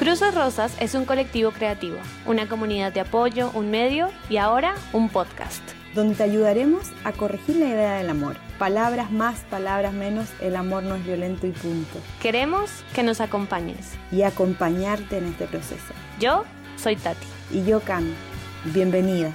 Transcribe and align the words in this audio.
Cruces 0.00 0.34
Rosas 0.34 0.74
es 0.80 0.94
un 0.94 1.04
colectivo 1.04 1.50
creativo, 1.50 1.98
una 2.24 2.48
comunidad 2.48 2.90
de 2.90 3.00
apoyo, 3.00 3.50
un 3.52 3.70
medio 3.70 4.08
y 4.30 4.38
ahora 4.38 4.74
un 4.94 5.10
podcast. 5.10 5.60
Donde 5.94 6.14
te 6.14 6.22
ayudaremos 6.22 6.90
a 7.04 7.12
corregir 7.12 7.56
la 7.56 7.66
idea 7.66 7.94
del 7.96 8.08
amor. 8.08 8.36
Palabras 8.58 9.12
más, 9.12 9.40
palabras 9.50 9.92
menos, 9.92 10.26
el 10.40 10.56
amor 10.56 10.84
no 10.84 10.94
es 10.94 11.04
violento 11.04 11.46
y 11.46 11.50
punto. 11.50 11.98
Queremos 12.22 12.70
que 12.94 13.02
nos 13.02 13.20
acompañes. 13.20 13.90
Y 14.10 14.22
acompañarte 14.22 15.18
en 15.18 15.26
este 15.26 15.44
proceso. 15.44 15.92
Yo 16.18 16.46
soy 16.78 16.96
Tati. 16.96 17.26
Y 17.50 17.66
yo 17.66 17.80
Cami. 17.80 18.14
Bienvenida. 18.72 19.34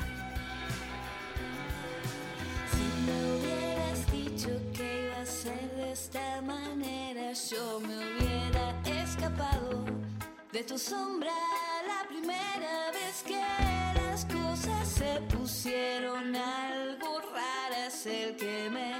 De 10.55 10.63
tu 10.63 10.77
sombra 10.77 11.33
la 11.85 12.07
primera 12.07 12.89
vez 12.93 13.23
que 13.23 13.41
las 13.99 14.23
cosas 14.23 14.87
se 14.87 15.19
pusieron 15.35 16.33
algo 16.33 17.19
raras. 17.33 18.05
El 18.05 18.37
que 18.37 18.69
me 18.69 18.93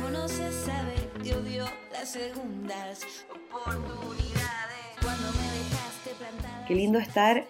conoce 0.00 0.50
sabe 0.50 0.94
que 1.22 1.34
odio 1.34 1.66
las 1.92 2.12
segundas 2.12 3.04
oportunidades. 3.28 4.96
Cuando 5.02 5.28
me 5.32 5.48
dejaste 5.58 6.10
plantar. 6.18 6.66
Qué 6.66 6.74
lindo 6.74 6.98
estar 6.98 7.44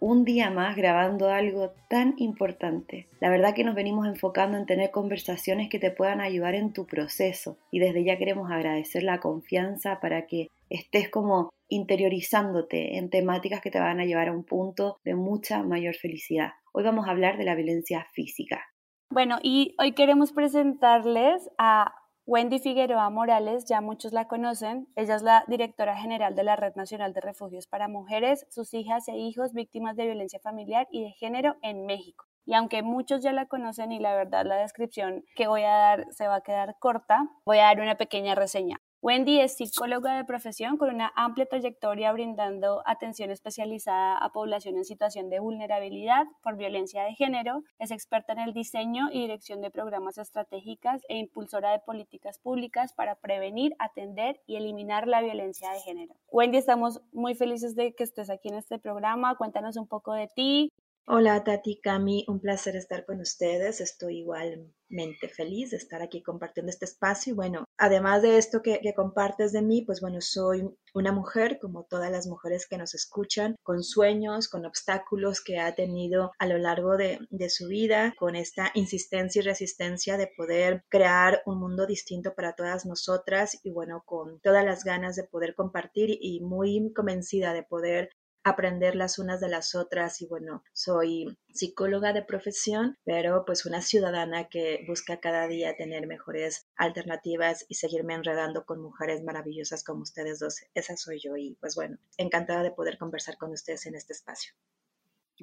un 0.00 0.26
día 0.26 0.50
más 0.50 0.76
grabando 0.76 1.30
algo 1.30 1.72
tan 1.88 2.12
importante. 2.18 3.08
La 3.20 3.30
verdad 3.30 3.54
que 3.54 3.64
nos 3.64 3.74
venimos 3.74 4.06
enfocando 4.06 4.58
en 4.58 4.66
tener 4.66 4.90
conversaciones 4.90 5.70
que 5.70 5.78
te 5.78 5.90
puedan 5.90 6.20
ayudar 6.20 6.54
en 6.54 6.74
tu 6.74 6.84
proceso 6.84 7.56
y 7.70 7.78
desde 7.78 8.04
ya 8.04 8.18
queremos 8.18 8.50
agradecer 8.50 9.02
la 9.02 9.18
confianza 9.18 9.98
para 9.98 10.26
que 10.26 10.48
estés 10.68 11.08
como 11.08 11.48
interiorizándote 11.68 12.96
en 12.96 13.10
temáticas 13.10 13.60
que 13.60 13.70
te 13.70 13.80
van 13.80 14.00
a 14.00 14.04
llevar 14.04 14.28
a 14.28 14.32
un 14.32 14.44
punto 14.44 14.98
de 15.04 15.14
mucha 15.14 15.62
mayor 15.62 15.94
felicidad. 15.94 16.50
Hoy 16.72 16.84
vamos 16.84 17.06
a 17.06 17.10
hablar 17.10 17.38
de 17.38 17.44
la 17.44 17.54
violencia 17.54 18.06
física. 18.12 18.64
Bueno, 19.10 19.38
y 19.42 19.74
hoy 19.78 19.92
queremos 19.92 20.32
presentarles 20.32 21.48
a 21.56 21.94
Wendy 22.26 22.58
Figueroa 22.58 23.08
Morales, 23.08 23.64
ya 23.64 23.80
muchos 23.80 24.12
la 24.12 24.28
conocen. 24.28 24.86
Ella 24.96 25.16
es 25.16 25.22
la 25.22 25.44
directora 25.48 25.96
general 25.96 26.34
de 26.34 26.44
la 26.44 26.56
Red 26.56 26.74
Nacional 26.74 27.14
de 27.14 27.22
Refugios 27.22 27.66
para 27.66 27.88
Mujeres, 27.88 28.46
sus 28.50 28.74
hijas 28.74 29.08
e 29.08 29.16
hijos 29.16 29.54
víctimas 29.54 29.96
de 29.96 30.04
violencia 30.04 30.38
familiar 30.40 30.86
y 30.90 31.02
de 31.02 31.12
género 31.12 31.56
en 31.62 31.86
México. 31.86 32.26
Y 32.44 32.52
aunque 32.52 32.82
muchos 32.82 33.22
ya 33.22 33.32
la 33.32 33.46
conocen 33.46 33.92
y 33.92 33.98
la 33.98 34.14
verdad 34.14 34.44
la 34.44 34.56
descripción 34.56 35.24
que 35.36 35.48
voy 35.48 35.62
a 35.62 35.70
dar 35.70 36.06
se 36.10 36.28
va 36.28 36.36
a 36.36 36.40
quedar 36.42 36.76
corta, 36.78 37.30
voy 37.46 37.58
a 37.58 37.64
dar 37.64 37.80
una 37.80 37.96
pequeña 37.96 38.34
reseña. 38.34 38.76
Wendy 39.00 39.38
es 39.38 39.56
psicóloga 39.56 40.16
de 40.16 40.24
profesión 40.24 40.76
con 40.76 40.92
una 40.92 41.12
amplia 41.14 41.46
trayectoria 41.46 42.10
brindando 42.10 42.82
atención 42.84 43.30
especializada 43.30 44.18
a 44.18 44.32
población 44.32 44.76
en 44.76 44.84
situación 44.84 45.30
de 45.30 45.38
vulnerabilidad 45.38 46.24
por 46.42 46.56
violencia 46.56 47.04
de 47.04 47.14
género. 47.14 47.62
Es 47.78 47.92
experta 47.92 48.32
en 48.32 48.40
el 48.40 48.52
diseño 48.52 49.08
y 49.12 49.20
dirección 49.20 49.60
de 49.60 49.70
programas 49.70 50.18
estratégicas 50.18 51.00
e 51.08 51.16
impulsora 51.16 51.70
de 51.70 51.78
políticas 51.78 52.40
públicas 52.40 52.92
para 52.92 53.14
prevenir, 53.14 53.72
atender 53.78 54.40
y 54.48 54.56
eliminar 54.56 55.06
la 55.06 55.22
violencia 55.22 55.70
de 55.70 55.78
género. 55.78 56.16
Wendy, 56.32 56.58
estamos 56.58 57.00
muy 57.12 57.36
felices 57.36 57.76
de 57.76 57.94
que 57.94 58.02
estés 58.02 58.30
aquí 58.30 58.48
en 58.48 58.56
este 58.56 58.80
programa. 58.80 59.36
Cuéntanos 59.36 59.76
un 59.76 59.86
poco 59.86 60.12
de 60.12 60.26
ti, 60.26 60.72
Hola 61.10 61.42
Tati, 61.42 61.80
Cami, 61.80 62.26
un 62.28 62.38
placer 62.38 62.76
estar 62.76 63.06
con 63.06 63.18
ustedes. 63.20 63.80
Estoy 63.80 64.18
igualmente 64.18 65.28
feliz 65.34 65.70
de 65.70 65.78
estar 65.78 66.02
aquí 66.02 66.22
compartiendo 66.22 66.68
este 66.68 66.84
espacio. 66.84 67.32
Y 67.32 67.34
bueno, 67.34 67.64
además 67.78 68.20
de 68.20 68.36
esto 68.36 68.60
que, 68.60 68.78
compartes 68.94 69.52
de 69.52 69.62
mí, 69.62 69.80
pues 69.86 70.02
bueno, 70.02 70.20
soy 70.20 70.68
una 70.92 71.10
mujer, 71.10 71.58
como 71.62 71.84
todas 71.84 72.10
las 72.10 72.26
mujeres 72.26 72.66
que 72.68 72.76
nos 72.76 72.94
escuchan, 72.94 73.56
con 73.62 73.82
sueños, 73.82 74.50
con 74.50 74.66
obstáculos 74.66 75.42
que 75.42 75.58
ha 75.58 75.74
tenido 75.74 76.32
a 76.38 76.46
lo 76.46 76.58
largo 76.58 76.98
de, 76.98 77.18
de 77.30 77.48
su 77.48 77.68
vida, 77.68 78.12
con 78.18 78.36
esta 78.36 78.70
insistencia 78.74 79.40
y 79.40 79.44
resistencia 79.46 80.18
de 80.18 80.30
poder 80.36 80.84
crear 80.90 81.40
un 81.46 81.58
mundo 81.58 81.86
distinto 81.86 82.34
para 82.34 82.52
todas 82.52 82.84
nosotras 82.84 83.58
y 83.64 83.70
bueno, 83.70 84.02
con 84.04 84.40
todas 84.40 84.62
las 84.62 84.84
ganas 84.84 85.16
de 85.16 85.24
poder 85.24 85.54
compartir 85.54 86.18
y 86.20 86.40
muy 86.40 86.92
convencida 86.92 87.54
de 87.54 87.62
poder 87.62 88.10
aprender 88.48 88.96
las 88.96 89.18
unas 89.18 89.40
de 89.40 89.48
las 89.48 89.74
otras 89.74 90.20
y 90.20 90.26
bueno, 90.26 90.62
soy 90.72 91.38
psicóloga 91.52 92.12
de 92.12 92.22
profesión, 92.22 92.96
pero 93.04 93.44
pues 93.44 93.66
una 93.66 93.80
ciudadana 93.80 94.48
que 94.48 94.84
busca 94.86 95.20
cada 95.20 95.46
día 95.46 95.76
tener 95.76 96.06
mejores 96.06 96.66
alternativas 96.76 97.64
y 97.68 97.74
seguirme 97.74 98.14
enredando 98.14 98.64
con 98.64 98.80
mujeres 98.80 99.22
maravillosas 99.22 99.84
como 99.84 100.02
ustedes 100.02 100.38
dos. 100.38 100.60
Esa 100.74 100.96
soy 100.96 101.20
yo 101.20 101.36
y 101.36 101.56
pues 101.60 101.74
bueno, 101.74 101.98
encantada 102.16 102.62
de 102.62 102.70
poder 102.70 102.98
conversar 102.98 103.36
con 103.38 103.52
ustedes 103.52 103.86
en 103.86 103.94
este 103.94 104.12
espacio. 104.12 104.52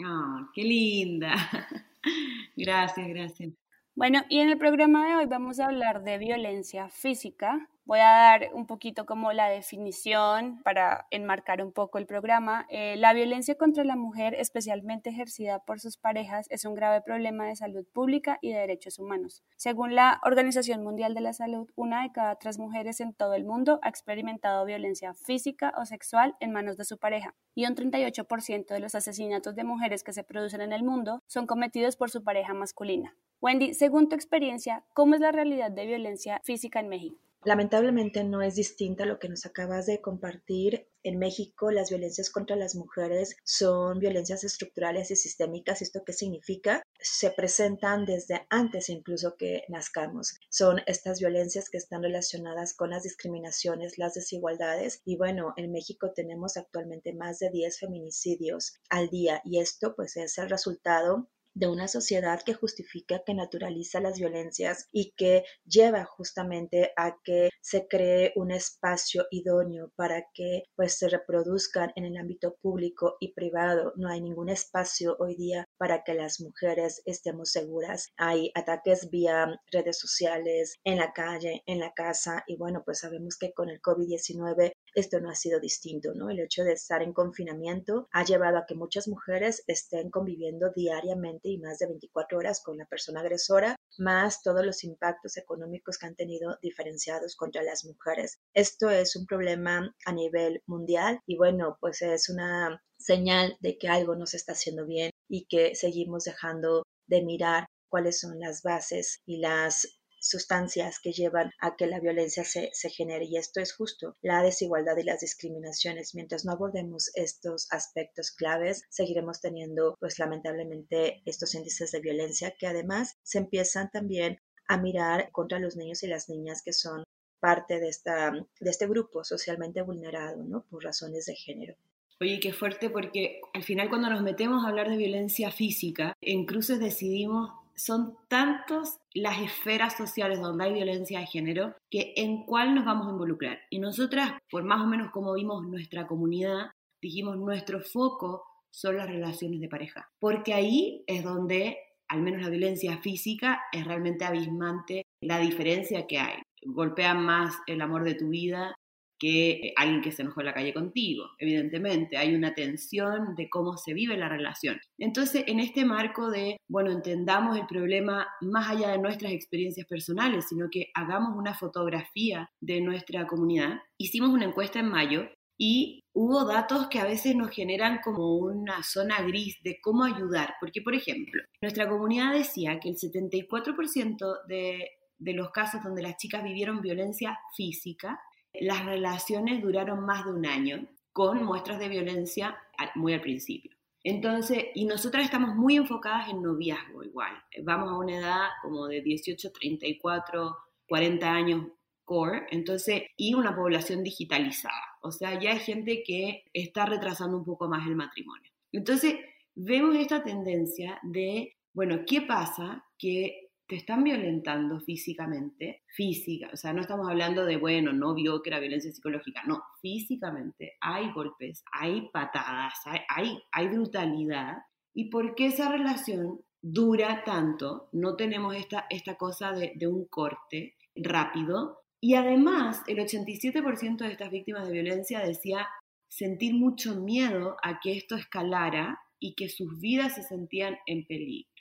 Ah, 0.03 0.49
qué 0.53 0.63
linda. 0.63 1.35
gracias, 2.55 3.07
gracias. 3.07 3.53
Bueno, 3.95 4.23
y 4.29 4.39
en 4.39 4.49
el 4.49 4.57
programa 4.57 5.07
de 5.07 5.15
hoy 5.15 5.25
vamos 5.25 5.59
a 5.59 5.67
hablar 5.67 6.03
de 6.03 6.17
violencia 6.17 6.89
física, 6.89 7.69
Voy 7.87 7.99
a 7.99 8.09
dar 8.09 8.49
un 8.55 8.65
poquito 8.65 9.05
como 9.05 9.31
la 9.31 9.47
definición 9.47 10.59
para 10.63 11.05
enmarcar 11.11 11.63
un 11.63 11.71
poco 11.71 11.99
el 11.99 12.07
programa. 12.07 12.65
Eh, 12.69 12.95
la 12.97 13.13
violencia 13.13 13.53
contra 13.53 13.83
la 13.83 13.95
mujer, 13.95 14.33
especialmente 14.33 15.11
ejercida 15.11 15.59
por 15.59 15.79
sus 15.79 15.95
parejas, 15.95 16.47
es 16.49 16.65
un 16.65 16.73
grave 16.73 17.01
problema 17.01 17.45
de 17.45 17.55
salud 17.55 17.85
pública 17.93 18.39
y 18.41 18.51
de 18.51 18.57
derechos 18.57 18.97
humanos. 18.97 19.43
Según 19.55 19.93
la 19.93 20.19
Organización 20.23 20.83
Mundial 20.83 21.13
de 21.13 21.21
la 21.21 21.33
Salud, 21.33 21.69
una 21.75 22.01
de 22.01 22.11
cada 22.11 22.37
tres 22.37 22.57
mujeres 22.57 23.01
en 23.01 23.13
todo 23.13 23.35
el 23.35 23.45
mundo 23.45 23.77
ha 23.83 23.89
experimentado 23.89 24.65
violencia 24.65 25.13
física 25.13 25.71
o 25.77 25.85
sexual 25.85 26.35
en 26.39 26.53
manos 26.53 26.77
de 26.77 26.85
su 26.85 26.97
pareja 26.97 27.35
y 27.53 27.67
un 27.67 27.75
38% 27.75 28.65
de 28.65 28.79
los 28.79 28.95
asesinatos 28.95 29.55
de 29.55 29.63
mujeres 29.63 30.03
que 30.03 30.11
se 30.11 30.23
producen 30.23 30.61
en 30.61 30.73
el 30.73 30.83
mundo 30.83 31.21
son 31.27 31.45
cometidos 31.45 31.97
por 31.97 32.09
su 32.09 32.23
pareja 32.23 32.55
masculina. 32.55 33.15
Wendy, 33.41 33.75
según 33.75 34.09
tu 34.09 34.15
experiencia, 34.15 34.83
¿cómo 34.93 35.13
es 35.13 35.21
la 35.21 35.31
realidad 35.31 35.69
de 35.69 35.85
violencia 35.85 36.41
física 36.43 36.79
en 36.79 36.89
México? 36.89 37.19
Lamentablemente 37.45 38.23
no 38.23 38.41
es 38.41 38.55
distinta 38.55 39.03
a 39.03 39.05
lo 39.05 39.19
que 39.19 39.29
nos 39.29 39.45
acabas 39.45 39.85
de 39.85 40.01
compartir. 40.01 40.87
En 41.03 41.19
México 41.19 41.69
las 41.69 41.91
violencias 41.91 42.31
contra 42.31 42.55
las 42.55 42.73
mujeres 42.73 43.35
son 43.43 43.99
violencias 43.99 44.43
estructurales 44.43 45.11
y 45.11 45.15
sistémicas. 45.15 45.83
¿Esto 45.83 46.03
qué 46.03 46.11
significa? 46.11 46.81
Se 46.99 47.29
presentan 47.29 48.05
desde 48.05 48.47
antes 48.49 48.89
incluso 48.89 49.35
que 49.37 49.63
nazcamos. 49.69 50.39
Son 50.49 50.81
estas 50.87 51.19
violencias 51.19 51.69
que 51.69 51.77
están 51.77 52.01
relacionadas 52.01 52.73
con 52.73 52.89
las 52.89 53.03
discriminaciones, 53.03 53.99
las 53.99 54.15
desigualdades. 54.15 55.03
Y 55.05 55.15
bueno, 55.15 55.53
en 55.55 55.71
México 55.71 56.13
tenemos 56.15 56.57
actualmente 56.57 57.13
más 57.13 57.37
de 57.37 57.51
10 57.51 57.79
feminicidios 57.79 58.79
al 58.89 59.09
día 59.09 59.43
y 59.45 59.59
esto 59.59 59.95
pues 59.95 60.17
es 60.17 60.35
el 60.39 60.49
resultado 60.49 61.27
de 61.55 61.67
una 61.67 61.87
sociedad 61.87 62.41
que 62.43 62.53
justifica, 62.53 63.23
que 63.25 63.33
naturaliza 63.33 63.99
las 63.99 64.19
violencias 64.19 64.89
y 64.91 65.13
que 65.17 65.43
lleva 65.65 66.03
justamente 66.03 66.91
a 66.97 67.17
que 67.23 67.49
se 67.61 67.87
cree 67.87 68.33
un 68.35 68.51
espacio 68.51 69.25
idóneo 69.31 69.91
para 69.95 70.27
que 70.33 70.63
pues 70.75 70.97
se 70.97 71.09
reproduzcan 71.09 71.91
en 71.95 72.05
el 72.05 72.17
ámbito 72.17 72.57
público 72.61 73.15
y 73.19 73.33
privado. 73.33 73.93
No 73.95 74.09
hay 74.09 74.21
ningún 74.21 74.49
espacio 74.49 75.15
hoy 75.19 75.35
día 75.35 75.65
para 75.77 76.03
que 76.03 76.13
las 76.13 76.41
mujeres 76.41 77.01
estemos 77.05 77.51
seguras. 77.51 78.09
Hay 78.17 78.51
ataques 78.53 79.09
vía 79.09 79.59
redes 79.71 79.97
sociales, 79.97 80.75
en 80.83 80.97
la 80.97 81.13
calle, 81.13 81.63
en 81.65 81.79
la 81.79 81.93
casa 81.93 82.43
y 82.47 82.57
bueno, 82.57 82.83
pues 82.85 82.99
sabemos 82.99 83.37
que 83.37 83.53
con 83.53 83.69
el 83.69 83.81
COVID-19 83.81 84.73
esto 84.95 85.19
no 85.19 85.29
ha 85.29 85.35
sido 85.35 85.59
distinto, 85.59 86.13
¿no? 86.13 86.29
El 86.29 86.39
hecho 86.39 86.63
de 86.63 86.73
estar 86.73 87.03
en 87.03 87.13
confinamiento 87.13 88.07
ha 88.11 88.23
llevado 88.23 88.57
a 88.57 88.65
que 88.65 88.75
muchas 88.75 89.07
mujeres 89.07 89.63
estén 89.67 90.09
conviviendo 90.09 90.71
diariamente 90.71 91.49
y 91.49 91.59
más 91.59 91.79
de 91.79 91.87
24 91.87 92.37
horas 92.37 92.61
con 92.63 92.77
la 92.77 92.85
persona 92.85 93.19
agresora, 93.19 93.75
más 93.97 94.41
todos 94.41 94.65
los 94.65 94.83
impactos 94.83 95.37
económicos 95.37 95.97
que 95.97 96.07
han 96.07 96.15
tenido 96.15 96.57
diferenciados 96.61 97.35
contra 97.35 97.61
las 97.61 97.85
mujeres. 97.85 98.39
Esto 98.53 98.89
es 98.89 99.15
un 99.15 99.25
problema 99.25 99.93
a 100.05 100.13
nivel 100.13 100.63
mundial 100.65 101.19
y 101.25 101.37
bueno, 101.37 101.77
pues 101.79 102.01
es 102.01 102.29
una 102.29 102.81
señal 102.97 103.57
de 103.59 103.77
que 103.77 103.89
algo 103.89 104.15
no 104.15 104.25
se 104.25 104.37
está 104.37 104.53
haciendo 104.53 104.85
bien 104.85 105.11
y 105.27 105.45
que 105.45 105.75
seguimos 105.75 106.23
dejando 106.23 106.83
de 107.07 107.23
mirar 107.23 107.67
cuáles 107.89 108.19
son 108.19 108.39
las 108.39 108.61
bases 108.63 109.21
y 109.25 109.37
las 109.37 109.99
sustancias 110.27 110.99
que 110.99 111.11
llevan 111.11 111.51
a 111.59 111.75
que 111.75 111.87
la 111.87 111.99
violencia 111.99 112.43
se, 112.43 112.69
se, 112.73 112.89
genere. 112.89 113.25
Y 113.25 113.37
esto 113.37 113.59
es 113.59 113.73
justo 113.73 114.15
la 114.21 114.41
desigualdad 114.41 114.97
y 114.97 115.03
las 115.03 115.21
discriminaciones. 115.21 116.15
Mientras 116.15 116.45
no 116.45 116.51
abordemos 116.51 117.11
estos 117.15 117.67
aspectos 117.71 118.31
claves, 118.31 118.83
seguiremos 118.89 119.41
teniendo, 119.41 119.95
pues 119.99 120.19
lamentablemente, 120.19 121.21
estos 121.25 121.53
índices 121.55 121.91
de 121.91 122.01
violencia 122.01 122.55
que 122.57 122.67
además 122.67 123.17
se 123.23 123.39
empiezan 123.39 123.89
también 123.91 124.39
a 124.67 124.77
mirar 124.77 125.31
contra 125.31 125.59
los 125.59 125.75
niños 125.75 126.03
y 126.03 126.07
las 126.07 126.29
niñas 126.29 126.61
que 126.63 126.73
son 126.73 127.03
parte 127.39 127.79
de, 127.79 127.89
esta, 127.89 128.31
de 128.31 128.69
este 128.69 128.87
grupo 128.87 129.23
socialmente 129.23 129.81
vulnerado, 129.83 130.43
¿no? 130.43 130.65
Por 130.69 130.83
razones 130.83 131.25
de 131.25 131.35
género. 131.35 131.75
Oye, 132.19 132.39
qué 132.39 132.53
fuerte 132.53 132.89
porque 132.89 133.41
al 133.53 133.63
final 133.63 133.89
cuando 133.89 134.09
nos 134.09 134.23
metemos 134.23 134.63
a 134.63 134.69
hablar 134.69 134.89
de 134.89 134.97
violencia 134.97 135.51
física, 135.51 136.13
en 136.21 136.45
Cruces 136.45 136.79
decidimos 136.79 137.51
son 137.75 138.17
tantos 138.27 138.97
las 139.13 139.41
esferas 139.41 139.97
sociales 139.97 140.39
donde 140.39 140.65
hay 140.65 140.73
violencia 140.73 141.19
de 141.19 141.27
género 141.27 141.75
que 141.89 142.13
en 142.15 142.45
cuál 142.45 142.73
nos 142.73 142.85
vamos 142.85 143.07
a 143.07 143.11
involucrar. 143.11 143.59
Y 143.69 143.79
nosotras, 143.79 144.33
por 144.49 144.63
más 144.63 144.81
o 144.81 144.87
menos 144.87 145.11
como 145.11 145.33
vimos 145.33 145.63
nuestra 145.67 146.07
comunidad, 146.07 146.71
dijimos 147.01 147.37
nuestro 147.37 147.81
foco 147.81 148.43
son 148.71 148.97
las 148.97 149.07
relaciones 149.07 149.61
de 149.61 149.69
pareja, 149.69 150.09
porque 150.19 150.53
ahí 150.53 151.03
es 151.07 151.23
donde, 151.23 151.77
al 152.09 152.21
menos 152.21 152.41
la 152.41 152.49
violencia 152.49 152.97
física, 152.97 153.61
es 153.71 153.85
realmente 153.85 154.25
abismante 154.25 155.05
la 155.21 155.39
diferencia 155.39 156.07
que 156.07 156.19
hay. 156.19 156.41
Golpea 156.65 157.13
más 157.13 157.55
el 157.67 157.81
amor 157.81 158.03
de 158.03 158.15
tu 158.15 158.29
vida 158.29 158.75
que 159.19 159.73
alguien 159.75 160.01
que 160.01 160.11
se 160.11 160.21
enojó 160.21 160.41
en 160.41 160.47
la 160.47 160.53
calle 160.53 160.73
contigo. 160.73 161.25
Evidentemente, 161.39 162.17
hay 162.17 162.35
una 162.35 162.53
tensión 162.53 163.35
de 163.35 163.49
cómo 163.49 163.77
se 163.77 163.93
vive 163.93 164.17
la 164.17 164.29
relación. 164.29 164.79
Entonces, 164.97 165.43
en 165.47 165.59
este 165.59 165.85
marco 165.85 166.29
de, 166.29 166.57
bueno, 166.67 166.91
entendamos 166.91 167.57
el 167.57 167.65
problema 167.65 168.27
más 168.41 168.69
allá 168.69 168.89
de 168.89 168.99
nuestras 168.99 169.31
experiencias 169.31 169.87
personales, 169.87 170.45
sino 170.49 170.67
que 170.69 170.89
hagamos 170.93 171.37
una 171.37 171.53
fotografía 171.53 172.49
de 172.59 172.81
nuestra 172.81 173.27
comunidad, 173.27 173.79
hicimos 173.97 174.29
una 174.29 174.45
encuesta 174.45 174.79
en 174.79 174.89
mayo 174.89 175.29
y 175.57 176.03
hubo 176.13 176.45
datos 176.45 176.87
que 176.87 176.99
a 176.99 177.05
veces 177.05 177.35
nos 177.35 177.49
generan 177.49 177.99
como 178.03 178.35
una 178.35 178.83
zona 178.83 179.21
gris 179.21 179.57
de 179.63 179.79
cómo 179.81 180.03
ayudar, 180.03 180.55
porque 180.59 180.81
por 180.81 180.93
ejemplo, 180.95 181.41
nuestra 181.61 181.87
comunidad 181.87 182.33
decía 182.33 182.79
que 182.79 182.89
el 182.89 182.95
74% 182.95 184.45
de, 184.47 184.89
de 185.17 185.33
los 185.33 185.51
casos 185.51 185.81
donde 185.81 186.01
las 186.01 186.17
chicas 186.17 186.43
vivieron 186.43 186.81
violencia 186.81 187.39
física 187.55 188.19
las 188.61 188.85
relaciones 188.85 189.61
duraron 189.61 190.05
más 190.05 190.25
de 190.25 190.31
un 190.31 190.45
año 190.45 190.87
con 191.11 191.43
muestras 191.43 191.79
de 191.79 191.89
violencia 191.89 192.57
muy 192.95 193.13
al 193.13 193.21
principio. 193.21 193.71
Entonces, 194.03 194.65
y 194.75 194.85
nosotras 194.85 195.23
estamos 195.23 195.55
muy 195.55 195.77
enfocadas 195.77 196.29
en 196.29 196.41
noviazgo 196.41 197.03
igual. 197.03 197.33
Vamos 197.63 197.89
a 197.89 197.97
una 197.97 198.17
edad 198.17 198.47
como 198.61 198.87
de 198.87 199.01
18, 199.01 199.51
34, 199.51 200.57
40 200.87 201.31
años 201.31 201.67
core, 202.03 202.45
entonces, 202.51 203.01
y 203.17 203.33
una 203.33 203.55
población 203.55 204.03
digitalizada. 204.03 204.99
O 205.01 205.11
sea, 205.11 205.39
ya 205.39 205.53
hay 205.53 205.59
gente 205.59 206.03
que 206.03 206.43
está 206.53 206.85
retrasando 206.85 207.35
un 207.35 207.43
poco 207.43 207.67
más 207.67 207.87
el 207.87 207.95
matrimonio. 207.95 208.51
Entonces, 208.71 209.15
vemos 209.55 209.95
esta 209.95 210.23
tendencia 210.23 210.99
de, 211.01 211.57
bueno, 211.73 212.01
¿qué 212.05 212.21
pasa? 212.21 212.85
Que 212.99 213.44
te 213.67 213.75
están 213.75 214.03
violentando 214.03 214.79
físicamente, 214.79 215.83
física, 215.87 216.49
o 216.53 216.57
sea, 216.57 216.73
no 216.73 216.81
estamos 216.81 217.09
hablando 217.09 217.45
de, 217.45 217.57
bueno, 217.57 217.93
no 217.93 218.13
vio 218.13 218.41
que 218.41 218.49
era 218.49 218.59
violencia 218.59 218.91
psicológica, 218.91 219.43
no, 219.47 219.63
físicamente 219.81 220.73
hay 220.81 221.11
golpes, 221.11 221.63
hay 221.71 222.09
patadas, 222.11 222.73
hay, 223.09 223.39
hay, 223.51 223.67
brutalidad. 223.67 224.57
¿Y 224.93 225.09
por 225.09 225.35
qué 225.35 225.47
esa 225.47 225.69
relación 225.69 226.41
dura 226.61 227.23
tanto? 227.23 227.89
No 227.91 228.15
tenemos 228.15 228.55
esta, 228.55 228.85
esta 228.89 229.15
cosa 229.15 229.51
de 229.51 229.87
un 229.87 230.05
corte 230.05 230.75
rápido. 230.95 231.79
Y 231.99 232.15
además, 232.15 232.83
el 232.87 232.97
87% 232.97 233.97
de 233.97 234.11
estas 234.11 234.31
víctimas 234.31 234.67
de 234.67 234.73
violencia 234.73 235.19
decía 235.19 235.67
sentir 236.07 236.53
mucho 236.53 236.95
miedo 236.95 237.57
a 237.63 237.79
que 237.79 237.97
esto 237.97 238.15
escalara 238.15 238.99
y 239.19 239.35
que 239.35 239.49
sus 239.49 239.79
vidas 239.79 240.15
se 240.15 240.23
sentían 240.23 240.77
en 240.85 241.05
peligro. 241.05 241.54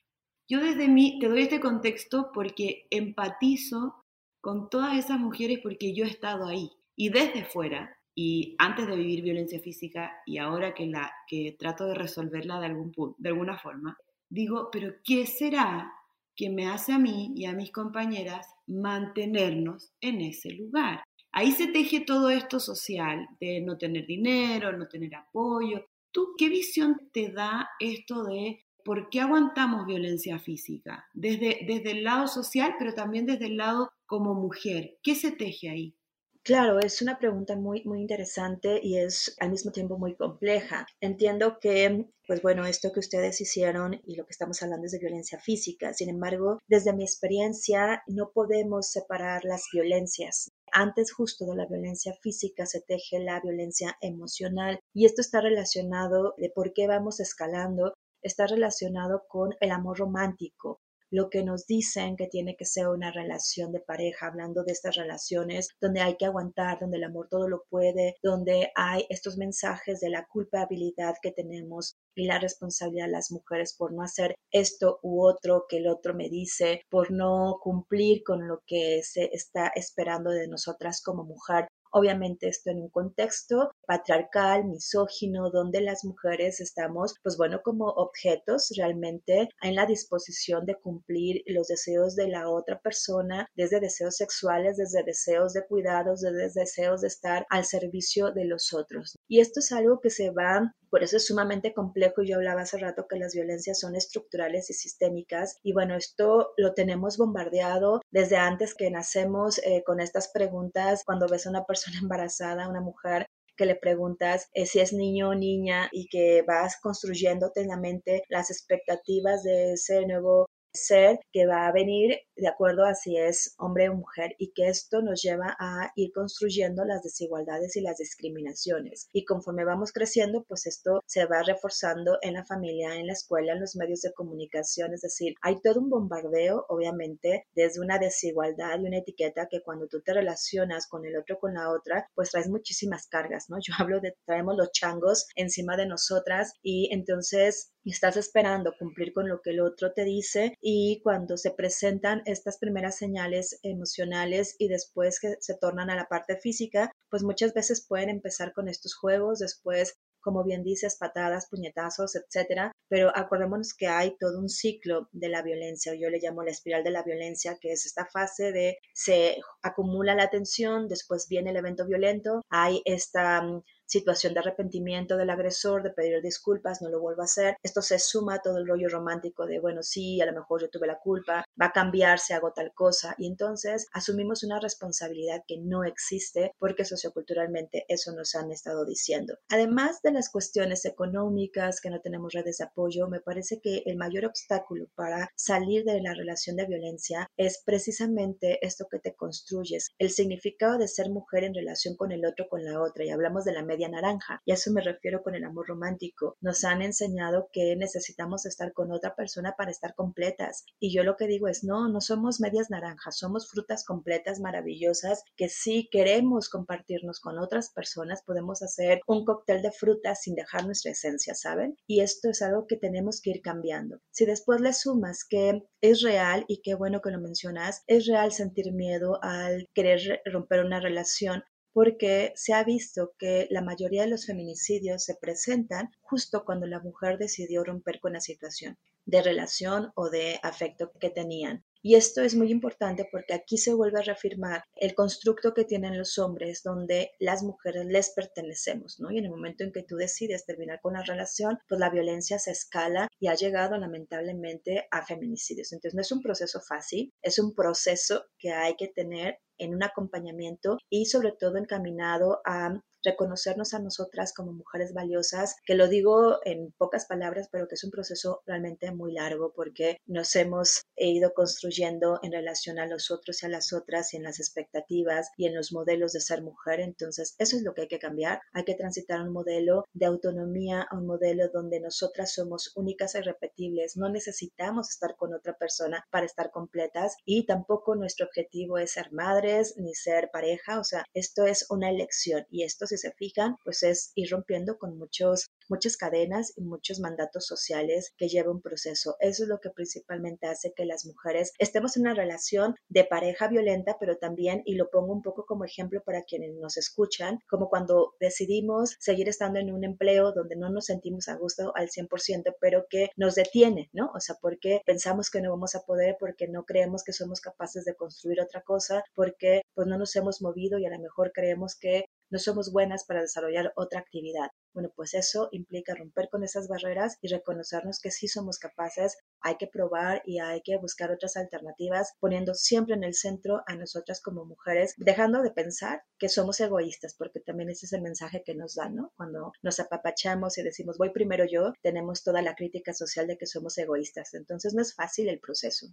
Yo 0.49 0.61
desde 0.61 0.88
mí 0.88 1.19
te 1.20 1.29
doy 1.29 1.43
este 1.43 1.61
contexto 1.61 2.31
porque 2.32 2.87
empatizo 2.91 4.05
con 4.41 4.69
todas 4.69 4.99
esas 4.99 5.19
mujeres 5.19 5.61
porque 5.62 5.94
yo 5.94 6.05
he 6.05 6.08
estado 6.08 6.46
ahí. 6.46 6.70
Y 6.96 7.08
desde 7.08 7.44
fuera, 7.44 7.96
y 8.14 8.55
antes 8.58 8.87
de 8.87 8.94
vivir 8.94 9.23
violencia 9.23 9.58
física 9.58 10.12
y 10.26 10.38
ahora 10.38 10.75
que, 10.75 10.87
la, 10.87 11.12
que 11.26 11.56
trato 11.58 11.87
de 11.87 11.94
resolverla 11.94 12.61
de, 12.61 12.67
algún 12.67 12.93
de 13.19 13.29
alguna 13.29 13.58
forma, 13.58 13.96
digo, 14.29 14.69
pero 14.70 14.94
¿qué 15.02 15.26
será 15.26 15.93
que 16.37 16.50
me 16.50 16.69
hace 16.69 16.93
a 16.93 16.99
mí 16.99 17.32
y 17.35 17.47
a 17.47 17.52
mis 17.52 17.73
compañeras 17.73 18.47
mantenernos 18.67 19.93
en 20.00 20.20
ese 20.20 20.50
lugar? 20.52 21.02
Ahí 21.32 21.50
se 21.50 21.67
teje 21.69 22.00
todo 22.00 22.31
esto 22.31 22.61
social 22.61 23.26
de 23.40 23.61
no 23.61 23.76
tener 23.76 24.06
dinero, 24.06 24.76
no 24.76 24.87
tener 24.87 25.14
apoyo. 25.17 25.87
¿Tú 26.12 26.35
qué 26.38 26.49
visión 26.49 27.11
te 27.12 27.31
da 27.31 27.70
esto 27.81 28.23
de 28.23 28.63
¿por 28.85 29.09
qué 29.11 29.21
aguantamos 29.21 29.87
violencia 29.87 30.39
física? 30.39 31.07
Desde, 31.15 31.61
desde 31.67 31.93
el 31.93 32.05
lado 32.05 32.29
social, 32.29 32.75
pero 32.79 32.95
también 32.95 33.27
desde 33.27 33.47
el 33.47 33.57
lado 33.57 33.91
como 34.07 34.35
mujer. 34.35 34.99
¿Qué 35.03 35.15
se 35.15 35.33
teje 35.33 35.71
ahí? 35.71 35.97
Claro, 36.45 36.79
es 36.79 37.01
una 37.01 37.19
pregunta 37.19 37.57
muy, 37.57 37.83
muy 37.85 38.03
interesante 38.03 38.79
y 38.83 38.99
es 38.99 39.35
al 39.41 39.51
mismo 39.51 39.73
tiempo 39.73 39.97
muy 39.97 40.15
compleja. 40.15 40.87
Entiendo 41.01 41.59
que, 41.59 42.05
pues 42.27 42.43
bueno, 42.43 42.67
esto 42.67 42.93
que 42.93 43.01
ustedes 43.01 43.41
hicieron 43.41 43.99
y 44.05 44.15
lo 44.15 44.27
que 44.27 44.33
estamos 44.33 44.63
hablando 44.63 44.85
es 44.85 44.93
de 44.93 44.99
violencia 44.99 45.41
física. 45.41 45.95
Sin 45.95 46.11
embargo, 46.11 46.59
desde 46.69 46.93
mi 46.93 47.03
experiencia, 47.03 48.03
no 48.07 48.31
podemos 48.35 48.91
separar 48.91 49.43
las 49.47 49.65
violencias. 49.73 50.51
Antes 50.71 51.15
justo 51.15 51.47
de 51.47 51.57
la 51.57 51.67
violencia 51.67 52.13
física 52.21 52.67
se 52.67 52.83
teje 52.83 53.21
la 53.21 53.41
violencia 53.41 53.97
emocional 54.03 54.81
y 54.93 55.07
esto 55.07 55.23
está 55.23 55.41
relacionado 55.41 56.35
de 56.37 56.51
por 56.51 56.75
qué 56.75 56.87
vamos 56.87 57.21
escalando 57.21 57.95
está 58.25 58.49
relacionado 58.49 59.23
con 59.29 59.55
el 59.61 59.71
amor 59.71 59.99
romántico, 59.99 60.81
lo 61.15 61.31
que 61.31 61.44
nos 61.44 61.67
dicen 61.67 62.17
que 62.17 62.26
tiene 62.26 62.56
que 62.56 62.65
ser 62.65 62.88
una 62.88 63.12
relación 63.12 63.71
de 63.71 63.79
pareja, 63.79 64.26
hablando 64.26 64.65
de 64.65 64.73
estas 64.73 64.97
relaciones 64.97 65.69
donde 65.81 66.00
hay 66.00 66.17
que 66.17 66.26
aguantar, 66.26 66.81
donde 66.81 66.97
el 66.97 67.05
amor 67.05 67.29
todo 67.31 67.49
lo 67.49 67.62
puede, 67.71 68.17
donde 68.21 68.73
hay 68.75 69.06
estos 69.09 69.37
mensajes 69.37 70.00
de 70.00 70.11
la 70.11 70.26
culpabilidad 70.26 71.15
que 71.23 71.31
tenemos 71.31 71.94
y 72.17 72.26
la 72.26 72.41
responsabilidad 72.41 73.06
de 73.06 73.12
las 73.12 73.31
mujeres 73.31 73.76
por 73.79 73.93
no 73.93 74.03
hacer 74.03 74.35
esto 74.50 74.99
u 75.03 75.25
otro 75.25 75.67
que 75.69 75.76
el 75.76 75.87
otro 75.87 76.15
me 76.15 76.29
dice, 76.29 76.82
por 76.91 77.12
no 77.12 77.59
cumplir 77.62 78.25
con 78.25 78.49
lo 78.49 78.62
que 78.67 79.03
se 79.05 79.31
está 79.32 79.71
esperando 79.76 80.31
de 80.31 80.49
nosotras 80.49 81.00
como 81.00 81.23
mujer. 81.25 81.69
Obviamente 81.96 82.49
esto 82.49 82.70
en 82.70 82.81
un 82.81 82.88
contexto 82.88 83.70
patriarcal, 83.87 84.64
misógino, 84.64 85.49
donde 85.50 85.81
las 85.81 86.05
mujeres 86.05 86.61
estamos, 86.61 87.14
pues 87.23 87.37
bueno, 87.37 87.61
como 87.62 87.87
objetos 87.87 88.73
realmente 88.76 89.49
en 89.62 89.76
la 89.76 89.87
disposición 89.87 90.67
de 90.67 90.75
cumplir 90.75 91.44
los 91.46 91.69
deseos 91.69 92.17
de 92.17 92.26
la 92.26 92.50
otra 92.50 92.81
persona, 92.81 93.46
desde 93.55 93.79
deseos 93.79 94.17
sexuales, 94.17 94.76
desde 94.76 95.05
deseos 95.05 95.52
de 95.52 95.64
cuidados, 95.69 96.20
desde 96.20 96.50
deseos 96.61 97.00
de 97.00 97.06
estar 97.06 97.46
al 97.49 97.64
servicio 97.64 98.32
de 98.32 98.47
los 98.47 98.73
otros. 98.75 99.17
Y 99.29 99.38
esto 99.38 99.61
es 99.61 99.70
algo 99.70 100.00
que 100.00 100.11
se 100.11 100.31
va 100.31 100.75
por 100.94 101.02
eso 101.02 101.17
es 101.17 101.26
sumamente 101.26 101.75
complejo. 101.75 102.23
Yo 102.23 102.37
hablaba 102.37 102.61
hace 102.61 102.79
rato 102.79 103.08
que 103.11 103.19
las 103.19 103.35
violencias 103.35 103.81
son 103.81 103.96
estructurales 103.96 104.70
y 104.70 104.75
sistémicas. 104.75 105.58
Y 105.64 105.73
bueno, 105.73 105.96
esto 105.96 106.52
lo 106.56 106.73
tenemos 106.73 107.19
bombardeado 107.19 108.00
desde 108.12 108.37
antes 108.37 108.76
que 108.76 108.93
nacemos 108.93 109.58
eh, 109.64 109.82
con 109.85 109.99
estas 109.99 110.29
preguntas. 110.29 111.02
Cuando 111.05 111.26
ves 111.26 111.49
a 111.49 111.50
una 111.50 111.64
persona 111.64 111.99
embarazada, 112.00 112.69
una 112.69 112.80
mujer, 112.80 113.26
que 113.57 113.66
le 113.66 113.75
preguntas 113.75 114.49
eh, 114.54 114.66
si 114.66 114.78
es 114.78 114.92
niño 114.92 115.30
o 115.30 115.35
niña 115.35 115.88
y 115.90 116.07
que 116.07 116.42
vas 116.47 116.78
construyéndote 116.80 117.62
en 117.62 117.69
la 117.69 117.76
mente 117.76 118.23
las 118.28 118.52
expectativas 118.52 119.42
de 119.42 119.73
ese 119.73 120.07
nuevo 120.07 120.47
ser 120.75 121.21
que 121.33 121.47
va 121.47 121.66
a 121.66 121.73
venir 121.73 122.19
de 122.37 122.49
acuerdo 122.49 122.85
a 122.85 122.95
si 122.95 123.16
es 123.16 123.54
hombre 123.59 123.88
o 123.88 123.95
mujer 123.95 124.35
y 124.38 124.52
que 124.52 124.69
esto 124.69 125.02
nos 125.02 125.23
lleva 125.23 125.57
a 125.59 125.93
ir 125.95 126.12
construyendo 126.12 126.85
las 126.85 127.02
desigualdades 127.02 127.76
y 127.76 127.81
las 127.81 127.99
discriminaciones. 127.99 129.09
Y 129.12 129.25
conforme 129.25 129.64
vamos 129.64 129.93
creciendo, 129.93 130.45
pues 130.45 130.66
esto 130.66 131.00
se 131.07 131.26
va 131.26 131.43
reforzando 131.43 132.19
en 132.23 132.35
la 132.35 132.45
familia, 132.45 132.97
en 132.97 133.07
la 133.07 133.12
escuela, 133.12 133.52
en 133.52 133.61
los 133.61 133.76
medios 133.76 134.00
de 134.02 134.12
comunicación. 134.12 134.93
Es 134.93 135.02
decir, 135.02 135.35
hay 135.43 135.61
todo 135.61 135.81
un 135.81 135.90
bombardeo, 135.90 136.66
obviamente, 136.69 137.47
desde 137.54 137.81
una 137.81 137.99
desigualdad 137.99 138.81
y 138.81 138.87
una 138.87 138.99
etiqueta 138.99 139.49
que 139.49 139.62
cuando 139.62 139.87
tú 139.87 140.00
te 140.02 140.12
relacionas 140.12 140.88
con 140.88 141.04
el 141.04 141.16
otro, 141.16 141.38
con 141.38 141.54
la 141.54 141.71
otra, 141.71 142.09
pues 142.14 142.31
traes 142.31 142.49
muchísimas 142.49 143.07
cargas, 143.07 143.49
¿no? 143.49 143.59
Yo 143.64 143.75
hablo 143.78 144.00
de 144.00 144.14
traemos 144.26 144.57
los 144.57 144.73
changos 144.73 145.26
encima 145.37 145.76
de 145.76 145.87
nosotras 145.87 146.54
y 146.62 146.93
entonces 146.93 147.74
estás 147.91 148.17
esperando 148.17 148.75
cumplir 148.79 149.12
con 149.12 149.29
lo 149.29 149.41
que 149.43 149.50
el 149.50 149.61
otro 149.61 149.93
te 149.93 150.05
dice 150.05 150.57
y 150.61 151.00
cuando 151.03 151.37
se 151.37 151.50
presentan 151.50 152.23
estas 152.26 152.59
primeras 152.59 152.97
señales 152.97 153.59
emocionales 153.62 154.57
y 154.59 154.69
después 154.69 155.21
que 155.21 155.37
se 155.41 155.57
tornan 155.57 155.91
a 155.91 155.97
la 155.97 156.07
parte 156.07 156.37
física, 156.38 156.91
pues 157.11 157.23
muchas 157.23 157.55
veces 157.55 157.85
pueden 157.87 158.09
empezar 158.09 158.53
con 158.53 158.69
estos 158.69 158.95
juegos, 158.95 159.38
después 159.38 159.99
como 160.25 160.43
bien 160.43 160.64
dices, 160.64 160.97
patadas, 160.97 161.49
puñetazos, 161.50 162.17
etcétera, 162.17 162.73
pero 162.88 163.12
acordémonos 163.14 163.75
que 163.75 163.88
hay 163.88 164.17
todo 164.19 164.41
un 164.41 164.49
ciclo 164.49 165.09
de 165.12 165.29
la 165.29 165.43
violencia, 165.43 165.95
yo 165.95 166.09
le 166.09 166.19
llamo 166.19 166.43
la 166.43 166.50
espiral 166.50 166.83
de 166.83 166.91
la 166.91 167.03
violencia, 167.03 167.59
que 167.61 167.73
es 167.73 167.85
esta 167.85 168.07
fase 168.07 168.50
de 168.50 168.79
se 168.95 169.37
acumula 169.62 170.14
la 170.14 170.31
tensión, 170.31 170.88
después 170.88 171.29
viene 171.29 171.50
el 171.50 171.59
evento 171.59 171.87
violento, 171.87 172.41
hay 172.49 172.81
esta 172.87 173.43
mm, 173.43 173.62
situación 173.87 174.35
de 174.35 174.41
arrepentimiento 174.41 175.17
del 175.17 175.31
agresor, 175.31 175.83
de 175.83 175.91
pedir 175.91 176.23
disculpas, 176.23 176.83
no 176.83 176.88
lo 176.88 177.00
vuelvo 177.00 177.23
a 177.23 177.26
hacer. 177.26 177.57
Esto 177.62 177.83
se 177.83 177.99
suma 177.99 178.35
a 178.35 178.43
todo 178.43 178.59
el 178.59 178.67
rollo 178.67 178.88
romántico 178.88 179.47
de, 179.47 179.61
bueno, 179.61 179.83
sí, 179.83 180.21
a 180.21 180.26
lo 180.26 180.33
mejor 180.33 180.62
yo 180.62 180.71
tuve 180.71 180.87
la 180.87 180.99
culpa, 180.99 181.44
va 181.61 181.66
a 181.66 181.73
cambiar 181.73 182.18
si 182.18 182.32
hago 182.32 182.52
tal 182.52 182.73
cosa. 182.75 183.14
Y 183.18 183.26
entonces 183.26 183.87
asumimos 183.92 184.42
una 184.44 184.61
responsabilidad 184.61 185.42
que 185.46 185.58
no 185.58 185.84
existe 185.84 186.52
porque 186.58 186.84
socioculturalmente 186.84 187.84
eso 187.88 188.12
nos 188.12 188.34
han 188.34 188.50
estado 188.50 188.84
diciendo. 188.84 189.38
Además 189.49 190.00
de 190.02 190.12
las 190.12 190.30
cuestiones 190.30 190.84
económicas, 190.84 191.80
que 191.80 191.90
no 191.90 192.00
tenemos 192.00 192.32
redes 192.32 192.58
de 192.58 192.64
apoyo, 192.64 193.08
me 193.08 193.20
parece 193.20 193.61
que 193.61 193.82
el 193.87 193.96
mayor 193.96 194.26
obstáculo 194.26 194.87
para 194.94 195.30
salir 195.37 195.84
de 195.84 196.00
la 196.00 196.14
relación 196.14 196.56
de 196.56 196.66
violencia 196.66 197.30
es 197.37 197.62
precisamente 197.64 198.64
esto 198.66 198.87
que 198.90 198.99
te 198.99 199.14
construyes, 199.14 199.90
el 199.99 200.11
significado 200.11 200.78
de 200.78 200.88
ser 200.88 201.11
mujer 201.11 201.44
en 201.44 201.54
relación 201.54 201.96
con 201.96 202.12
el 202.12 202.25
otro, 202.25 202.49
con 202.49 202.64
la 202.64 202.80
otra. 202.80 203.04
Y 203.04 203.11
hablamos 203.11 203.44
de 203.44 203.52
la 203.52 203.62
media 203.62 203.88
naranja. 203.88 204.40
Y 204.44 204.52
a 204.52 204.54
eso 204.54 204.70
me 204.73 204.82
refiero 204.82 205.23
con 205.23 205.34
el 205.34 205.44
amor 205.44 205.68
romántico. 205.68 206.37
Nos 206.40 206.64
han 206.64 206.82
enseñado 206.82 207.49
que 207.52 207.76
necesitamos 207.76 208.46
estar 208.46 208.73
con 208.73 208.92
otra 208.92 209.14
persona 209.14 209.54
para 209.56 209.70
estar 209.70 209.94
completas. 209.94 210.64
Y 210.78 210.94
yo 210.94 211.02
lo 211.02 211.16
que 211.16 211.26
digo 211.26 211.44
es, 211.49 211.65
no, 211.65 211.89
no 211.89 212.01
somos 212.01 212.41
medias 212.41 212.71
naranjas, 212.71 213.19
somos 213.19 213.51
frutas 213.51 213.85
completas, 213.85 214.41
maravillosas, 214.41 215.25
que 215.37 215.49
si 215.49 215.89
queremos 215.91 216.49
compartirnos 216.49 217.21
con 217.21 217.39
otras 217.39 217.71
personas, 217.71 218.23
podemos 218.25 218.63
hacer 218.63 219.01
un 219.07 219.25
cóctel 219.25 219.63
de 219.63 219.73
frutas 219.73 220.23
sin 220.23 220.35
dejar 220.35 220.67
nuestra 220.67 220.93
esencia, 220.93 221.35
¿saben? 221.35 221.77
Y 221.87 222.01
esto 222.01 222.31
es 222.31 222.43
algo 222.43 222.67
que 222.67 222.77
tenemos 222.77 223.21
que 223.21 223.31
ir 223.31 223.43
cambiando. 223.43 224.01
Si 224.11 224.25
después 224.27 224.61
le 224.61 224.73
sumas 224.73 225.25
que 225.25 225.63
es 225.81 226.03
real, 226.03 226.45
y 226.49 226.61
qué 226.63 226.75
bueno 226.75 227.01
que 227.01 227.11
lo 227.11 227.21
mencionas, 227.21 227.83
es 227.87 228.07
real 228.07 228.33
sentir 228.33 228.73
miedo 228.73 229.19
al 229.23 229.69
querer 229.75 230.23
romper 230.25 230.65
una 230.65 230.81
relación, 230.81 231.45
porque 231.73 232.33
se 232.37 232.55
ha 232.55 232.63
visto 232.63 233.15
que 233.19 233.49
la 233.51 233.61
mayoría 233.61 234.03
de 234.03 234.09
los 234.09 234.27
feminicidios 234.27 235.05
se 235.05 235.17
presentan 235.17 235.91
justo 236.01 236.45
cuando 236.45 236.67
la 236.67 236.81
mujer 236.81 237.19
decidió 237.19 237.65
romper 237.65 237.99
con 237.99 238.13
la 238.13 238.21
situación 238.21 238.79
de 239.06 239.23
relación 239.23 239.92
o 239.94 240.11
de 240.11 240.38
afecto 240.42 240.92
que 241.00 241.11
tenían. 241.11 241.64
Y 241.87 241.96
esto 241.96 242.23
es 242.23 242.34
muy 242.34 242.50
importante 242.50 243.06
porque 243.12 243.34
aquí 243.34 243.58
se 243.58 243.75
vuelve 243.75 243.99
a 243.99 244.04
reafirmar 244.04 244.64
el 244.76 244.94
constructo 244.94 245.52
que 245.52 245.66
tienen 245.66 245.99
los 245.99 246.16
hombres 246.18 246.62
donde 246.62 247.11
las 247.18 247.42
mujeres 247.42 247.84
les 247.84 248.08
pertenecemos, 248.08 248.99
¿no? 249.00 249.11
Y 249.11 249.18
en 249.18 249.26
el 249.26 249.30
momento 249.30 249.64
en 249.64 249.73
que 249.73 249.82
tú 249.82 249.96
decides 249.96 250.46
terminar 250.46 250.80
con 250.80 250.94
la 250.94 251.02
relación, 251.02 251.58
pues 251.68 251.78
la 251.78 251.90
violencia 251.90 252.38
se 252.38 252.52
escala 252.52 253.08
y 253.20 253.28
ha 253.28 253.34
llegado 253.34 253.76
lamentablemente 253.76 254.87
a 254.90 255.04
feminicidios. 255.04 255.75
Entonces 255.75 255.94
no 255.94 256.00
es 256.00 256.11
un 256.11 256.23
proceso 256.23 256.58
fácil, 256.62 257.12
es 257.20 257.38
un 257.38 257.54
proceso 257.54 258.25
que 258.38 258.52
hay 258.52 258.76
que 258.76 258.88
tener 258.88 259.37
en 259.58 259.75
un 259.75 259.82
acompañamiento 259.82 260.78
y 260.88 261.04
sobre 261.04 261.32
todo 261.32 261.58
encaminado 261.58 262.40
a 262.46 262.80
reconocernos 263.04 263.75
a 263.75 263.78
nosotras 263.78 264.32
como 264.32 264.52
mujeres 264.52 264.92
valiosas, 264.92 265.56
que 265.64 265.75
lo 265.75 265.88
digo 265.88 266.38
en 266.44 266.73
pocas 266.73 267.06
palabras, 267.06 267.49
pero 267.52 267.68
que 267.68 267.75
es 267.75 267.84
un 267.84 267.90
proceso 267.90 268.42
realmente 268.46 268.90
muy 268.92 269.12
largo 269.12 269.52
porque 269.54 269.99
nos 270.06 270.34
hemos 270.37 270.82
ido 270.96 271.32
construyendo 271.34 272.18
en 272.23 272.32
relación 272.32 272.78
a 272.78 272.87
los 272.87 273.11
otros 273.11 273.42
y 273.42 273.46
a 273.46 273.49
las 273.49 273.73
otras 273.73 274.12
y 274.12 274.16
en 274.16 274.23
las 274.23 274.40
expectativas 274.40 275.30
y 275.37 275.46
en 275.46 275.54
los 275.54 275.73
modelos 275.73 276.12
de 276.12 276.20
ser 276.20 276.42
mujer. 276.42 276.80
Entonces, 276.80 277.34
eso 277.38 277.56
es 277.56 277.62
lo 277.62 277.75
que 277.75 277.82
hay 277.82 277.88
que 277.88 277.99
cambiar. 277.99 278.40
Hay 278.52 278.64
que 278.64 278.75
transitar 278.75 279.20
un 279.23 279.32
modelo 279.32 279.84
de 279.92 280.06
autonomía, 280.06 280.87
a 280.90 280.96
un 280.96 281.06
modelo 281.06 281.49
donde 281.49 281.80
nosotras 281.80 282.32
somos 282.32 282.73
únicas 282.76 283.14
e 283.14 283.18
irrepetibles. 283.18 283.96
No 283.96 284.08
necesitamos 284.08 284.90
estar 284.90 285.16
con 285.16 285.34
otra 285.34 285.56
persona 285.56 286.06
para 286.11 286.26
estar 286.26 286.50
completas 286.50 287.16
y 287.25 287.46
tampoco 287.46 287.94
nuestro 287.94 288.26
objetivo 288.26 288.78
es 288.78 288.92
ser 288.92 289.12
madres 289.12 289.75
ni 289.76 289.94
ser 289.94 290.30
pareja. 290.32 290.80
O 290.80 290.84
sea, 290.84 291.04
esto 291.12 291.44
es 291.46 291.66
una 291.70 291.90
elección 291.90 292.46
y 292.50 292.64
esto 292.64 292.87
se 292.87 292.94
fijan, 293.17 293.57
pues 293.65 293.83
es 293.83 294.13
ir 294.15 294.31
rompiendo 294.31 294.79
con 294.79 294.99
muchos, 294.99 295.47
muchas 295.69 295.97
cadenas 295.97 296.53
y 296.57 296.63
muchos 296.63 297.01
mandatos 297.01 297.47
sociales 297.47 298.13
que 298.17 298.29
lleva 298.29 298.51
un 298.51 298.61
proceso. 298.61 299.17
Eso 299.21 299.45
es 299.45 299.49
lo 299.49 299.61
que 299.61 299.71
principalmente 299.71 300.47
hace 300.47 300.73
que 300.75 300.85
las 300.85 301.05
mujeres 301.07 301.53
estemos 301.59 301.97
en 301.97 302.03
una 302.03 302.15
relación 302.15 302.75
de 302.89 303.05
pareja 303.05 303.49
violenta, 303.49 303.97
pero 303.99 304.17
también, 304.17 304.63
y 304.65 304.75
lo 304.75 304.91
pongo 304.91 305.13
un 305.13 305.23
poco 305.23 305.47
como 305.47 305.65
ejemplo 305.65 306.03
para 306.05 306.23
quienes 306.23 306.55
nos 306.55 306.77
escuchan, 306.77 307.39
como 307.49 307.69
cuando 307.69 308.15
decidimos 308.21 308.97
seguir 309.01 309.29
estando 309.29 309.59
en 309.59 309.73
un 309.73 309.85
empleo 309.85 310.33
donde 310.33 310.57
no 310.57 310.71
nos 310.71 310.87
sentimos 310.87 311.29
a 311.29 311.37
gusto 311.37 311.73
al 311.75 311.89
100%, 311.89 312.57
pero 312.61 312.87
que 312.89 313.11
nos 313.17 313.35
detiene, 313.35 313.91
¿no? 313.93 314.11
O 314.15 314.21
sea, 314.21 314.37
porque 314.41 314.81
pensamos 314.85 315.31
que 315.31 315.41
no 315.41 315.51
vamos 315.51 315.75
a 315.75 315.83
poder, 315.83 316.17
porque 316.19 316.49
no 316.49 316.65
creemos 316.65 317.05
que 317.05 317.13
somos 317.13 317.41
capaces 317.41 317.85
de 317.85 317.95
construir 317.95 318.41
otra 318.41 318.63
cosa, 318.63 319.03
porque 319.15 319.63
pues 319.75 319.87
no 319.87 319.99
nos 319.99 320.15
hemos 320.17 320.43
movido 320.43 320.79
y 320.79 320.87
a 320.87 320.91
lo 320.91 320.99
mejor 320.99 321.33
creemos 321.33 321.77
que 321.77 322.05
no 322.31 322.38
somos 322.38 322.73
buenas 322.73 323.04
para 323.04 323.21
desarrollar 323.21 323.73
otra 323.76 324.00
actividad. 324.00 324.50
Bueno, 324.73 324.90
pues 324.97 325.14
eso 325.14 325.49
implica 325.52 325.95
romper 325.95 326.28
con 326.31 326.43
esas 326.43 326.66
barreras 326.66 327.16
y 327.21 327.28
reconocernos 327.28 328.00
que 328.00 328.11
sí 328.11 328.26
somos 328.26 328.59
capaces, 328.59 329.16
hay 329.40 329.57
que 329.57 329.69
probar 329.69 330.23
y 330.25 330.40
hay 330.40 330.62
que 330.62 330.76
buscar 330.78 331.12
otras 331.12 331.37
alternativas, 331.37 332.14
poniendo 332.19 332.54
siempre 332.54 332.95
en 332.95 333.04
el 333.04 333.14
centro 333.14 333.62
a 333.66 333.76
nosotras 333.76 334.21
como 334.21 334.45
mujeres, 334.45 334.95
dejando 334.97 335.43
de 335.43 335.52
pensar 335.52 336.02
que 336.19 336.28
somos 336.28 336.59
egoístas, 336.61 337.14
porque 337.14 337.40
también 337.40 337.71
ese 337.71 337.87
es 337.87 337.93
el 337.93 338.02
mensaje 338.02 338.43
que 338.45 338.54
nos 338.54 338.75
dan, 338.75 338.97
¿no? 338.97 339.12
Cuando 339.16 339.52
nos 339.62 339.78
apapachamos 339.78 340.59
y 340.59 340.62
decimos 340.62 340.99
voy 340.99 341.11
primero 341.11 341.45
yo, 341.45 341.73
tenemos 341.83 342.25
toda 342.25 342.43
la 342.43 342.54
crítica 342.54 342.93
social 342.93 343.26
de 343.26 343.38
que 343.38 343.47
somos 343.47 343.78
egoístas. 343.78 344.35
Entonces 344.35 344.75
no 344.75 344.83
es 344.83 344.95
fácil 344.95 345.28
el 345.28 345.40
proceso. 345.40 345.87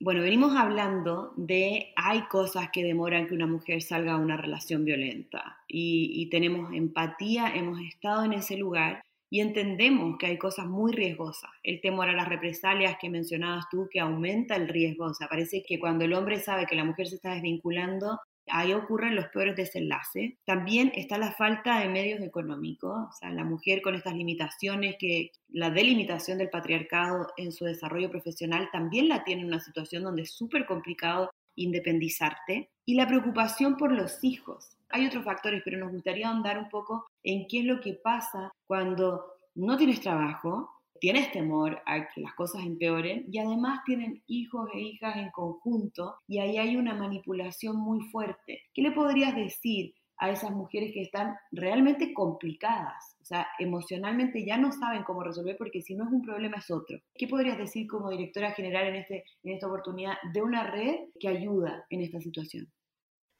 Bueno, 0.00 0.22
venimos 0.22 0.54
hablando 0.56 1.32
de 1.36 1.92
hay 1.96 2.22
cosas 2.28 2.68
que 2.72 2.84
demoran 2.84 3.26
que 3.26 3.34
una 3.34 3.48
mujer 3.48 3.82
salga 3.82 4.12
a 4.12 4.16
una 4.16 4.36
relación 4.36 4.84
violenta 4.84 5.58
y, 5.66 6.28
tenemos 6.30 6.72
empatía, 6.72 7.52
hemos 7.52 7.80
estado 7.80 8.24
en 8.24 8.34
ese 8.34 8.56
lugar 8.56 9.02
y 9.28 9.40
entendemos 9.40 10.16
que 10.16 10.26
hay 10.26 10.38
cosas 10.38 10.66
muy 10.66 10.92
riesgosas. 10.92 11.50
El 11.64 11.80
temor 11.80 12.08
a 12.08 12.12
las 12.12 12.28
represalias 12.28 12.96
que 13.00 13.10
mencionabas 13.10 13.68
tú, 13.70 13.88
que 13.90 13.98
aumenta 13.98 14.54
el 14.54 14.68
riesgo. 14.68 15.06
O 15.06 15.14
sea, 15.14 15.26
parece 15.28 15.64
que 15.66 15.80
cuando 15.80 16.04
el 16.04 16.14
hombre 16.14 16.38
sabe 16.38 16.66
que 16.66 16.76
la 16.76 16.84
mujer 16.84 17.08
se 17.08 17.16
está 17.16 17.34
desvinculando, 17.34 18.20
ahí 18.50 18.72
ocurren 18.72 19.14
los 19.14 19.28
peores 19.28 19.56
desenlaces. 19.56 20.34
También 20.44 20.92
está 20.94 21.18
la 21.18 21.32
falta 21.32 21.80
de 21.80 21.88
medios 21.88 22.20
económicos, 22.20 23.08
o 23.08 23.12
sea, 23.12 23.30
la 23.30 23.44
mujer 23.44 23.82
con 23.82 23.94
estas 23.94 24.14
limitaciones, 24.14 24.96
que 24.98 25.30
la 25.48 25.70
delimitación 25.70 26.38
del 26.38 26.50
patriarcado 26.50 27.28
en 27.36 27.52
su 27.52 27.64
desarrollo 27.64 28.10
profesional 28.10 28.68
también 28.72 29.08
la 29.08 29.24
tiene 29.24 29.42
en 29.42 29.48
una 29.48 29.60
situación 29.60 30.02
donde 30.02 30.22
es 30.22 30.32
súper 30.32 30.66
complicado 30.66 31.30
independizarte. 31.56 32.70
Y 32.84 32.94
la 32.94 33.06
preocupación 33.06 33.76
por 33.76 33.92
los 33.92 34.22
hijos. 34.22 34.76
Hay 34.90 35.06
otros 35.06 35.24
factores, 35.24 35.62
pero 35.64 35.78
nos 35.78 35.92
gustaría 35.92 36.28
ahondar 36.28 36.58
un 36.58 36.68
poco 36.68 37.06
en 37.22 37.46
qué 37.46 37.60
es 37.60 37.64
lo 37.66 37.80
que 37.80 37.94
pasa 37.94 38.50
cuando 38.66 39.32
no 39.54 39.76
tienes 39.76 40.00
trabajo, 40.00 40.70
tienes 41.00 41.32
temor 41.32 41.80
a 41.86 42.08
que 42.08 42.20
las 42.20 42.34
cosas 42.34 42.62
empeoren 42.64 43.26
y 43.30 43.38
además 43.38 43.80
tienen 43.84 44.22
hijos 44.26 44.68
e 44.74 44.80
hijas 44.80 45.16
en 45.16 45.30
conjunto 45.30 46.16
y 46.26 46.38
ahí 46.38 46.58
hay 46.58 46.76
una 46.76 46.94
manipulación 46.94 47.76
muy 47.76 48.00
fuerte. 48.10 48.62
¿Qué 48.74 48.82
le 48.82 48.92
podrías 48.92 49.34
decir 49.34 49.94
a 50.20 50.30
esas 50.30 50.50
mujeres 50.50 50.92
que 50.92 51.02
están 51.02 51.36
realmente 51.52 52.12
complicadas? 52.12 53.16
O 53.20 53.24
sea, 53.24 53.46
emocionalmente 53.58 54.44
ya 54.44 54.56
no 54.56 54.72
saben 54.72 55.04
cómo 55.04 55.22
resolver 55.22 55.56
porque 55.56 55.82
si 55.82 55.94
no 55.94 56.04
es 56.04 56.12
un 56.12 56.22
problema 56.22 56.58
es 56.58 56.70
otro. 56.70 56.98
¿Qué 57.14 57.28
podrías 57.28 57.58
decir 57.58 57.86
como 57.86 58.10
directora 58.10 58.52
general 58.52 58.88
en, 58.88 58.96
este, 58.96 59.24
en 59.42 59.54
esta 59.54 59.66
oportunidad 59.66 60.14
de 60.32 60.42
una 60.42 60.70
red 60.70 60.96
que 61.20 61.28
ayuda 61.28 61.84
en 61.90 62.02
esta 62.02 62.20
situación? 62.20 62.70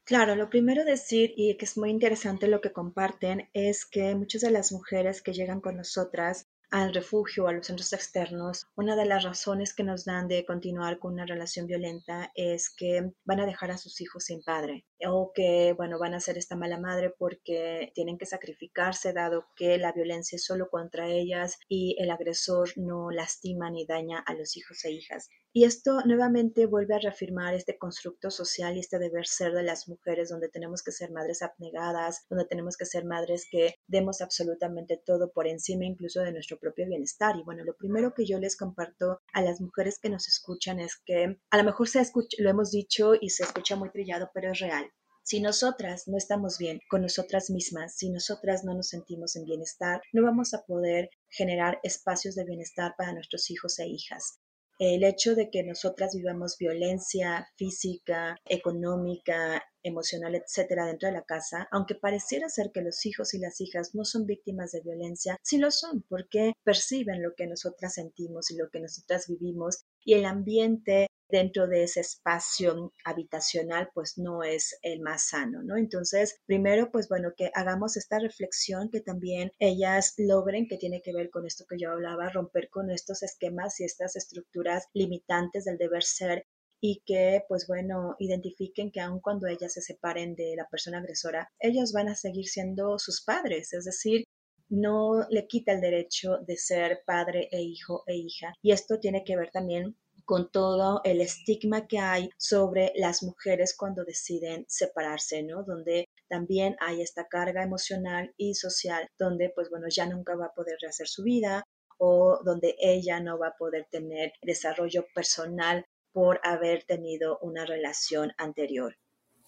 Claro, 0.09 0.35
lo 0.35 0.49
primero 0.49 0.85
decir, 0.85 1.33
y 1.37 1.55
que 1.57 1.65
es 1.65 1.77
muy 1.77 1.91
interesante 1.91 2.47
lo 2.47 2.61
que 2.61 2.73
comparten, 2.73 3.47
es 3.53 3.85
que 3.85 4.15
muchas 4.15 4.41
de 4.41 4.49
las 4.49 4.71
mujeres 4.71 5.21
que 5.21 5.33
llegan 5.33 5.61
con 5.61 5.77
nosotras 5.77 6.48
al 6.71 6.93
refugio 6.93 7.47
a 7.47 7.53
los 7.53 7.65
centros 7.65 7.93
externos, 7.93 8.67
una 8.75 8.95
de 8.95 9.05
las 9.05 9.23
razones 9.23 9.73
que 9.73 9.83
nos 9.83 10.05
dan 10.05 10.27
de 10.27 10.45
continuar 10.45 10.99
con 10.99 11.13
una 11.13 11.25
relación 11.25 11.65
violenta 11.65 12.31
es 12.35 12.69
que 12.69 13.11
van 13.25 13.39
a 13.39 13.45
dejar 13.45 13.71
a 13.71 13.77
sus 13.77 14.01
hijos 14.01 14.25
sin 14.25 14.41
padre 14.43 14.85
o 15.07 15.31
que, 15.33 15.73
bueno, 15.77 15.99
van 15.99 16.13
a 16.13 16.19
ser 16.19 16.37
esta 16.37 16.55
mala 16.55 16.79
madre 16.79 17.13
porque 17.17 17.91
tienen 17.95 18.17
que 18.17 18.25
sacrificarse 18.25 19.13
dado 19.13 19.45
que 19.55 19.77
la 19.77 19.91
violencia 19.91 20.35
es 20.35 20.45
solo 20.45 20.69
contra 20.69 21.09
ellas 21.09 21.57
y 21.67 21.95
el 21.99 22.11
agresor 22.11 22.69
no 22.75 23.11
lastima 23.11 23.69
ni 23.69 23.85
daña 23.85 24.19
a 24.19 24.33
los 24.33 24.57
hijos 24.57 24.83
e 24.85 24.91
hijas. 24.91 25.29
Y 25.51 25.63
esto 25.63 26.01
nuevamente 26.05 26.67
vuelve 26.67 26.95
a 26.95 26.99
reafirmar 26.99 27.55
este 27.55 27.79
constructo 27.79 28.29
social 28.29 28.77
y 28.77 28.81
este 28.81 28.99
deber 28.99 29.25
ser 29.25 29.53
de 29.53 29.63
las 29.63 29.87
mujeres, 29.87 30.29
donde 30.29 30.47
tenemos 30.47 30.83
que 30.83 30.91
ser 30.91 31.11
madres 31.11 31.41
abnegadas, 31.41 32.25
donde 32.29 32.45
tenemos 32.45 32.77
que 32.77 32.85
ser 32.85 33.03
madres 33.03 33.47
que 33.49 33.75
demos 33.87 34.21
absolutamente 34.21 35.01
todo 35.03 35.31
por 35.31 35.47
encima 35.47 35.85
incluso 35.85 36.21
de 36.21 36.33
nuestro 36.33 36.59
propio 36.59 36.85
bienestar. 36.85 37.35
Y 37.35 37.43
bueno, 37.43 37.63
lo 37.63 37.75
primero 37.75 38.13
que 38.13 38.27
yo 38.27 38.39
les 38.39 38.55
comparto 38.55 39.21
a 39.33 39.41
las 39.41 39.59
mujeres 39.59 39.97
que 39.99 40.09
nos 40.09 40.27
escuchan 40.27 40.79
es 40.79 40.97
que 41.03 41.39
a 41.49 41.57
lo 41.57 41.63
mejor 41.63 41.87
se 41.87 41.99
escucha, 41.99 42.37
lo 42.39 42.49
hemos 42.51 42.69
dicho 42.69 43.13
y 43.19 43.31
se 43.31 43.43
escucha 43.43 43.75
muy 43.75 43.89
trillado, 43.89 44.29
pero 44.33 44.51
es 44.51 44.59
real. 44.59 44.88
Si 45.29 45.41
nosotras 45.41 46.07
no 46.07 46.17
estamos 46.17 46.57
bien 46.57 46.79
con 46.89 47.03
nosotras 47.03 47.51
mismas, 47.51 47.95
si 47.95 48.09
nosotras 48.09 48.63
no 48.63 48.73
nos 48.73 48.89
sentimos 48.89 49.35
en 49.35 49.45
bienestar, 49.45 50.01
no 50.11 50.23
vamos 50.23 50.55
a 50.55 50.65
poder 50.65 51.11
generar 51.29 51.79
espacios 51.83 52.33
de 52.33 52.45
bienestar 52.45 52.95
para 52.97 53.13
nuestros 53.13 53.51
hijos 53.51 53.77
e 53.77 53.85
hijas. 53.85 54.39
El 54.79 55.03
hecho 55.03 55.35
de 55.35 55.51
que 55.51 55.61
nosotras 55.61 56.15
vivamos 56.15 56.57
violencia 56.57 57.47
física, 57.57 58.37
económica, 58.45 59.63
emocional, 59.83 60.33
etcétera, 60.33 60.87
dentro 60.87 61.09
de 61.09 61.13
la 61.13 61.25
casa, 61.25 61.67
aunque 61.71 61.93
pareciera 61.93 62.49
ser 62.49 62.71
que 62.73 62.81
los 62.81 63.05
hijos 63.05 63.35
y 63.35 63.37
las 63.37 63.61
hijas 63.61 63.93
no 63.93 64.05
son 64.05 64.25
víctimas 64.25 64.71
de 64.71 64.81
violencia, 64.81 65.37
sí 65.43 65.59
lo 65.59 65.69
son, 65.69 66.03
porque 66.09 66.53
perciben 66.63 67.21
lo 67.21 67.35
que 67.37 67.45
nosotras 67.45 67.93
sentimos 67.93 68.49
y 68.49 68.57
lo 68.57 68.71
que 68.71 68.79
nosotras 68.79 69.27
vivimos 69.27 69.83
y 70.03 70.15
el 70.15 70.25
ambiente 70.25 71.05
dentro 71.29 71.67
de 71.67 71.83
ese 71.83 72.01
espacio 72.01 72.93
habitacional 73.03 73.89
pues 73.93 74.17
no 74.17 74.43
es 74.43 74.77
el 74.81 75.01
más 75.01 75.29
sano, 75.29 75.61
¿no? 75.63 75.77
Entonces, 75.77 76.39
primero 76.45 76.91
pues 76.91 77.07
bueno, 77.07 77.33
que 77.37 77.51
hagamos 77.53 77.97
esta 77.97 78.19
reflexión 78.19 78.89
que 78.89 79.01
también 79.01 79.51
ellas 79.59 80.13
logren, 80.17 80.67
que 80.67 80.77
tiene 80.77 81.01
que 81.01 81.13
ver 81.13 81.29
con 81.29 81.45
esto 81.45 81.65
que 81.69 81.77
yo 81.77 81.91
hablaba, 81.91 82.29
romper 82.29 82.69
con 82.69 82.91
estos 82.91 83.23
esquemas 83.23 83.79
y 83.79 83.85
estas 83.85 84.15
estructuras 84.15 84.87
limitantes 84.93 85.65
del 85.65 85.77
deber 85.77 86.03
ser 86.03 86.45
y 86.81 87.01
que, 87.05 87.43
pues 87.47 87.67
bueno, 87.67 88.15
identifiquen 88.19 88.91
que 88.91 89.01
aun 89.01 89.19
cuando 89.19 89.47
ellas 89.47 89.73
se 89.73 89.81
separen 89.81 90.35
de 90.35 90.55
la 90.55 90.67
persona 90.69 90.99
agresora, 90.99 91.51
ellos 91.59 91.91
van 91.91 92.07
a 92.09 92.15
seguir 92.15 92.47
siendo 92.47 92.97
sus 92.99 93.21
padres, 93.21 93.73
es 93.73 93.85
decir, 93.85 94.23
no 94.69 95.27
le 95.29 95.47
quita 95.47 95.73
el 95.73 95.81
derecho 95.81 96.37
de 96.45 96.55
ser 96.55 97.01
padre 97.05 97.49
e 97.51 97.61
hijo 97.61 98.03
e 98.07 98.15
hija. 98.15 98.53
Y 98.61 98.71
esto 98.71 98.99
tiene 98.99 99.23
que 99.23 99.35
ver 99.35 99.49
también 99.51 99.97
con 100.29 100.51
todo 100.51 101.01
el 101.05 101.21
estigma 101.21 101.87
que 101.87 101.97
hay 101.97 102.29
sobre 102.37 102.93
las 102.95 103.23
mujeres 103.23 103.75
cuando 103.75 104.05
deciden 104.05 104.63
separarse, 104.67 105.41
¿no? 105.41 105.63
Donde 105.63 106.05
también 106.27 106.75
hay 106.81 107.01
esta 107.01 107.27
carga 107.27 107.63
emocional 107.63 108.31
y 108.37 108.53
social, 108.53 109.07
donde 109.17 109.49
pues 109.49 109.71
bueno, 109.71 109.87
ya 109.89 110.05
nunca 110.05 110.35
va 110.35 110.45
a 110.45 110.53
poder 110.53 110.77
rehacer 110.79 111.07
su 111.07 111.23
vida 111.23 111.63
o 111.97 112.41
donde 112.45 112.75
ella 112.77 113.19
no 113.19 113.39
va 113.39 113.47
a 113.47 113.57
poder 113.57 113.87
tener 113.89 114.33
desarrollo 114.43 115.07
personal 115.15 115.83
por 116.13 116.39
haber 116.43 116.83
tenido 116.83 117.39
una 117.41 117.65
relación 117.65 118.31
anterior. 118.37 118.97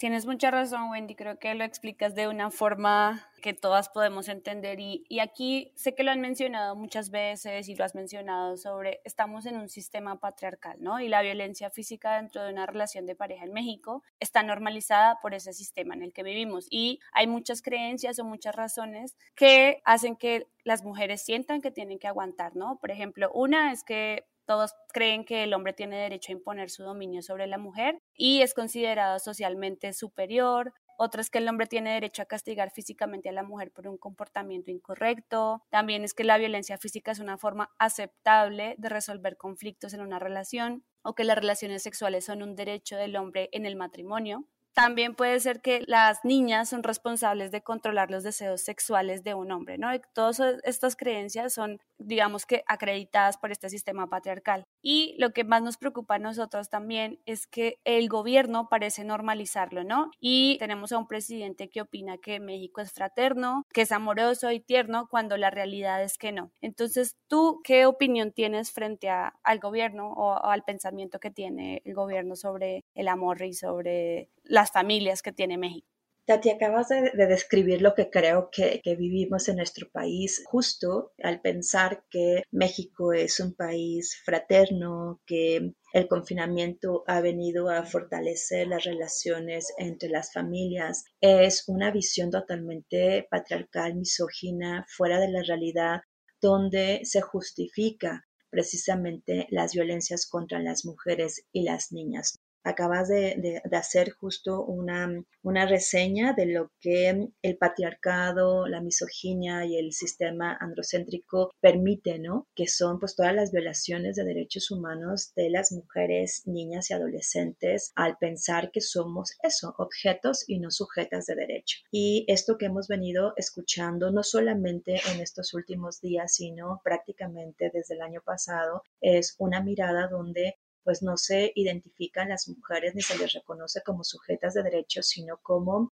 Tienes 0.01 0.25
mucha 0.25 0.50
razón, 0.50 0.89
Wendy. 0.89 1.13
Creo 1.13 1.38
que 1.38 1.53
lo 1.53 1.63
explicas 1.63 2.15
de 2.15 2.27
una 2.27 2.50
forma 2.50 3.29
que 3.43 3.53
todas 3.53 3.88
podemos 3.88 4.29
entender. 4.29 4.79
Y, 4.79 5.05
y, 5.08 5.20
aquí 5.20 5.72
sé 5.75 5.93
que 5.93 6.01
lo 6.01 6.10
han 6.10 6.22
mencionado 6.22 6.75
muchas 6.75 7.12
veces 7.12 7.70
y 7.70 7.75
lo 7.75 7.86
has 7.86 7.93
mencionado 7.93 8.58
sobre, 8.58 9.01
estamos 9.03 9.46
en 9.46 9.58
un 9.58 9.70
sistema 9.70 10.20
patriarcal, 10.20 10.77
¿no? 10.79 11.00
Y 11.00 11.08
la 11.08 11.22
violencia 11.22 11.70
física 11.70 12.15
dentro 12.15 12.41
de 12.41 12.51
una 12.51 12.65
relación 12.65 13.05
de 13.05 13.13
pareja 13.13 13.46
en 13.46 13.53
México 13.53 14.01
está 14.20 14.41
normalizada 14.41 15.20
por 15.22 15.36
ese 15.36 15.53
sistema 15.53 15.93
en 15.93 16.01
el 16.01 16.13
que 16.13 16.24
vivimos. 16.24 16.65
Y 16.72 17.00
hay 17.13 17.27
muchas 17.27 17.62
creencias 17.62 18.17
o 18.17 18.24
muchas 18.24 18.55
razones 18.55 19.15
que 19.36 19.84
hacen 19.86 20.15
que 20.15 20.48
las 20.63 20.84
mujeres 20.84 21.24
sientan 21.24 21.62
que 21.62 21.70
tienen 21.70 22.00
que 22.00 22.08
aguantar, 22.08 22.55
¿no? 22.55 22.79
Por 22.79 22.89
ejemplo, 22.89 23.29
una 23.36 23.72
es 23.72 23.84
que 23.84 24.25
todos 24.45 24.74
creen 24.93 25.25
que 25.25 25.43
el 25.43 25.53
hombre 25.53 25.74
tiene 25.74 25.98
derecho 25.98 26.31
a 26.31 26.36
imponer 26.36 26.69
su 26.69 26.83
dominio 26.83 27.21
sobre 27.21 27.48
la 27.48 27.57
mujer 27.57 28.01
y 28.15 28.41
es 28.41 28.53
considerado 28.53 29.19
socialmente 29.19 29.93
superior. 29.93 30.74
Otra 30.98 31.21
es 31.21 31.29
que 31.29 31.39
el 31.39 31.50
hombre 31.50 31.65
tiene 31.65 31.93
derecho 31.93 32.21
a 32.21 32.25
castigar 32.25 32.69
físicamente 32.71 33.29
a 33.29 33.31
la 33.31 33.43
mujer 33.43 33.71
por 33.71 33.88
un 33.88 33.98
comportamiento 33.98 34.69
incorrecto. 34.69 35.63
También 35.69 36.03
es 36.03 36.13
que 36.13 36.24
la 36.24 36.38
violencia 36.38 36.77
física 36.77 37.12
es 37.12 37.19
una 37.19 37.38
forma 37.38 37.71
aceptable 37.79 38.75
de 38.77 38.89
resolver 38.89 39.36
conflictos 39.38 39.93
en 39.93 40.01
una 40.01 40.19
relación 40.19 40.83
o 41.01 41.15
que 41.15 41.24
las 41.24 41.38
relaciones 41.38 41.81
sexuales 41.81 42.25
son 42.25 42.43
un 42.43 42.55
derecho 42.55 42.98
del 42.98 43.15
hombre 43.15 43.50
en 43.51 43.65
el 43.65 43.75
matrimonio. 43.75 44.45
También 44.73 45.15
puede 45.15 45.39
ser 45.39 45.61
que 45.61 45.83
las 45.87 46.23
niñas 46.23 46.69
son 46.69 46.83
responsables 46.83 47.51
de 47.51 47.61
controlar 47.61 48.09
los 48.09 48.23
deseos 48.23 48.61
sexuales 48.61 49.23
de 49.23 49.33
un 49.33 49.51
hombre, 49.51 49.77
¿no? 49.77 49.89
todas 50.13 50.41
estas 50.63 50.95
creencias 50.95 51.53
son, 51.53 51.79
digamos 51.97 52.45
que, 52.45 52.63
acreditadas 52.67 53.37
por 53.37 53.51
este 53.51 53.69
sistema 53.69 54.07
patriarcal. 54.07 54.65
Y 54.81 55.15
lo 55.19 55.31
que 55.31 55.43
más 55.43 55.61
nos 55.61 55.77
preocupa 55.77 56.15
a 56.15 56.19
nosotros 56.19 56.69
también 56.69 57.19
es 57.25 57.47
que 57.47 57.79
el 57.83 58.07
gobierno 58.07 58.69
parece 58.69 59.03
normalizarlo, 59.03 59.83
¿no? 59.83 60.11
Y 60.19 60.57
tenemos 60.59 60.91
a 60.91 60.97
un 60.97 61.07
presidente 61.07 61.69
que 61.69 61.81
opina 61.81 62.17
que 62.17 62.39
México 62.39 62.81
es 62.81 62.91
fraterno, 62.91 63.65
que 63.73 63.81
es 63.81 63.91
amoroso 63.91 64.51
y 64.51 64.59
tierno, 64.59 65.07
cuando 65.09 65.37
la 65.37 65.49
realidad 65.49 66.03
es 66.03 66.17
que 66.17 66.31
no. 66.31 66.51
Entonces, 66.61 67.17
¿tú 67.27 67.61
qué 67.63 67.85
opinión 67.85 68.31
tienes 68.31 68.71
frente 68.71 69.09
al 69.09 69.59
gobierno 69.59 70.11
o, 70.13 70.33
o 70.33 70.49
al 70.49 70.63
pensamiento 70.63 71.19
que 71.19 71.31
tiene 71.31 71.81
el 71.85 71.93
gobierno 71.93 72.35
sobre 72.35 72.83
el 72.95 73.07
amor 73.07 73.41
y 73.43 73.53
sobre 73.53 74.29
las 74.51 74.72
familias 74.72 75.22
que 75.22 75.31
tiene 75.31 75.58
México. 75.58 75.88
Tati, 76.25 76.50
acabas 76.50 76.89
de, 76.89 77.12
describir 77.25 77.81
lo 77.81 77.96
que 77.96 78.10
creo 78.10 78.50
que, 78.51 78.81
vivimos 78.98 79.48
en 79.48 79.55
nuestro 79.55 79.89
país, 79.91 80.43
justo 80.46 81.13
al 81.24 81.41
pensar 81.41 82.03
que 82.12 82.43
México 82.51 83.12
es 83.13 83.39
un 83.39 83.55
país 83.55 84.22
fraterno, 84.24 85.22
que 85.25 85.74
el 85.93 86.08
confinamiento 86.08 87.03
ha 87.08 87.22
venido 87.22 87.70
a 87.70 87.86
fortalecer 87.86 88.67
las 88.67 88.84
relaciones 88.84 89.74
entre 89.77 90.10
las 90.10 90.31
familias. 90.31 91.05
Es 91.22 91.63
una 91.67 91.89
visión 91.91 92.29
totalmente 92.29 93.27
patriarcal, 93.31 93.96
misógina, 93.96 94.86
fuera 94.89 95.19
de 95.19 95.32
la 95.32 95.41
realidad, 95.41 96.02
donde 96.39 97.02
se 97.04 97.21
justifica 97.21 98.28
precisamente 98.49 99.47
las 99.49 99.73
violencias 99.73 100.28
contra 100.28 100.60
las 100.60 100.86
mujeres 100.86 101.47
y 101.52 101.63
las 101.63 101.91
niñas 101.91 102.40
acabas 102.63 103.08
de, 103.08 103.62
hacer 103.71 104.12
justo 104.12 104.63
una, 104.63 105.24
una, 105.41 105.65
reseña 105.65 106.34
de 106.34 106.45
lo 106.45 106.71
que 106.80 107.30
el 107.41 107.58
patriarcado, 107.58 108.67
la 108.67 108.82
misoginia 108.82 109.65
y 109.65 109.78
el 109.78 109.93
sistema 109.93 110.58
androcéntrico 110.60 111.52
permite, 111.60 112.19
¿no? 112.19 112.47
Que 112.56 112.67
son 112.67 113.00
pues 113.00 113.15
todas 113.15 113.34
las 113.34 113.52
violaciones 113.52 114.15
de 114.15 114.24
derechos 114.24 114.71
humanos 114.71 115.34
de 115.36 115.50
las 115.50 115.71
mujeres, 115.71 116.43
niñas 116.45 116.89
y 116.89 116.93
adolescentes 116.93 117.91
al 117.95 118.17
pensar 118.17 118.71
que 118.71 118.82
somos 118.82 119.38
eso, 119.43 119.74
objetos 119.78 120.43
y 120.47 120.60
no 120.60 120.71
sujetas 120.71 121.26
de 121.26 121.36
derecho. 121.36 121.80
Y 121.91 122.26
esto 122.28 122.58
que 122.58 122.65
hemos 122.65 122.88
venido 122.88 123.34
escuchando 123.38 124.12
no 124.12 124.24
solamente 124.24 125.02
en 125.13 125.21
estos 125.21 125.54
últimos 125.54 126.02
días, 126.02 126.36
sino 126.36 126.82
prácticamente 126.84 127.71
desde 127.74 127.95
el 127.95 128.02
año 128.02 128.21
pasado, 128.24 128.84
es 129.00 129.36
una 129.39 129.62
mirada 129.62 130.08
donde 130.08 130.56
pues 130.84 131.02
no 131.02 131.17
se 131.17 131.52
identifican 131.56 132.30
las 132.30 132.48
mujeres 132.48 132.96
ni 132.96 133.02
se 133.02 133.17
les 133.17 133.34
reconoce 133.34 133.82
como 133.84 134.04
sujetas 134.04 134.54
de 134.54 134.63
derechos, 134.63 135.08
sino 135.08 135.38
como 135.41 135.91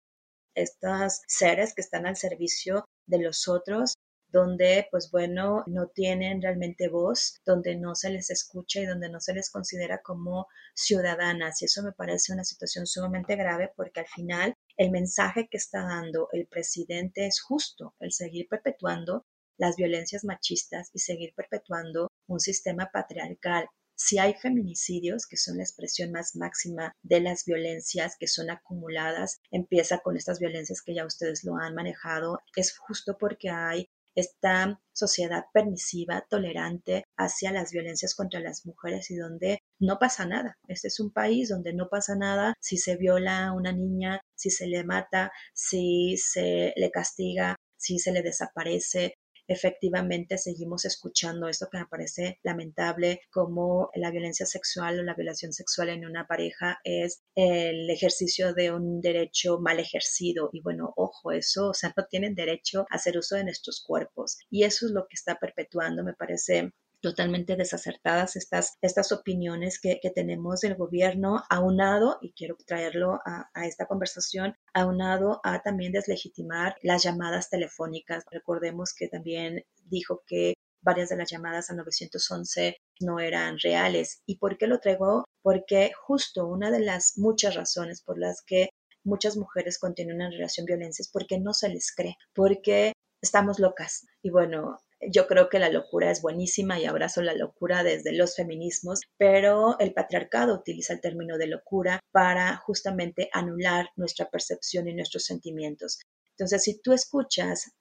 estas 0.54 1.22
seres 1.26 1.74
que 1.74 1.82
están 1.82 2.06
al 2.06 2.16
servicio 2.16 2.84
de 3.06 3.18
los 3.18 3.46
otros, 3.48 3.94
donde 4.28 4.88
pues 4.90 5.10
bueno, 5.10 5.62
no 5.66 5.88
tienen 5.88 6.42
realmente 6.42 6.88
voz, 6.88 7.40
donde 7.44 7.76
no 7.76 7.94
se 7.94 8.10
les 8.10 8.30
escucha 8.30 8.80
y 8.80 8.86
donde 8.86 9.08
no 9.08 9.20
se 9.20 9.34
les 9.34 9.50
considera 9.50 10.00
como 10.02 10.46
ciudadanas. 10.74 11.62
Y 11.62 11.66
eso 11.66 11.82
me 11.82 11.92
parece 11.92 12.32
una 12.32 12.44
situación 12.44 12.86
sumamente 12.86 13.36
grave 13.36 13.72
porque 13.76 14.00
al 14.00 14.08
final 14.08 14.54
el 14.76 14.90
mensaje 14.90 15.48
que 15.50 15.58
está 15.58 15.82
dando 15.82 16.28
el 16.32 16.46
presidente 16.46 17.26
es 17.26 17.40
justo, 17.40 17.94
el 18.00 18.12
seguir 18.12 18.48
perpetuando 18.48 19.24
las 19.58 19.76
violencias 19.76 20.24
machistas 20.24 20.90
y 20.92 20.98
seguir 20.98 21.32
perpetuando 21.34 22.08
un 22.26 22.40
sistema 22.40 22.90
patriarcal 22.92 23.68
si 23.96 24.18
hay 24.18 24.34
feminicidios, 24.34 25.26
que 25.26 25.36
son 25.36 25.56
la 25.56 25.64
expresión 25.64 26.12
más 26.12 26.36
máxima 26.36 26.92
de 27.02 27.20
las 27.20 27.44
violencias 27.44 28.16
que 28.18 28.28
son 28.28 28.50
acumuladas, 28.50 29.40
empieza 29.50 29.98
con 29.98 30.16
estas 30.16 30.38
violencias 30.38 30.82
que 30.82 30.94
ya 30.94 31.06
ustedes 31.06 31.44
lo 31.44 31.56
han 31.56 31.74
manejado, 31.74 32.40
es 32.54 32.76
justo 32.76 33.16
porque 33.18 33.50
hay 33.50 33.88
esta 34.14 34.80
sociedad 34.92 35.44
permisiva, 35.52 36.26
tolerante 36.28 37.04
hacia 37.16 37.52
las 37.52 37.70
violencias 37.70 38.14
contra 38.14 38.40
las 38.40 38.64
mujeres 38.64 39.10
y 39.10 39.16
donde 39.16 39.60
no 39.78 39.98
pasa 39.98 40.24
nada. 40.26 40.56
Este 40.68 40.88
es 40.88 40.98
un 41.00 41.12
país 41.12 41.50
donde 41.50 41.74
no 41.74 41.88
pasa 41.88 42.16
nada 42.16 42.54
si 42.58 42.78
se 42.78 42.96
viola 42.96 43.46
a 43.46 43.52
una 43.52 43.72
niña, 43.72 44.20
si 44.34 44.50
se 44.50 44.66
le 44.66 44.84
mata, 44.84 45.32
si 45.52 46.16
se 46.16 46.72
le 46.76 46.90
castiga, 46.90 47.56
si 47.76 47.98
se 47.98 48.10
le 48.10 48.22
desaparece, 48.22 49.14
efectivamente 49.48 50.38
seguimos 50.38 50.84
escuchando 50.84 51.48
esto 51.48 51.68
que 51.70 51.78
me 51.78 51.86
parece 51.86 52.38
lamentable, 52.42 53.20
como 53.30 53.90
la 53.94 54.10
violencia 54.10 54.46
sexual 54.46 55.00
o 55.00 55.02
la 55.02 55.14
violación 55.14 55.52
sexual 55.52 55.88
en 55.88 56.04
una 56.04 56.26
pareja 56.26 56.78
es 56.84 57.22
el 57.34 57.88
ejercicio 57.90 58.54
de 58.54 58.72
un 58.72 59.00
derecho 59.00 59.58
mal 59.60 59.80
ejercido. 59.80 60.50
Y 60.52 60.60
bueno, 60.62 60.92
ojo, 60.96 61.32
eso, 61.32 61.70
o 61.70 61.74
sea, 61.74 61.92
no 61.96 62.04
tienen 62.06 62.34
derecho 62.34 62.86
a 62.90 62.96
hacer 62.96 63.18
uso 63.18 63.36
de 63.36 63.44
nuestros 63.44 63.82
cuerpos. 63.84 64.38
Y 64.50 64.64
eso 64.64 64.86
es 64.86 64.92
lo 64.92 65.06
que 65.08 65.14
está 65.14 65.38
perpetuando, 65.38 66.04
me 66.04 66.14
parece 66.14 66.72
totalmente 67.06 67.54
desacertadas 67.54 68.34
estas, 68.34 68.78
estas 68.82 69.12
opiniones 69.12 69.78
que, 69.80 70.00
tenemos 70.12 70.62
del 70.62 70.74
gobierno, 70.74 71.44
aunado, 71.48 72.18
y 72.20 72.32
quiero 72.32 72.56
traerlo 72.66 73.20
a, 73.24 73.48
a, 73.54 73.66
esta 73.66 73.86
conversación, 73.86 74.56
aunado 74.74 75.40
a 75.44 75.62
también 75.62 75.92
deslegitimar 75.92 76.74
las 76.82 77.04
llamadas 77.04 77.48
telefónicas. 77.48 78.24
Recordemos 78.32 78.92
que 78.92 79.06
también 79.06 79.64
dijo 79.84 80.24
que 80.26 80.54
varias 80.82 81.10
de 81.10 81.16
las 81.16 81.30
llamadas 81.30 81.70
al 81.70 81.76
911 81.76 82.76
no 83.02 83.20
eran 83.20 83.56
reales. 83.60 84.22
¿Y 84.26 84.38
por 84.38 84.58
qué 84.58 84.66
lo 84.66 84.80
traigo? 84.80 85.26
Porque 85.42 85.92
justo 85.96 86.48
una 86.48 86.72
de 86.72 86.80
las 86.80 87.18
muchas 87.18 87.54
razones 87.54 88.02
por 88.02 88.18
las 88.18 88.42
que 88.42 88.70
muchas 89.04 89.36
mujeres 89.36 89.78
continúan 89.78 90.22
en 90.22 90.32
relación 90.32 90.66
violencia 90.66 91.04
es 91.04 91.10
porque 91.12 91.38
no 91.38 91.54
se 91.54 91.68
les 91.68 91.94
cree, 91.94 92.16
porque 92.34 92.94
estamos 93.22 93.60
locas. 93.60 94.06
Y 94.22 94.30
bueno, 94.30 94.78
yo 95.00 95.26
creo 95.26 95.48
que 95.48 95.58
la 95.58 95.70
locura 95.70 96.10
es 96.10 96.22
buenísima 96.22 96.78
y 96.78 96.86
abrazo 96.86 97.22
la 97.22 97.34
locura 97.34 97.82
desde 97.82 98.12
los 98.12 98.34
feminismos, 98.34 99.00
pero 99.18 99.78
el 99.78 99.92
patriarcado 99.92 100.54
utiliza 100.54 100.94
el 100.94 101.00
término 101.00 101.38
de 101.38 101.48
locura 101.48 102.00
para 102.12 102.56
justamente 102.56 103.28
anular 103.32 103.88
nuestra 103.96 104.30
percepción 104.30 104.88
y 104.88 104.94
nuestros 104.94 105.24
sentimientos. 105.24 105.98
Entonces, 106.38 106.62
si 106.62 106.80
tú 106.80 106.92
escuchas 106.92 107.72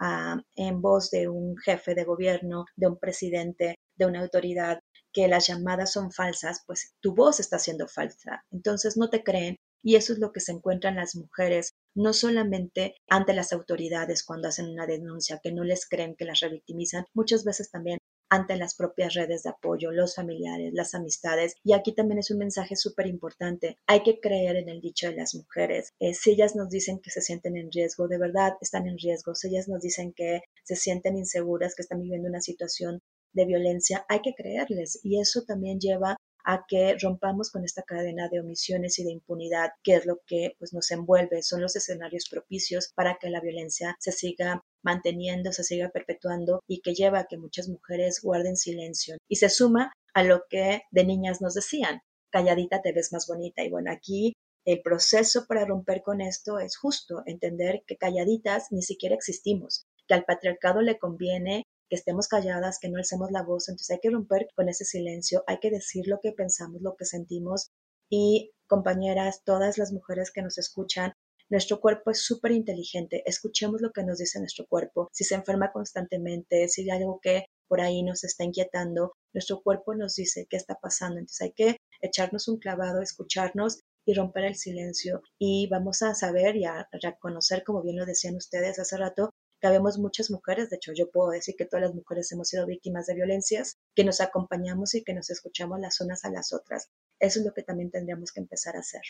en 0.56 0.82
voz 0.82 1.10
de 1.12 1.28
un 1.28 1.58
jefe 1.58 1.94
de 1.94 2.06
gobierno, 2.06 2.66
de 2.76 2.88
un 2.88 2.98
presidente, 2.98 3.76
de 3.98 4.06
una 4.06 4.22
autoridad, 4.22 4.80
que 5.12 5.28
las 5.30 5.48
llamadas 5.48 5.94
son 5.94 6.12
falsas, 6.12 6.64
pues 6.68 6.94
tu 7.02 7.16
voz 7.16 7.40
está 7.40 7.58
siendo 7.58 7.88
falsa. 7.88 8.44
Entonces 8.52 8.98
no 8.98 9.10
te 9.10 9.24
creen 9.24 9.56
y 9.86 9.98
eso 9.98 10.14
es 10.14 10.20
lo 10.20 10.32
que 10.32 10.40
se 10.40 10.52
encuentran 10.52 10.96
las 10.96 11.16
mujeres, 11.16 11.76
no 11.94 12.12
solamente 12.12 12.96
ante 13.08 13.34
las 13.34 13.54
autoridades 13.54 14.24
cuando 14.24 14.48
hacen 14.48 14.68
una 14.68 14.88
denuncia, 14.88 15.40
que 15.44 15.52
no 15.52 15.64
les 15.64 15.88
creen, 15.88 16.16
que 16.16 16.26
las 16.26 16.40
revictimizan, 16.40 17.06
muchas 17.14 17.46
veces 17.46 17.70
también 17.70 18.00
ante 18.28 18.58
las 18.58 18.74
propias 18.74 19.14
redes 19.14 19.44
de 19.44 19.52
apoyo, 19.52 19.92
los 19.92 20.16
familiares, 20.16 20.74
las 20.74 20.96
amistades. 20.96 21.54
Y 21.64 21.74
aquí 21.74 21.94
también 21.94 22.18
es 22.18 22.32
un 22.32 22.40
mensaje 22.40 22.76
súper 22.76 23.06
importante. 23.06 23.78
Hay 23.86 24.02
que 24.02 24.20
creer 24.20 24.56
en 24.56 24.70
el 24.70 24.82
dicho 24.82 25.08
de 25.08 25.18
las 25.18 25.36
mujeres. 25.36 25.94
Eh, 26.00 26.16
si 26.16 26.32
ellas 26.32 26.56
nos 26.56 26.72
dicen 26.72 27.00
que 27.00 27.12
se 27.12 27.22
sienten 27.22 27.56
en 27.56 27.72
riesgo, 27.72 28.08
de 28.08 28.18
verdad 28.18 28.54
están 28.62 28.88
en 28.88 28.98
riesgo. 28.98 29.36
Si 29.36 29.50
ellas 29.50 29.68
nos 29.68 29.82
dicen 29.82 30.14
que 30.14 30.42
se 30.64 30.76
sienten 30.76 31.16
inseguras, 31.16 31.76
que 31.76 31.84
están 31.84 32.02
viviendo 32.02 32.28
una 32.28 32.42
situación 32.42 33.04
de 33.34 33.46
violencia, 33.46 34.04
hay 34.10 34.22
que 34.24 34.34
creerles. 34.34 35.00
Y 35.04 35.22
eso 35.22 35.44
también 35.44 35.80
lleva 35.80 36.18
a 36.46 36.66
que 36.68 36.96
rompamos 37.02 37.52
con 37.52 37.66
esta 37.66 37.82
cadena 37.82 38.30
de 38.30 38.40
omisiones 38.40 39.00
y 39.00 39.04
de 39.04 39.12
impunidad, 39.12 39.72
que 39.84 39.96
es 39.96 40.06
lo 40.06 40.20
que 40.26 40.56
pues, 40.60 40.74
nos 40.74 40.90
envuelve, 40.92 41.42
son 41.42 41.62
los 41.62 41.76
escenarios 41.76 42.30
propicios 42.30 42.92
para 42.96 43.18
que 43.20 43.30
la 43.30 43.42
violencia 43.42 43.96
se 44.00 44.12
siga 44.12 44.62
manteniendo, 44.84 45.52
se 45.52 45.64
siga 45.64 45.90
perpetuando 45.90 46.62
y 46.68 46.82
que 46.82 46.94
lleva 46.94 47.20
a 47.20 47.26
que 47.26 47.38
muchas 47.38 47.68
mujeres 47.68 48.22
guarden 48.22 48.56
silencio. 48.56 49.18
Y 49.28 49.38
se 49.38 49.50
suma 49.50 49.92
a 50.14 50.24
lo 50.24 50.44
que 50.50 50.84
de 50.92 51.04
niñas 51.04 51.42
nos 51.42 51.56
decían, 51.56 52.02
calladita 52.30 52.82
te 52.82 52.94
ves 52.94 53.12
más 53.12 53.28
bonita. 53.28 53.64
Y 53.64 53.70
bueno, 53.70 53.92
aquí 53.92 54.34
el 54.66 54.82
proceso 54.82 55.46
para 55.48 55.66
romper 55.66 56.04
con 56.04 56.22
esto 56.22 56.60
es 56.60 56.78
justo 56.78 57.24
entender 57.26 57.84
que 57.88 57.98
calladitas 57.98 58.72
ni 58.72 58.82
siquiera 58.82 59.16
existimos, 59.16 59.86
que 60.08 60.14
al 60.14 60.26
patriarcado 60.26 60.82
le 60.82 61.00
conviene 61.00 61.64
que 61.90 61.96
estemos 61.96 62.28
calladas, 62.28 62.80
que 62.80 62.90
no 62.90 62.98
alcemos 62.98 63.32
la 63.32 63.44
voz. 63.44 63.70
Entonces 63.70 63.92
hay 63.92 64.00
que 64.02 64.10
romper 64.10 64.48
con 64.56 64.70
ese 64.70 64.86
silencio, 64.86 65.44
hay 65.48 65.60
que 65.60 65.72
decir 65.72 66.08
lo 66.08 66.20
que 66.22 66.32
pensamos, 66.32 66.82
lo 66.82 66.96
que 66.96 67.06
sentimos. 67.06 67.72
Y 68.10 68.52
compañeras, 68.68 69.42
todas 69.44 69.78
las 69.78 69.92
mujeres 69.92 70.32
que 70.32 70.42
nos 70.42 70.58
escuchan, 70.58 71.14
nuestro 71.50 71.80
cuerpo 71.80 72.12
es 72.12 72.24
súper 72.24 72.52
inteligente. 72.52 73.22
Escuchemos 73.26 73.82
lo 73.82 73.92
que 73.92 74.04
nos 74.04 74.18
dice 74.18 74.40
nuestro 74.40 74.66
cuerpo. 74.68 75.10
Si 75.12 75.24
se 75.24 75.36
enferma 75.36 75.72
constantemente, 75.72 76.68
si 76.70 76.90
hay 76.90 76.98
algo 76.98 77.20
que 77.22 77.46
por 77.68 77.82
ahí 77.82 78.04
nos 78.04 78.24
está 78.24 78.44
inquietando, 78.44 79.14
nuestro 79.34 79.62
cuerpo 79.62 79.96
nos 79.96 80.16
dice 80.16 80.48
qué 80.50 80.58
está 80.58 80.76
pasando. 80.76 81.20
Entonces 81.20 81.42
hay 81.42 81.52
que 81.54 81.78
echarnos 82.02 82.48
un 82.48 82.58
clavado, 82.58 83.02
escucharnos 83.02 83.80
y 84.06 84.14
romper 84.14 84.46
el 84.46 84.56
silencio. 84.56 85.22
Y 85.40 85.68
vamos 85.70 86.02
a 86.02 86.16
saber 86.16 86.56
y 86.56 86.66
a 86.66 86.88
reconocer, 86.92 87.64
como 87.64 87.82
bien 87.82 87.98
lo 87.98 88.06
decían 88.06 88.36
ustedes 88.36 88.80
hace 88.80 88.98
rato, 88.98 89.32
que 89.66 89.70
habemos 89.70 89.98
muchas 89.98 90.30
mujeres, 90.30 90.70
de 90.70 90.76
hecho 90.76 90.94
yo 90.94 91.10
puedo 91.10 91.32
decir 91.32 91.56
que 91.58 91.66
todas 91.66 91.88
las 91.88 91.96
mujeres 91.96 92.32
hemos 92.32 92.50
sido 92.50 92.68
víctimas 92.68 93.08
de 93.08 93.16
violencias, 93.16 93.80
que 93.96 94.04
nos 94.04 94.22
acompañamos 94.22 94.94
y 94.94 95.04
que 95.04 95.16
nos 95.16 95.32
escuchamos 95.32 95.80
las 95.80 96.00
unas 96.02 96.24
a 96.24 96.30
las 96.30 96.54
otras. 96.54 96.92
Eso 97.20 97.40
es 97.40 97.46
lo 97.48 97.52
que 97.52 97.64
también 97.64 97.90
tendríamos 97.90 98.32
que 98.32 98.42
empezar 98.42 98.76
a 98.76 98.82
hacer. 98.82 99.02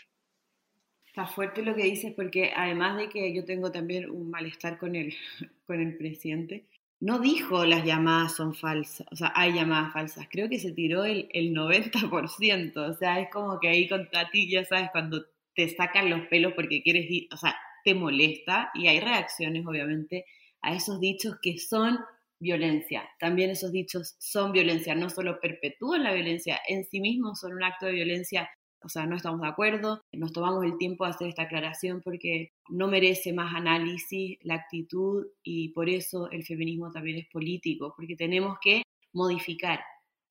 Está 1.05 1.27
fuerte 1.27 1.61
lo 1.61 1.75
que 1.75 1.83
dices 1.83 2.13
porque 2.15 2.53
además 2.55 2.95
de 2.95 3.09
que 3.09 3.35
yo 3.35 3.43
tengo 3.43 3.69
también 3.69 4.09
un 4.09 4.29
malestar 4.29 4.77
con 4.77 4.95
el, 4.95 5.13
con 5.67 5.81
el 5.81 5.97
presidente, 5.97 6.69
no 7.01 7.19
dijo 7.19 7.65
las 7.65 7.83
llamadas 7.83 8.37
son 8.37 8.55
falsas, 8.55 9.05
o 9.11 9.15
sea, 9.17 9.33
hay 9.35 9.51
llamadas 9.51 9.91
falsas, 9.91 10.25
creo 10.31 10.47
que 10.47 10.59
se 10.59 10.71
tiró 10.71 11.03
el, 11.03 11.27
el 11.33 11.53
90%, 11.53 12.77
o 12.77 12.93
sea, 12.93 13.19
es 13.19 13.29
como 13.29 13.59
que 13.59 13.67
ahí 13.67 13.89
con 13.89 14.09
Tati, 14.09 14.49
ya 14.49 14.63
sabes, 14.63 14.87
cuando 14.93 15.25
te 15.53 15.67
sacan 15.67 16.09
los 16.09 16.27
pelos 16.27 16.53
porque 16.53 16.81
quieres 16.81 17.11
ir, 17.11 17.27
o 17.33 17.35
sea, 17.35 17.57
te 17.85 17.93
molesta 17.93 18.71
y 18.73 18.87
hay 18.87 18.99
reacciones, 18.99 19.65
obviamente, 19.65 20.25
a 20.65 20.73
esos 20.73 20.99
dichos 20.99 21.35
que 21.41 21.59
son 21.59 21.99
violencia. 22.39 23.07
También 23.19 23.51
esos 23.51 23.71
dichos 23.71 24.15
son 24.19 24.51
violencia, 24.51 24.95
no 24.95 25.09
solo 25.09 25.39
perpetúan 25.39 26.03
la 26.03 26.13
violencia, 26.13 26.59
en 26.67 26.83
sí 26.85 26.99
mismos 26.99 27.39
son 27.39 27.53
un 27.53 27.63
acto 27.63 27.85
de 27.85 27.93
violencia. 27.93 28.49
O 28.83 28.89
sea, 28.89 29.05
no 29.05 29.15
estamos 29.15 29.41
de 29.41 29.47
acuerdo, 29.47 30.01
nos 30.11 30.33
tomamos 30.33 30.63
el 30.63 30.77
tiempo 30.77 31.05
de 31.05 31.11
hacer 31.11 31.27
esta 31.27 31.43
aclaración 31.43 32.01
porque 32.03 32.49
no 32.69 32.87
merece 32.87 33.31
más 33.31 33.55
análisis 33.55 34.37
la 34.41 34.55
actitud 34.55 35.25
y 35.43 35.69
por 35.69 35.89
eso 35.89 36.29
el 36.31 36.43
feminismo 36.43 36.91
también 36.91 37.17
es 37.17 37.27
político, 37.31 37.93
porque 37.95 38.15
tenemos 38.15 38.57
que 38.61 38.83
modificar 39.13 39.79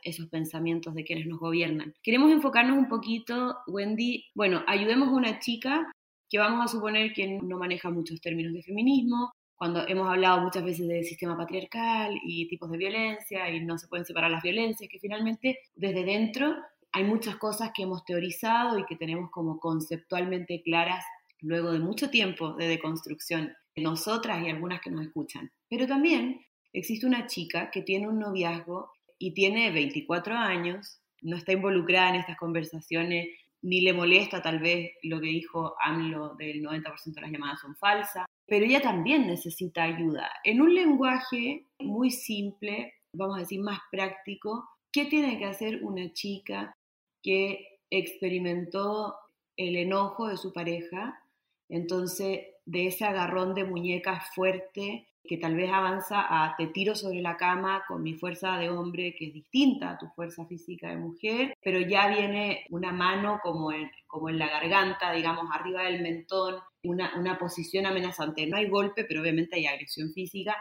esos 0.02 0.28
pensamientos 0.28 0.94
de 0.94 1.04
quienes 1.04 1.26
nos 1.26 1.38
gobiernan. 1.38 1.94
Queremos 2.02 2.30
enfocarnos 2.30 2.76
un 2.76 2.88
poquito, 2.88 3.56
Wendy, 3.66 4.26
bueno, 4.34 4.62
ayudemos 4.66 5.08
a 5.08 5.12
una 5.12 5.38
chica 5.38 5.90
que 6.28 6.38
vamos 6.38 6.64
a 6.64 6.68
suponer 6.68 7.12
que 7.12 7.38
no 7.42 7.58
maneja 7.58 7.90
muchos 7.90 8.20
términos 8.20 8.52
de 8.52 8.62
feminismo, 8.62 9.32
cuando 9.64 9.88
hemos 9.88 10.11
hablado 10.11 10.42
muchas 10.42 10.62
veces 10.62 10.87
del 10.87 11.05
sistema 11.05 11.38
patriarcal 11.38 12.20
y 12.22 12.46
tipos 12.48 12.70
de 12.70 12.77
violencia 12.77 13.48
y 13.48 13.64
no 13.64 13.79
se 13.79 13.88
pueden 13.88 14.05
separar 14.05 14.31
las 14.31 14.42
violencias, 14.42 14.90
que 14.90 14.98
finalmente 14.98 15.59
desde 15.74 16.05
dentro 16.05 16.55
hay 16.92 17.05
muchas 17.05 17.37
cosas 17.37 17.70
que 17.74 17.85
hemos 17.85 18.05
teorizado 18.05 18.79
y 18.79 18.85
que 18.85 18.96
tenemos 18.96 19.31
como 19.31 19.59
conceptualmente 19.59 20.61
claras 20.62 21.03
luego 21.40 21.72
de 21.72 21.79
mucho 21.79 22.11
tiempo 22.11 22.53
de 22.53 22.68
deconstrucción, 22.68 23.55
nosotras 23.77 24.44
y 24.44 24.50
algunas 24.50 24.83
que 24.83 24.90
nos 24.90 25.07
escuchan. 25.07 25.50
Pero 25.70 25.87
también 25.87 26.44
existe 26.74 27.07
una 27.07 27.27
chica 27.27 27.70
que 27.70 27.81
tiene 27.81 28.07
un 28.07 28.18
noviazgo 28.18 28.90
y 29.18 29.33
tiene 29.33 29.70
24 29.70 30.35
años, 30.35 31.00
no 31.22 31.38
está 31.38 31.53
involucrada 31.53 32.11
en 32.11 32.16
estas 32.16 32.37
conversaciones 32.37 33.29
ni 33.62 33.81
le 33.81 33.94
molesta 33.94 34.42
tal 34.42 34.59
vez 34.59 34.90
lo 35.05 35.22
que 35.22 35.29
dijo 35.29 35.74
AMLO 35.83 36.35
del 36.35 36.62
90% 36.62 37.14
de 37.14 37.20
las 37.22 37.31
llamadas 37.31 37.61
son 37.61 37.74
falsas, 37.77 38.27
pero 38.46 38.66
ella 38.66 38.80
también 38.80 39.26
necesita 39.26 39.85
ayuda. 39.85 40.30
En 40.44 40.61
un 40.61 40.74
lenguaje 40.74 41.66
muy 41.78 42.11
simple, 42.11 42.94
vamos 43.14 43.37
a 43.37 43.40
decir 43.40 43.61
más 43.61 43.80
práctico, 43.90 44.68
¿qué 44.92 45.07
tiene 45.07 45.38
que 45.38 45.46
hacer 45.46 45.83
una 45.83 46.12
chica 46.12 46.76
que 47.22 47.78
experimentó 47.90 49.16
el 49.57 49.76
enojo 49.76 50.28
de 50.28 50.37
su 50.37 50.52
pareja? 50.52 51.20
Entonces, 51.68 52.40
de 52.66 52.87
ese 52.87 53.04
agarrón 53.04 53.54
de 53.54 53.64
muñeca 53.64 54.20
fuerte 54.35 55.07
que 55.26 55.38
tal 55.38 55.56
vez 55.56 55.70
avanza 55.72 56.26
a 56.28 56.54
te 56.56 56.66
tiro 56.66 56.94
sobre 56.94 57.22
la 57.22 57.37
cama 57.37 57.82
con 57.88 58.02
mi 58.02 58.14
fuerza 58.14 58.58
de 58.58 58.68
hombre 58.68 59.14
que 59.18 59.28
es 59.28 59.32
distinta 59.32 59.90
a 59.90 59.98
tu 59.98 60.06
fuerza 60.08 60.44
física 60.46 60.90
de 60.90 60.96
mujer, 60.96 61.54
pero 61.62 61.80
ya 61.80 62.08
viene 62.08 62.66
una 62.70 62.92
mano 62.92 63.40
como 63.42 63.72
en, 63.72 63.90
como 64.06 64.28
en 64.28 64.38
la 64.38 64.48
garganta, 64.48 65.12
digamos, 65.12 65.46
arriba 65.52 65.84
del 65.84 66.02
mentón, 66.02 66.56
una, 66.84 67.18
una 67.18 67.38
posición 67.38 67.87
amenazante. 67.87 68.46
No 68.46 68.58
hay 68.58 68.68
golpe, 68.68 69.04
pero 69.04 69.22
obviamente 69.22 69.56
hay 69.56 69.66
agresión 69.66 70.12
física, 70.12 70.56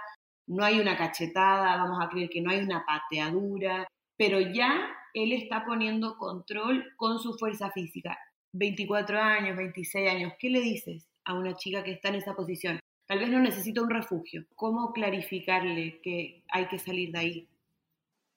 no 0.48 0.64
hay 0.64 0.80
una 0.80 0.96
cachetada, 0.96 1.78
vamos 1.78 2.00
a 2.02 2.10
creer 2.10 2.30
que 2.30 2.42
no 2.42 2.52
hay 2.52 2.60
una 2.60 2.86
pateadura, 2.86 3.88
pero 4.18 4.40
ya 4.40 4.90
él 5.14 5.34
está 5.34 5.66
poniendo 5.66 6.18
control 6.18 6.86
con 6.96 7.20
su 7.20 7.34
fuerza 7.34 7.70
física. 7.72 8.18
24 8.54 9.20
años, 9.20 9.58
26 9.58 10.10
años, 10.10 10.34
¿qué 10.40 10.50
le 10.50 10.62
dices 10.62 11.10
a 11.26 11.34
una 11.34 11.56
chica 11.56 11.84
que 11.84 11.92
está 11.92 12.10
en 12.10 12.16
esa 12.16 12.36
posición? 12.36 12.80
Tal 13.08 13.20
vez 13.20 13.30
no 13.30 13.40
necesita 13.40 13.82
un 13.82 13.90
refugio. 13.90 14.46
¿Cómo 14.56 14.94
clarificarle 14.94 16.00
que 16.02 16.44
hay 16.50 16.68
que 16.68 16.80
salir 16.80 17.12
de 17.12 17.20
ahí? 17.20 17.50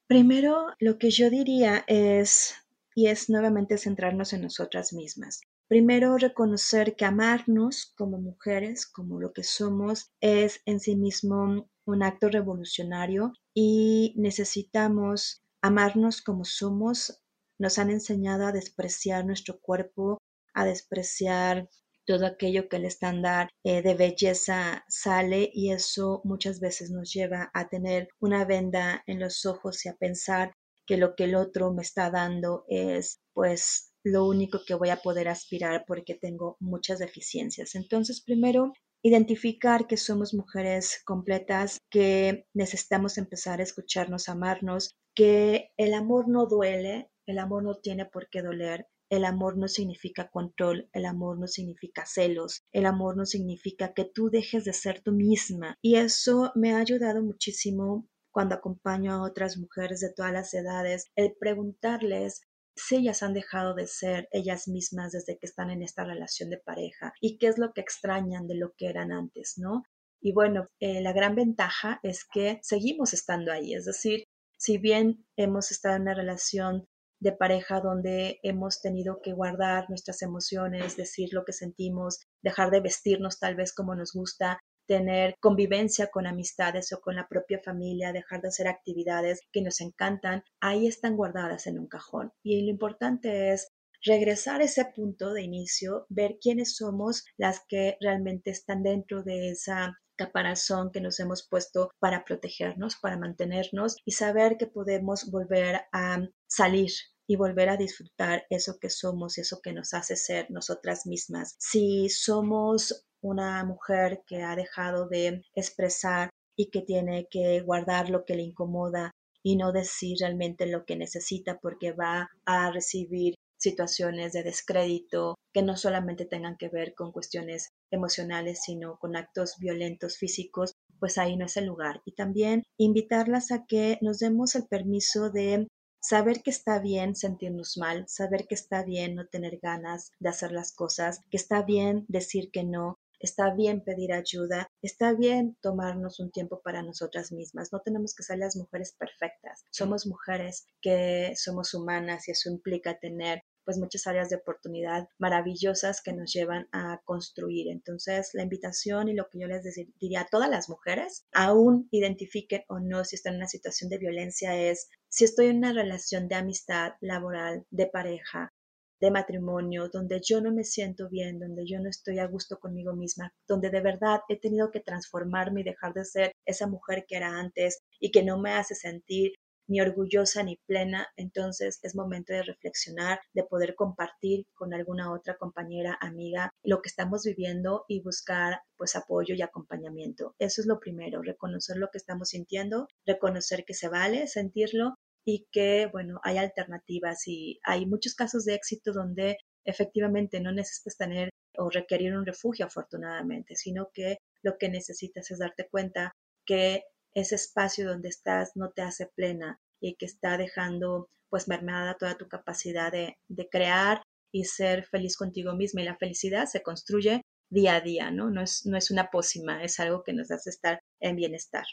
Primero, 0.07 0.67
lo 0.79 0.97
que 0.97 1.09
yo 1.09 1.29
diría 1.29 1.83
es, 1.87 2.55
y 2.95 3.07
es 3.07 3.29
nuevamente 3.29 3.77
centrarnos 3.77 4.33
en 4.33 4.41
nosotras 4.41 4.93
mismas. 4.93 5.41
Primero, 5.67 6.17
reconocer 6.17 6.95
que 6.95 7.03
amarnos 7.03 7.93
como 7.97 8.19
mujeres, 8.19 8.85
como 8.85 9.19
lo 9.19 9.33
que 9.33 9.43
somos, 9.43 10.11
es 10.21 10.61
en 10.65 10.79
sí 10.79 10.95
mismo 10.95 11.69
un 11.85 12.03
acto 12.03 12.29
revolucionario 12.29 13.33
y 13.53 14.13
necesitamos 14.17 15.41
amarnos 15.61 16.21
como 16.21 16.45
somos. 16.45 17.21
Nos 17.59 17.79
han 17.79 17.89
enseñado 17.89 18.45
a 18.45 18.53
despreciar 18.53 19.25
nuestro 19.25 19.59
cuerpo, 19.59 20.19
a 20.53 20.63
despreciar 20.63 21.67
todo 22.07 22.25
aquello 22.25 22.69
que 22.69 22.77
el 22.77 22.85
estándar 22.85 23.49
eh, 23.63 23.81
de 23.83 23.93
belleza 23.93 24.85
sale 24.87 25.51
y 25.53 25.71
eso 25.71 26.21
muchas 26.23 26.59
veces 26.59 26.89
nos 26.89 27.13
lleva 27.13 27.51
a 27.53 27.67
tener 27.67 28.07
una 28.19 28.45
venda 28.45 29.03
en 29.05 29.19
los 29.19 29.45
ojos 29.45 29.85
y 29.85 29.89
a 29.89 29.95
pensar 29.95 30.53
que 30.87 30.97
lo 30.97 31.15
que 31.15 31.25
el 31.25 31.35
otro 31.35 31.73
me 31.73 31.81
está 31.81 32.09
dando 32.09 32.63
es 32.69 33.19
pues 33.33 33.91
lo 34.03 34.25
único 34.25 34.61
que 34.65 34.73
voy 34.73 34.89
a 34.89 35.01
poder 35.01 35.27
aspirar 35.27 35.83
porque 35.85 36.15
tengo 36.15 36.55
muchas 36.61 36.99
deficiencias. 36.99 37.75
Entonces, 37.75 38.23
primero, 38.23 38.71
identificar 39.03 39.85
que 39.85 39.97
somos 39.97 40.33
mujeres 40.33 41.01
completas, 41.05 41.79
que 41.91 42.45
necesitamos 42.53 43.17
empezar 43.17 43.59
a 43.59 43.63
escucharnos, 43.63 44.29
amarnos, 44.29 44.95
que 45.13 45.71
el 45.75 45.93
amor 45.93 46.29
no 46.29 46.45
duele, 46.45 47.09
el 47.25 47.39
amor 47.39 47.63
no 47.63 47.75
tiene 47.75 48.05
por 48.05 48.29
qué 48.29 48.41
doler, 48.41 48.87
el 49.09 49.25
amor 49.25 49.57
no 49.57 49.67
significa 49.67 50.29
control, 50.29 50.89
el 50.93 51.05
amor 51.05 51.39
no 51.39 51.47
significa 51.47 52.05
celos, 52.05 52.61
el 52.71 52.85
amor 52.85 53.17
no 53.17 53.25
significa 53.25 53.93
que 53.93 54.05
tú 54.05 54.29
dejes 54.29 54.65
de 54.65 54.73
ser 54.73 55.01
tú 55.01 55.11
misma. 55.11 55.77
Y 55.81 55.95
eso 55.95 56.51
me 56.55 56.73
ha 56.73 56.79
ayudado 56.79 57.21
muchísimo 57.23 58.07
cuando 58.31 58.55
acompaño 58.55 59.13
a 59.13 59.23
otras 59.23 59.57
mujeres 59.57 59.99
de 59.99 60.13
todas 60.13 60.31
las 60.31 60.53
edades, 60.53 61.07
el 61.15 61.35
preguntarles 61.39 62.41
si 62.75 62.97
ellas 62.97 63.23
han 63.23 63.33
dejado 63.33 63.73
de 63.73 63.87
ser 63.87 64.27
ellas 64.31 64.67
mismas 64.67 65.11
desde 65.11 65.37
que 65.39 65.47
están 65.47 65.71
en 65.71 65.81
esta 65.81 66.03
relación 66.03 66.49
de 66.49 66.59
pareja 66.59 67.13
y 67.19 67.39
qué 67.39 67.47
es 67.47 67.57
lo 67.57 67.73
que 67.73 67.81
extrañan 67.81 68.47
de 68.47 68.55
lo 68.55 68.73
que 68.77 68.89
eran 68.89 69.11
antes, 69.11 69.55
¿no? 69.57 69.83
Y 70.21 70.33
bueno, 70.33 70.67
eh, 70.79 71.01
la 71.01 71.13
gran 71.13 71.35
ventaja 71.35 71.99
es 72.03 72.25
que 72.25 72.59
seguimos 72.61 73.13
estando 73.13 73.51
ahí, 73.51 73.73
es 73.73 73.85
decir, 73.85 74.23
si 74.57 74.77
bien 74.77 75.25
hemos 75.35 75.71
estado 75.71 75.95
en 75.95 76.03
una 76.03 76.13
relación 76.13 76.85
de 77.19 77.31
pareja 77.31 77.81
donde 77.81 78.39
hemos 78.43 78.81
tenido 78.81 79.21
que 79.21 79.33
guardar 79.33 79.89
nuestras 79.89 80.21
emociones, 80.21 80.97
decir 80.97 81.29
lo 81.31 81.45
que 81.45 81.53
sentimos, 81.53 82.19
dejar 82.41 82.71
de 82.71 82.81
vestirnos 82.81 83.39
tal 83.39 83.55
vez 83.55 83.73
como 83.73 83.95
nos 83.95 84.13
gusta, 84.13 84.59
tener 84.87 85.35
convivencia 85.39 86.07
con 86.07 86.25
amistades 86.25 86.91
o 86.93 87.01
con 87.01 87.15
la 87.15 87.27
propia 87.27 87.59
familia, 87.59 88.13
dejar 88.13 88.41
de 88.41 88.47
hacer 88.47 88.67
actividades 88.67 89.41
que 89.51 89.61
nos 89.61 89.81
encantan, 89.81 90.43
ahí 90.61 90.87
están 90.87 91.17
guardadas 91.17 91.67
en 91.67 91.77
un 91.77 91.87
cajón. 91.87 92.31
Y 92.41 92.63
lo 92.63 92.71
importante 92.71 93.51
es 93.51 93.67
regresar 94.03 94.61
a 94.61 94.65
ese 94.65 94.85
punto 94.85 95.33
de 95.33 95.43
inicio, 95.43 96.05
ver 96.09 96.37
quiénes 96.41 96.75
somos 96.75 97.25
las 97.35 97.61
que 97.67 97.97
realmente 97.99 98.51
están 98.51 98.83
dentro 98.83 99.23
de 99.23 99.49
esa 99.49 99.97
caparazón 100.17 100.91
que 100.91 101.01
nos 101.01 101.19
hemos 101.19 101.47
puesto 101.47 101.91
para 101.99 102.25
protegernos, 102.25 102.97
para 102.97 103.17
mantenernos 103.17 103.97
y 104.05 104.11
saber 104.11 104.57
que 104.57 104.67
podemos 104.67 105.31
volver 105.31 105.81
a 105.93 106.27
salir 106.47 106.91
y 107.27 107.35
volver 107.35 107.69
a 107.69 107.77
disfrutar 107.77 108.45
eso 108.49 108.79
que 108.79 108.89
somos, 108.89 109.37
eso 109.37 109.59
que 109.61 109.73
nos 109.73 109.93
hace 109.93 110.15
ser 110.15 110.49
nosotras 110.49 111.05
mismas. 111.05 111.55
Si 111.59 112.09
somos 112.09 113.05
una 113.21 113.63
mujer 113.63 114.23
que 114.25 114.43
ha 114.43 114.55
dejado 114.55 115.07
de 115.07 115.43
expresar 115.53 116.29
y 116.57 116.69
que 116.69 116.81
tiene 116.81 117.27
que 117.29 117.61
guardar 117.61 118.09
lo 118.09 118.25
que 118.25 118.35
le 118.35 118.43
incomoda 118.43 119.11
y 119.43 119.55
no 119.55 119.71
decir 119.71 120.17
realmente 120.19 120.65
lo 120.65 120.85
que 120.85 120.95
necesita 120.95 121.59
porque 121.59 121.91
va 121.91 122.29
a 122.45 122.71
recibir 122.71 123.35
situaciones 123.57 124.33
de 124.33 124.43
descrédito 124.43 125.35
que 125.53 125.61
no 125.61 125.75
solamente 125.75 126.25
tengan 126.25 126.57
que 126.57 126.69
ver 126.69 126.93
con 126.95 127.11
cuestiones 127.11 127.69
emocionales, 127.91 128.61
sino 128.63 128.97
con 128.99 129.15
actos 129.15 129.55
violentos 129.59 130.17
físicos, 130.17 130.73
pues 130.99 131.17
ahí 131.17 131.35
no 131.37 131.45
es 131.45 131.57
el 131.57 131.65
lugar. 131.65 132.01
Y 132.05 132.13
también 132.13 132.63
invitarlas 132.77 133.51
a 133.51 133.65
que 133.65 133.97
nos 134.01 134.19
demos 134.19 134.55
el 134.55 134.67
permiso 134.67 135.29
de 135.29 135.67
saber 135.99 136.41
que 136.41 136.51
está 136.51 136.79
bien 136.79 137.15
sentirnos 137.15 137.77
mal, 137.77 138.05
saber 138.07 138.47
que 138.47 138.55
está 138.55 138.83
bien 138.83 139.15
no 139.15 139.27
tener 139.27 139.59
ganas 139.61 140.11
de 140.19 140.29
hacer 140.29 140.51
las 140.51 140.71
cosas, 140.71 141.21
que 141.29 141.37
está 141.37 141.63
bien 141.63 142.05
decir 142.07 142.49
que 142.51 142.63
no, 142.63 142.97
Está 143.19 143.53
bien 143.53 143.83
pedir 143.83 144.13
ayuda, 144.13 144.69
está 144.81 145.13
bien 145.13 145.57
tomarnos 145.61 146.19
un 146.19 146.31
tiempo 146.31 146.61
para 146.61 146.83
nosotras 146.83 147.31
mismas. 147.31 147.71
No 147.71 147.81
tenemos 147.81 148.13
que 148.15 148.23
ser 148.23 148.37
las 148.37 148.55
mujeres 148.55 148.95
perfectas. 148.97 149.65
Somos 149.71 150.05
mujeres 150.05 150.67
que 150.81 151.33
somos 151.35 151.73
humanas 151.73 152.27
y 152.27 152.31
eso 152.31 152.49
implica 152.49 152.99
tener 152.99 153.43
pues 153.67 153.77
muchas 153.77 154.07
áreas 154.07 154.29
de 154.29 154.37
oportunidad 154.37 155.09
maravillosas 155.17 156.01
que 156.01 156.13
nos 156.13 156.31
llevan 156.31 156.69
a 156.71 157.01
construir. 157.03 157.67
Entonces, 157.67 158.29
la 158.33 158.43
invitación 158.43 159.09
y 159.09 159.13
lo 159.13 159.27
que 159.27 159.39
yo 159.39 159.47
les 159.47 159.65
diría 159.99 160.21
a 160.21 160.27
todas 160.31 160.49
las 160.49 160.69
mujeres, 160.69 161.25
aún 161.33 161.89
identifiquen 161.91 162.63
o 162.69 162.79
no 162.79 163.03
si 163.03 163.17
están 163.17 163.33
en 163.33 163.39
una 163.39 163.47
situación 163.49 163.89
de 163.89 163.97
violencia, 163.97 164.55
es 164.55 164.87
si 165.09 165.25
estoy 165.25 165.47
en 165.47 165.57
una 165.57 165.73
relación 165.73 166.29
de 166.29 166.35
amistad 166.35 166.93
laboral, 167.01 167.65
de 167.69 167.87
pareja, 167.87 168.53
de 168.99 169.11
matrimonio, 169.11 169.89
donde 169.89 170.21
yo 170.23 170.41
no 170.41 170.51
me 170.51 170.63
siento 170.63 171.09
bien, 171.09 171.39
donde 171.39 171.65
yo 171.65 171.79
no 171.79 171.89
estoy 171.89 172.19
a 172.19 172.27
gusto 172.27 172.59
conmigo 172.59 172.93
misma, 172.93 173.33
donde 173.47 173.69
de 173.69 173.81
verdad 173.81 174.21
he 174.29 174.39
tenido 174.39 174.71
que 174.71 174.79
transformarme 174.79 175.61
y 175.61 175.63
dejar 175.63 175.93
de 175.93 176.05
ser 176.05 176.31
esa 176.45 176.67
mujer 176.67 177.05
que 177.07 177.17
era 177.17 177.39
antes 177.39 177.79
y 177.99 178.11
que 178.11 178.23
no 178.23 178.39
me 178.39 178.51
hace 178.53 178.75
sentir 178.75 179.33
ni 179.67 179.81
orgullosa 179.81 180.43
ni 180.43 180.57
plena, 180.65 181.07
entonces 181.17 181.79
es 181.83 181.95
momento 181.95 182.33
de 182.33 182.43
reflexionar, 182.43 183.19
de 183.33 183.43
poder 183.43 183.75
compartir 183.75 184.45
con 184.53 184.73
alguna 184.73 185.11
otra 185.11 185.37
compañera, 185.37 185.97
amiga, 185.99 186.51
lo 186.63 186.81
que 186.81 186.89
estamos 186.89 187.23
viviendo 187.23 187.83
y 187.87 188.01
buscar 188.01 188.61
pues 188.77 188.95
apoyo 188.95 189.35
y 189.35 189.41
acompañamiento. 189.41 190.35
Eso 190.39 190.61
es 190.61 190.67
lo 190.67 190.79
primero, 190.79 191.21
reconocer 191.21 191.77
lo 191.77 191.89
que 191.91 191.97
estamos 191.97 192.29
sintiendo, 192.29 192.87
reconocer 193.05 193.65
que 193.65 193.73
se 193.73 193.89
vale 193.89 194.27
sentirlo 194.27 194.95
y 195.27 195.45
que, 195.51 195.89
bueno, 195.91 196.21
hay 196.23 196.37
alternativas 196.37 197.27
y 197.27 197.59
hay 197.65 197.85
muchos 197.85 198.15
casos 198.15 198.45
de 198.45 198.55
éxito 198.55 198.93
donde 198.93 199.37
efectivamente 199.65 200.39
no 200.39 200.53
necesitas 200.53 200.95
tener 200.95 201.31
o 201.57 201.69
requerir 201.69 202.15
un 202.15 202.25
refugio 202.25 202.65
afortunadamente, 202.65 203.57
sino 203.57 203.89
que 203.93 204.19
lo 204.41 204.57
que 204.57 204.69
necesitas 204.69 205.29
es 205.29 205.39
darte 205.39 205.67
cuenta 205.69 206.13
que 206.45 206.83
ese 207.13 207.35
espacio 207.35 207.89
donde 207.89 208.07
estás 208.07 208.51
no 208.55 208.71
te 208.71 208.83
hace 208.83 209.07
plena 209.07 209.59
y 209.81 209.95
que 209.95 210.05
está 210.05 210.37
dejando 210.37 211.07
pues 211.29 211.49
mermada 211.49 211.97
toda 211.97 212.17
tu 212.17 212.29
capacidad 212.29 212.89
de, 212.89 213.15
de 213.27 213.49
crear 213.49 214.03
y 214.31 214.45
ser 214.45 214.85
feliz 214.85 215.17
contigo 215.17 215.55
misma. 215.55 215.81
Y 215.81 215.85
la 215.85 215.97
felicidad 215.97 216.45
se 216.45 216.63
construye 216.63 217.21
día 217.51 217.75
a 217.75 217.81
día, 217.81 218.11
¿no? 218.11 218.29
No 218.29 218.43
es, 218.43 218.65
no 218.65 218.77
es 218.77 218.91
una 218.91 219.09
pócima, 219.11 219.61
es 219.61 219.77
algo 219.81 220.03
que 220.03 220.13
nos 220.13 220.31
hace 220.31 220.51
estar 220.51 220.79
en 221.01 221.17
bienestar. 221.17 221.65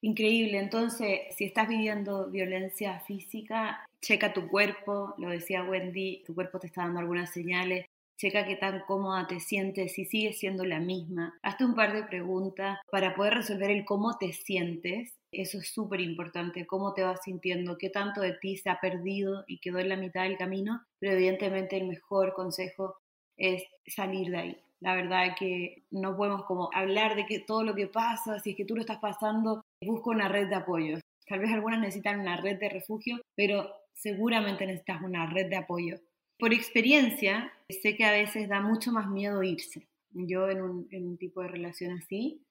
Increíble, 0.00 0.58
entonces 0.58 1.20
si 1.36 1.44
estás 1.44 1.68
viviendo 1.68 2.30
violencia 2.30 3.00
física, 3.00 3.84
checa 4.00 4.32
tu 4.32 4.48
cuerpo, 4.48 5.14
lo 5.18 5.28
decía 5.28 5.64
Wendy, 5.64 6.22
tu 6.24 6.34
cuerpo 6.36 6.60
te 6.60 6.68
está 6.68 6.82
dando 6.82 7.00
algunas 7.00 7.30
señales, 7.30 7.86
checa 8.16 8.46
qué 8.46 8.54
tan 8.54 8.80
cómoda 8.86 9.26
te 9.26 9.40
sientes, 9.40 9.94
si 9.94 10.04
sigues 10.04 10.38
siendo 10.38 10.64
la 10.64 10.78
misma. 10.78 11.36
Hazte 11.42 11.64
un 11.64 11.74
par 11.74 11.92
de 11.94 12.04
preguntas 12.04 12.78
para 12.92 13.16
poder 13.16 13.34
resolver 13.34 13.70
el 13.70 13.84
cómo 13.84 14.16
te 14.18 14.32
sientes. 14.32 15.14
Eso 15.32 15.58
es 15.58 15.72
súper 15.72 16.00
importante, 16.00 16.66
cómo 16.66 16.94
te 16.94 17.02
vas 17.02 17.20
sintiendo, 17.24 17.76
qué 17.76 17.90
tanto 17.90 18.20
de 18.20 18.34
ti 18.34 18.56
se 18.56 18.70
ha 18.70 18.80
perdido 18.80 19.44
y 19.48 19.58
quedó 19.58 19.80
en 19.80 19.88
la 19.88 19.96
mitad 19.96 20.22
del 20.22 20.38
camino, 20.38 20.80
pero 21.00 21.14
evidentemente 21.14 21.76
el 21.76 21.88
mejor 21.88 22.34
consejo 22.34 22.96
es 23.36 23.64
salir 23.86 24.30
de 24.30 24.38
ahí. 24.38 24.56
La 24.80 24.94
verdad 24.94 25.34
que 25.36 25.82
no 25.90 26.16
podemos 26.16 26.44
como 26.44 26.70
hablar 26.72 27.16
de 27.16 27.26
que 27.26 27.40
todo 27.40 27.64
lo 27.64 27.74
que 27.74 27.88
pasa, 27.88 28.38
si 28.38 28.50
es 28.50 28.56
que 28.56 28.64
tú 28.64 28.74
lo 28.74 28.80
estás 28.80 28.98
pasando, 29.00 29.64
busca 29.80 30.10
una 30.10 30.28
red 30.28 30.48
de 30.48 30.56
apoyo. 30.56 30.98
Tal 31.26 31.40
vez 31.40 31.52
algunas 31.52 31.80
necesitan 31.80 32.20
una 32.20 32.36
red 32.36 32.58
de 32.58 32.68
refugio, 32.68 33.20
pero 33.34 33.70
seguramente 33.92 34.66
necesitas 34.66 35.02
una 35.02 35.26
red 35.26 35.48
de 35.48 35.56
apoyo. 35.56 36.00
Por 36.38 36.54
experiencia, 36.54 37.52
sé 37.68 37.96
que 37.96 38.04
a 38.04 38.12
veces 38.12 38.48
da 38.48 38.60
mucho 38.60 38.92
más 38.92 39.08
miedo 39.08 39.42
irse. 39.42 39.88
Yo 40.10 40.48
en 40.48 40.62
un, 40.62 40.88
en 40.90 41.06
un 41.06 41.18
tipo 41.18 41.42
de 41.42 41.48
relación 41.48 41.98
así 41.98 42.42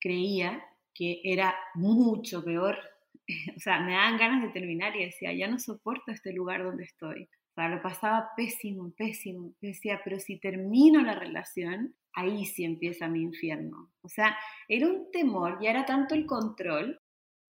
creía 0.00 0.64
que 0.94 1.20
era 1.24 1.54
mucho 1.74 2.44
peor. 2.44 2.78
O 3.56 3.60
sea, 3.60 3.78
me 3.80 3.92
daban 3.92 4.18
ganas 4.18 4.42
de 4.42 4.48
terminar 4.48 4.96
y 4.96 5.04
decía, 5.04 5.32
ya 5.32 5.46
no 5.46 5.60
soporto 5.60 6.10
este 6.10 6.32
lugar 6.32 6.64
donde 6.64 6.82
estoy. 6.82 7.28
Lo 7.68 7.82
pasaba 7.82 8.30
pésimo, 8.36 8.92
pésimo. 8.96 9.52
decía, 9.60 10.00
pero 10.04 10.18
si 10.18 10.38
termino 10.38 11.02
la 11.02 11.14
relación, 11.14 11.94
ahí 12.12 12.46
sí 12.46 12.64
empieza 12.64 13.08
mi 13.08 13.22
infierno. 13.22 13.90
O 14.02 14.08
sea, 14.08 14.36
era 14.68 14.86
un 14.86 15.10
temor, 15.10 15.58
ya 15.60 15.70
era 15.70 15.84
tanto 15.84 16.14
el 16.14 16.26
control, 16.26 17.00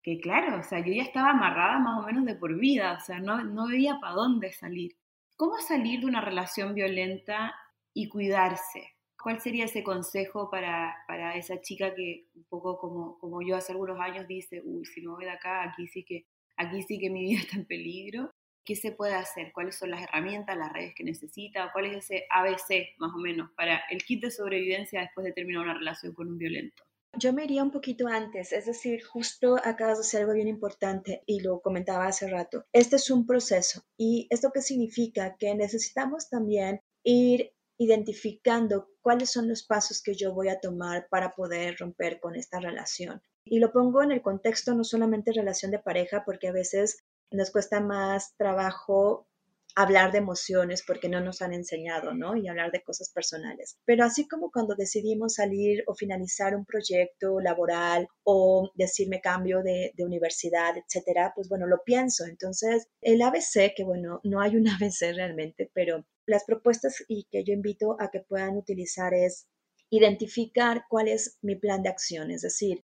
que 0.01 0.19
claro, 0.19 0.59
o 0.59 0.63
sea, 0.63 0.79
yo 0.79 0.91
ya 0.91 1.03
estaba 1.03 1.31
amarrada 1.31 1.79
más 1.79 2.03
o 2.03 2.05
menos 2.05 2.25
de 2.25 2.35
por 2.35 2.57
vida, 2.57 2.97
o 3.01 3.05
sea, 3.05 3.19
no, 3.19 3.43
no 3.43 3.67
veía 3.67 3.99
para 4.01 4.15
dónde 4.15 4.51
salir. 4.51 4.91
¿Cómo 5.37 5.57
salir 5.59 6.01
de 6.01 6.05
una 6.07 6.21
relación 6.21 6.75
violenta 6.75 7.55
y 7.93 8.09
cuidarse? 8.09 8.95
¿Cuál 9.21 9.39
sería 9.39 9.65
ese 9.65 9.83
consejo 9.83 10.49
para, 10.51 10.95
para 11.07 11.35
esa 11.37 11.61
chica 11.61 11.95
que 11.95 12.27
un 12.35 12.43
poco 12.49 12.77
como, 12.77 13.17
como 13.19 13.41
yo 13.41 13.55
hace 13.55 13.71
algunos 13.71 13.99
años 13.99 14.27
dice, 14.27 14.61
uy, 14.65 14.85
si 14.85 15.01
me 15.01 15.13
voy 15.13 15.23
de 15.23 15.31
acá, 15.31 15.63
aquí 15.63 15.87
sí 15.87 16.03
que, 16.03 16.25
aquí 16.57 16.81
sí 16.83 16.99
que 16.99 17.09
mi 17.09 17.21
vida 17.21 17.39
está 17.39 17.55
en 17.55 17.65
peligro? 17.65 18.31
Qué 18.65 18.75
se 18.75 18.91
puede 18.91 19.13
hacer, 19.13 19.51
cuáles 19.53 19.77
son 19.77 19.91
las 19.91 20.01
herramientas, 20.01 20.57
las 20.57 20.71
redes 20.71 20.93
que 20.95 21.03
necesita, 21.03 21.71
cuál 21.73 21.85
es 21.85 22.05
ese 22.05 22.25
ABC 22.29 22.97
más 22.97 23.13
o 23.13 23.17
menos 23.17 23.51
para 23.55 23.81
el 23.89 24.03
kit 24.03 24.21
de 24.21 24.31
sobrevivencia 24.31 25.01
después 25.01 25.25
de 25.25 25.33
terminar 25.33 25.63
una 25.63 25.73
relación 25.73 26.13
con 26.13 26.27
un 26.27 26.37
violento. 26.37 26.83
Yo 27.15 27.31
me 27.31 27.43
iría 27.43 27.61
un 27.61 27.69
poquito 27.69 28.07
antes, 28.07 28.51
es 28.53 28.65
decir, 28.65 29.03
justo 29.03 29.57
acabas 29.63 29.99
de 29.99 30.01
hacer 30.01 30.21
algo 30.21 30.33
bien 30.33 30.47
importante 30.47 31.21
y 31.27 31.41
lo 31.41 31.61
comentaba 31.61 32.07
hace 32.07 32.27
rato. 32.27 32.65
Este 32.73 32.95
es 32.95 33.11
un 33.11 33.27
proceso 33.27 33.83
y 33.97 34.27
esto 34.31 34.51
qué 34.51 34.61
significa 34.61 35.35
que 35.37 35.53
necesitamos 35.53 36.29
también 36.29 36.81
ir 37.03 37.51
identificando 37.77 38.89
cuáles 39.01 39.31
son 39.31 39.47
los 39.47 39.63
pasos 39.63 40.01
que 40.01 40.15
yo 40.15 40.33
voy 40.33 40.49
a 40.49 40.59
tomar 40.59 41.07
para 41.09 41.35
poder 41.35 41.77
romper 41.77 42.19
con 42.19 42.35
esta 42.35 42.59
relación. 42.59 43.21
Y 43.45 43.59
lo 43.59 43.71
pongo 43.71 44.01
en 44.01 44.11
el 44.11 44.21
contexto 44.21 44.73
no 44.73 44.83
solamente 44.83 45.33
relación 45.33 45.71
de 45.71 45.79
pareja, 45.79 46.23
porque 46.25 46.47
a 46.47 46.53
veces 46.53 47.03
nos 47.33 47.51
cuesta 47.51 47.79
más 47.79 48.35
trabajo 48.37 49.27
hablar 49.75 50.11
de 50.11 50.19
emociones 50.19 50.83
porque 50.85 51.09
no 51.09 51.19
nos 51.19 51.41
han 51.41 51.53
enseñado, 51.53 52.13
¿no? 52.13 52.35
Y 52.35 52.47
hablar 52.47 52.71
de 52.71 52.83
cosas 52.83 53.09
personales. 53.11 53.77
Pero 53.85 54.05
así 54.05 54.27
como 54.27 54.51
cuando 54.51 54.75
decidimos 54.75 55.35
salir 55.35 55.83
o 55.87 55.95
finalizar 55.95 56.55
un 56.55 56.65
proyecto 56.65 57.39
laboral 57.39 58.07
o 58.23 58.71
decirme 58.75 59.21
cambio 59.21 59.61
de, 59.63 59.91
universidad, 59.97 60.75
etcétera, 60.77 61.31
pues 61.35 61.49
bueno, 61.49 61.65
lo 61.65 61.81
pienso. 61.83 62.25
Entonces, 62.25 62.87
el 63.01 63.21
ABC, 63.21 63.73
que 63.75 63.83
bueno, 63.83 64.19
no 64.23 64.41
hay 64.41 64.55
un 64.55 64.67
ABC 64.69 65.15
realmente, 65.15 65.71
pero 65.73 66.05
las 66.25 66.43
propuestas 66.43 67.03
y 67.07 67.25
que 67.31 67.43
yo 67.43 67.53
invito 67.53 67.97
a 67.99 68.11
que 68.11 68.19
puedan 68.19 68.57
utilizar 68.57 69.13
es 69.13 69.47
identificar 69.89 70.85
cuál 70.89 71.07
es 71.07 71.37
mi 71.41 71.55
plan 71.55 71.83
de 71.83 71.89
acción, 71.89 72.31
es 72.31 72.41
decir, 72.41 72.83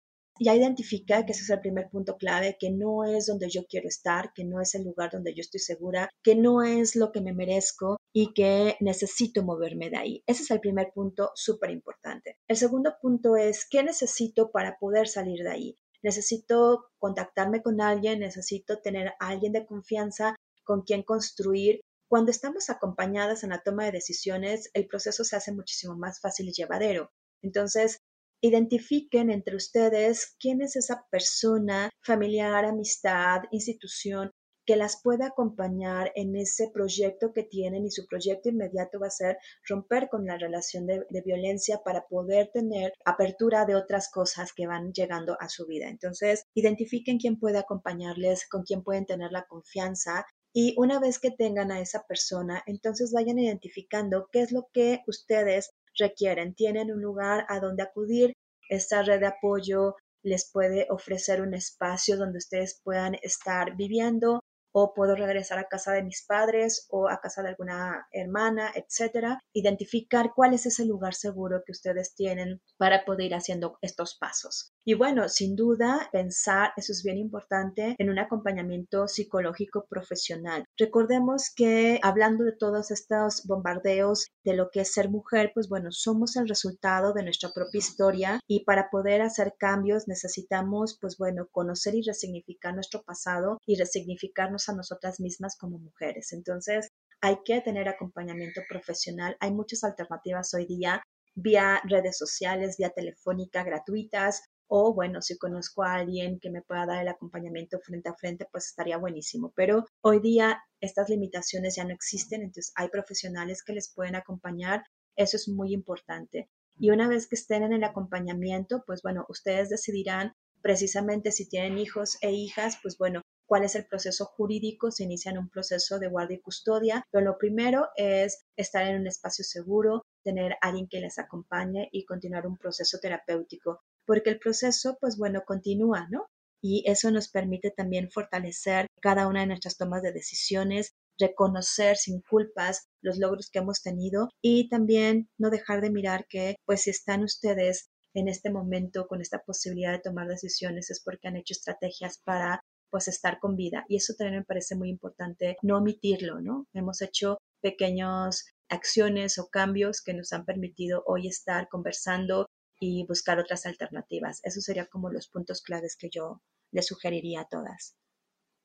ya 0.40 0.54
identifica 0.54 1.24
que 1.24 1.32
ese 1.32 1.42
es 1.42 1.50
el 1.50 1.60
primer 1.60 1.90
punto 1.90 2.16
clave, 2.16 2.56
que 2.58 2.70
no 2.70 3.04
es 3.04 3.26
donde 3.26 3.50
yo 3.50 3.66
quiero 3.66 3.88
estar, 3.88 4.32
que 4.32 4.44
no 4.44 4.60
es 4.60 4.74
el 4.74 4.84
lugar 4.84 5.10
donde 5.10 5.34
yo 5.34 5.42
estoy 5.42 5.60
segura, 5.60 6.08
que 6.22 6.34
no 6.34 6.62
es 6.62 6.96
lo 6.96 7.12
que 7.12 7.20
me 7.20 7.34
merezco 7.34 7.98
y 8.12 8.32
que 8.32 8.76
necesito 8.80 9.42
moverme 9.42 9.90
de 9.90 9.98
ahí. 9.98 10.22
Ese 10.26 10.42
es 10.42 10.50
el 10.50 10.60
primer 10.60 10.92
punto 10.94 11.30
súper 11.34 11.70
importante. 11.70 12.38
El 12.48 12.56
segundo 12.56 12.94
punto 13.00 13.36
es, 13.36 13.66
¿qué 13.68 13.82
necesito 13.82 14.50
para 14.50 14.78
poder 14.78 15.08
salir 15.08 15.42
de 15.42 15.50
ahí? 15.50 15.78
Necesito 16.02 16.86
contactarme 16.98 17.62
con 17.62 17.80
alguien, 17.80 18.20
necesito 18.20 18.80
tener 18.80 19.08
a 19.08 19.28
alguien 19.28 19.52
de 19.52 19.66
confianza 19.66 20.36
con 20.64 20.82
quien 20.82 21.02
construir. 21.02 21.80
Cuando 22.08 22.30
estamos 22.30 22.70
acompañadas 22.70 23.44
en 23.44 23.50
la 23.50 23.62
toma 23.62 23.84
de 23.84 23.92
decisiones, 23.92 24.70
el 24.72 24.86
proceso 24.86 25.22
se 25.22 25.36
hace 25.36 25.52
muchísimo 25.52 25.96
más 25.96 26.20
fácil 26.20 26.48
y 26.48 26.52
llevadero. 26.52 27.10
Entonces, 27.42 27.98
identifiquen 28.40 29.30
entre 29.30 29.56
ustedes 29.56 30.36
quién 30.38 30.62
es 30.62 30.76
esa 30.76 31.06
persona, 31.10 31.90
familiar, 32.02 32.64
amistad, 32.64 33.42
institución 33.50 34.30
que 34.66 34.76
las 34.76 35.00
pueda 35.02 35.26
acompañar 35.26 36.12
en 36.14 36.36
ese 36.36 36.70
proyecto 36.72 37.32
que 37.32 37.42
tienen 37.42 37.86
y 37.86 37.90
su 37.90 38.06
proyecto 38.06 38.50
inmediato 38.50 39.00
va 39.00 39.08
a 39.08 39.10
ser 39.10 39.38
romper 39.68 40.08
con 40.08 40.26
la 40.26 40.38
relación 40.38 40.86
de, 40.86 41.04
violencia 41.24 41.80
para 41.84 42.06
poder 42.06 42.50
tener 42.52 42.92
apertura 43.04 43.64
de 43.64 43.74
otras 43.74 44.10
cosas 44.10 44.52
que 44.52 44.68
van 44.68 44.92
llegando 44.92 45.36
a 45.40 45.48
su 45.48 45.66
vida. 45.66 45.88
Entonces, 45.88 46.44
identifiquen 46.54 47.18
quién 47.18 47.38
puede 47.38 47.58
acompañarles, 47.58 48.48
con 48.48 48.62
quién 48.62 48.84
pueden 48.84 49.06
tener 49.06 49.32
la 49.32 49.46
confianza 49.46 50.24
y 50.52 50.74
una 50.78 50.98
vez 50.98 51.18
que 51.18 51.30
tengan 51.30 51.70
a 51.70 51.80
esa 51.80 52.04
persona, 52.06 52.62
entonces 52.66 53.12
vayan 53.12 53.38
identificando 53.38 54.28
qué 54.32 54.42
es 54.42 54.50
lo 54.50 54.68
que 54.72 55.00
ustedes 55.06 55.70
requieren. 55.98 56.54
Tienen 56.54 56.90
un 56.90 57.02
lugar 57.02 57.46
a 57.48 57.60
donde 57.60 57.82
acudir, 57.82 58.32
esta 58.68 59.02
red 59.02 59.20
de 59.20 59.26
apoyo 59.26 59.96
les 60.22 60.50
puede 60.50 60.86
ofrecer 60.90 61.40
un 61.40 61.54
espacio 61.54 62.16
donde 62.16 62.38
ustedes 62.38 62.80
puedan 62.84 63.16
estar 63.22 63.76
viviendo, 63.76 64.40
o 64.72 64.94
puedo 64.94 65.16
regresar 65.16 65.58
a 65.58 65.68
casa 65.68 65.92
de 65.92 66.02
mis 66.02 66.24
padres 66.24 66.86
o 66.90 67.08
a 67.08 67.20
casa 67.20 67.42
de 67.42 67.50
alguna 67.50 68.06
hermana, 68.12 68.70
etcétera. 68.74 69.40
Identificar 69.52 70.32
cuál 70.34 70.54
es 70.54 70.66
ese 70.66 70.84
lugar 70.84 71.14
seguro 71.14 71.62
que 71.64 71.72
ustedes 71.72 72.14
tienen 72.14 72.60
para 72.76 73.04
poder 73.04 73.26
ir 73.26 73.34
haciendo 73.34 73.78
estos 73.82 74.16
pasos. 74.16 74.72
Y 74.84 74.94
bueno, 74.94 75.28
sin 75.28 75.56
duda, 75.56 76.08
pensar, 76.10 76.72
eso 76.76 76.92
es 76.92 77.02
bien 77.02 77.18
importante, 77.18 77.94
en 77.98 78.08
un 78.08 78.18
acompañamiento 78.18 79.06
psicológico 79.08 79.86
profesional. 79.88 80.64
Recordemos 80.78 81.52
que 81.54 82.00
hablando 82.02 82.44
de 82.44 82.56
todos 82.56 82.90
estos 82.90 83.44
bombardeos 83.46 84.28
de 84.42 84.54
lo 84.54 84.70
que 84.70 84.80
es 84.80 84.92
ser 84.92 85.10
mujer, 85.10 85.50
pues 85.52 85.68
bueno, 85.68 85.92
somos 85.92 86.36
el 86.36 86.48
resultado 86.48 87.12
de 87.12 87.22
nuestra 87.22 87.50
propia 87.50 87.78
historia 87.78 88.40
y 88.46 88.64
para 88.64 88.88
poder 88.90 89.20
hacer 89.20 89.54
cambios 89.58 90.08
necesitamos, 90.08 90.96
pues 90.98 91.18
bueno, 91.18 91.46
conocer 91.52 91.94
y 91.94 92.02
resignificar 92.02 92.74
nuestro 92.74 93.02
pasado 93.02 93.58
y 93.66 93.76
resignificarnos 93.76 94.68
a 94.68 94.74
nosotras 94.74 95.20
mismas 95.20 95.56
como 95.58 95.78
mujeres. 95.78 96.32
Entonces, 96.32 96.88
hay 97.20 97.36
que 97.44 97.60
tener 97.60 97.88
acompañamiento 97.88 98.62
profesional. 98.68 99.36
Hay 99.40 99.52
muchas 99.52 99.84
alternativas 99.84 100.54
hoy 100.54 100.66
día 100.66 101.02
vía 101.34 101.80
redes 101.84 102.18
sociales, 102.18 102.76
vía 102.76 102.90
telefónica 102.90 103.62
gratuitas 103.62 104.42
o 104.72 104.94
bueno, 104.94 105.20
si 105.20 105.36
conozco 105.36 105.82
a 105.82 105.94
alguien 105.94 106.38
que 106.38 106.48
me 106.48 106.62
pueda 106.62 106.86
dar 106.86 107.02
el 107.02 107.08
acompañamiento 107.08 107.80
frente 107.80 108.08
a 108.08 108.14
frente, 108.14 108.46
pues 108.52 108.66
estaría 108.66 108.98
buenísimo. 108.98 109.52
Pero 109.56 109.84
hoy 110.00 110.20
día 110.20 110.62
estas 110.80 111.08
limitaciones 111.08 111.74
ya 111.74 111.84
no 111.84 111.92
existen, 111.92 112.42
entonces 112.42 112.72
hay 112.76 112.88
profesionales 112.88 113.64
que 113.64 113.72
les 113.72 113.92
pueden 113.92 114.14
acompañar. 114.14 114.84
Eso 115.16 115.36
es 115.36 115.48
muy 115.48 115.74
importante. 115.74 116.48
Y 116.78 116.90
una 116.90 117.08
vez 117.08 117.26
que 117.26 117.34
estén 117.34 117.64
en 117.64 117.72
el 117.72 117.82
acompañamiento, 117.82 118.84
pues 118.86 119.02
bueno, 119.02 119.26
ustedes 119.28 119.70
decidirán 119.70 120.34
precisamente 120.62 121.32
si 121.32 121.48
tienen 121.48 121.76
hijos 121.76 122.16
e 122.20 122.30
hijas, 122.30 122.78
pues 122.80 122.96
bueno, 122.96 123.22
cuál 123.46 123.64
es 123.64 123.74
el 123.74 123.86
proceso 123.86 124.24
jurídico, 124.24 124.92
se 124.92 125.02
inicia 125.02 125.32
en 125.32 125.38
un 125.38 125.50
proceso 125.50 125.98
de 125.98 126.06
guardia 126.06 126.36
y 126.36 126.40
custodia, 126.40 127.04
pero 127.10 127.24
lo 127.24 127.38
primero 127.38 127.88
es 127.96 128.44
estar 128.56 128.86
en 128.86 129.00
un 129.00 129.08
espacio 129.08 129.44
seguro, 129.44 130.04
tener 130.22 130.56
alguien 130.60 130.86
que 130.88 131.00
les 131.00 131.18
acompañe 131.18 131.88
y 131.90 132.04
continuar 132.04 132.46
un 132.46 132.56
proceso 132.56 132.98
terapéutico 133.00 133.80
porque 134.06 134.30
el 134.30 134.38
proceso, 134.38 134.96
pues 135.00 135.16
bueno, 135.16 135.42
continúa, 135.46 136.06
¿no? 136.10 136.26
Y 136.62 136.84
eso 136.86 137.10
nos 137.10 137.28
permite 137.28 137.70
también 137.70 138.10
fortalecer 138.10 138.86
cada 139.00 139.26
una 139.26 139.40
de 139.40 139.46
nuestras 139.46 139.76
tomas 139.76 140.02
de 140.02 140.12
decisiones, 140.12 140.92
reconocer 141.18 141.96
sin 141.96 142.20
culpas 142.22 142.88
los 143.02 143.18
logros 143.18 143.50
que 143.50 143.60
hemos 143.60 143.82
tenido 143.82 144.28
y 144.42 144.68
también 144.68 145.28
no 145.38 145.50
dejar 145.50 145.80
de 145.80 145.90
mirar 145.90 146.26
que, 146.28 146.56
pues 146.66 146.82
si 146.82 146.90
están 146.90 147.22
ustedes 147.22 147.88
en 148.14 148.28
este 148.28 148.50
momento 148.50 149.06
con 149.06 149.20
esta 149.20 149.38
posibilidad 149.38 149.92
de 149.92 150.00
tomar 150.00 150.26
decisiones 150.26 150.90
es 150.90 151.00
porque 151.02 151.28
han 151.28 151.36
hecho 151.36 151.52
estrategias 151.52 152.18
para 152.24 152.60
pues 152.90 153.06
estar 153.06 153.38
con 153.38 153.56
vida 153.56 153.84
y 153.88 153.96
eso 153.96 154.14
también 154.18 154.40
me 154.40 154.44
parece 154.44 154.74
muy 154.74 154.88
importante 154.90 155.56
no 155.62 155.78
omitirlo, 155.78 156.40
¿no? 156.40 156.66
Hemos 156.74 157.02
hecho 157.02 157.38
pequeñas 157.62 158.46
acciones 158.68 159.38
o 159.38 159.48
cambios 159.48 160.02
que 160.02 160.14
nos 160.14 160.32
han 160.32 160.44
permitido 160.44 161.04
hoy 161.06 161.28
estar 161.28 161.68
conversando 161.68 162.46
y 162.80 163.06
buscar 163.06 163.38
otras 163.38 163.66
alternativas. 163.66 164.40
Esos 164.42 164.64
serían 164.64 164.86
como 164.90 165.10
los 165.10 165.28
puntos 165.28 165.62
claves 165.62 165.96
que 165.96 166.08
yo 166.10 166.42
le 166.72 166.82
sugeriría 166.82 167.42
a 167.42 167.48
todas. 167.48 167.94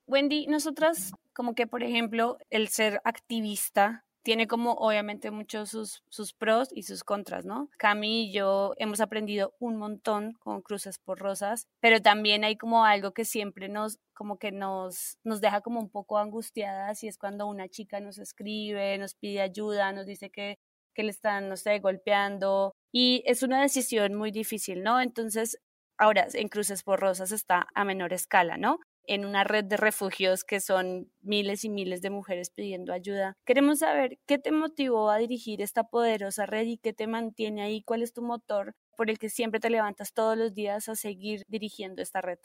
Wendy, 0.08 0.48
nosotras 0.48 1.12
como 1.34 1.54
que, 1.54 1.68
por 1.68 1.84
ejemplo, 1.84 2.38
el 2.50 2.70
ser 2.70 3.02
activista 3.04 4.06
tiene 4.26 4.48
como 4.48 4.74
obviamente 4.74 5.30
muchos 5.30 5.70
sus, 5.70 6.04
sus 6.10 6.34
pros 6.34 6.70
y 6.72 6.82
sus 6.82 7.04
contras, 7.04 7.46
¿no? 7.46 7.70
Cami 7.78 8.24
y 8.24 8.32
yo 8.34 8.74
hemos 8.78 9.00
aprendido 9.00 9.54
un 9.60 9.78
montón 9.78 10.34
con 10.40 10.64
Cruces 10.64 10.98
por 10.98 11.20
Rosas, 11.20 11.68
pero 11.80 12.02
también 12.02 12.44
hay 12.44 12.58
como 12.58 12.86
algo 12.86 13.12
que 13.12 13.24
siempre 13.24 13.70
nos, 13.70 14.00
como 14.16 14.40
que 14.40 14.52
nos, 14.52 15.20
nos 15.24 15.42
deja 15.42 15.62
como 15.62 15.80
un 15.80 15.92
poco 15.92 16.18
angustiadas 16.18 17.04
y 17.04 17.08
es 17.08 17.20
cuando 17.20 17.46
una 17.46 17.70
chica 17.70 18.00
nos 18.00 18.18
escribe, 18.18 18.98
nos 18.98 19.14
pide 19.14 19.42
ayuda, 19.42 19.92
nos 19.92 20.08
dice 20.08 20.32
que 20.32 20.58
que 20.96 21.04
le 21.04 21.12
están, 21.12 21.50
no 21.50 21.56
golpeando. 21.82 22.74
Y 22.92 23.24
es 23.26 23.44
una 23.44 23.62
decisión 23.62 24.16
muy 24.16 24.32
difícil, 24.32 24.82
¿no? 24.84 25.00
Entonces, 25.02 25.60
ahora 25.98 26.28
en 26.34 26.48
Cruces 26.50 26.84
por 26.84 27.00
Rosas 27.00 27.32
está 27.32 27.68
a 27.76 27.86
menor 27.86 28.14
escala, 28.14 28.58
¿no? 28.58 28.80
En 29.08 29.26
una 29.26 29.44
red 29.44 29.66
de 29.66 29.78
refugios 29.78 30.44
que 30.44 30.60
son 30.60 31.12
miles 31.22 31.64
y 31.64 31.70
miles 31.70 32.02
de 32.02 32.10
mujeres 32.10 32.50
pidiendo 32.50 32.94
ayuda. 32.94 33.36
Queremos 33.46 33.80
saber 33.80 34.18
qué 34.28 34.40
te 34.40 34.52
motivó 34.52 35.12
a 35.12 35.18
dirigir 35.18 35.62
esta 35.62 35.84
poderosa 35.84 36.46
red 36.48 36.66
y 36.66 36.78
qué 36.78 36.94
te 36.94 37.08
mantiene 37.08 37.62
ahí, 37.64 37.84
cuál 37.84 38.02
es 38.02 38.14
tu 38.14 38.24
motor 38.24 38.74
por 38.98 39.10
el 39.10 39.20
que 39.20 39.30
siempre 39.30 39.60
te 39.60 39.70
levantas 39.70 40.14
todos 40.14 40.38
los 40.38 40.54
días 40.56 40.90
a 40.90 40.96
seguir 40.96 41.44
dirigiendo 41.48 42.02
esta 42.02 42.22
red. 42.22 42.40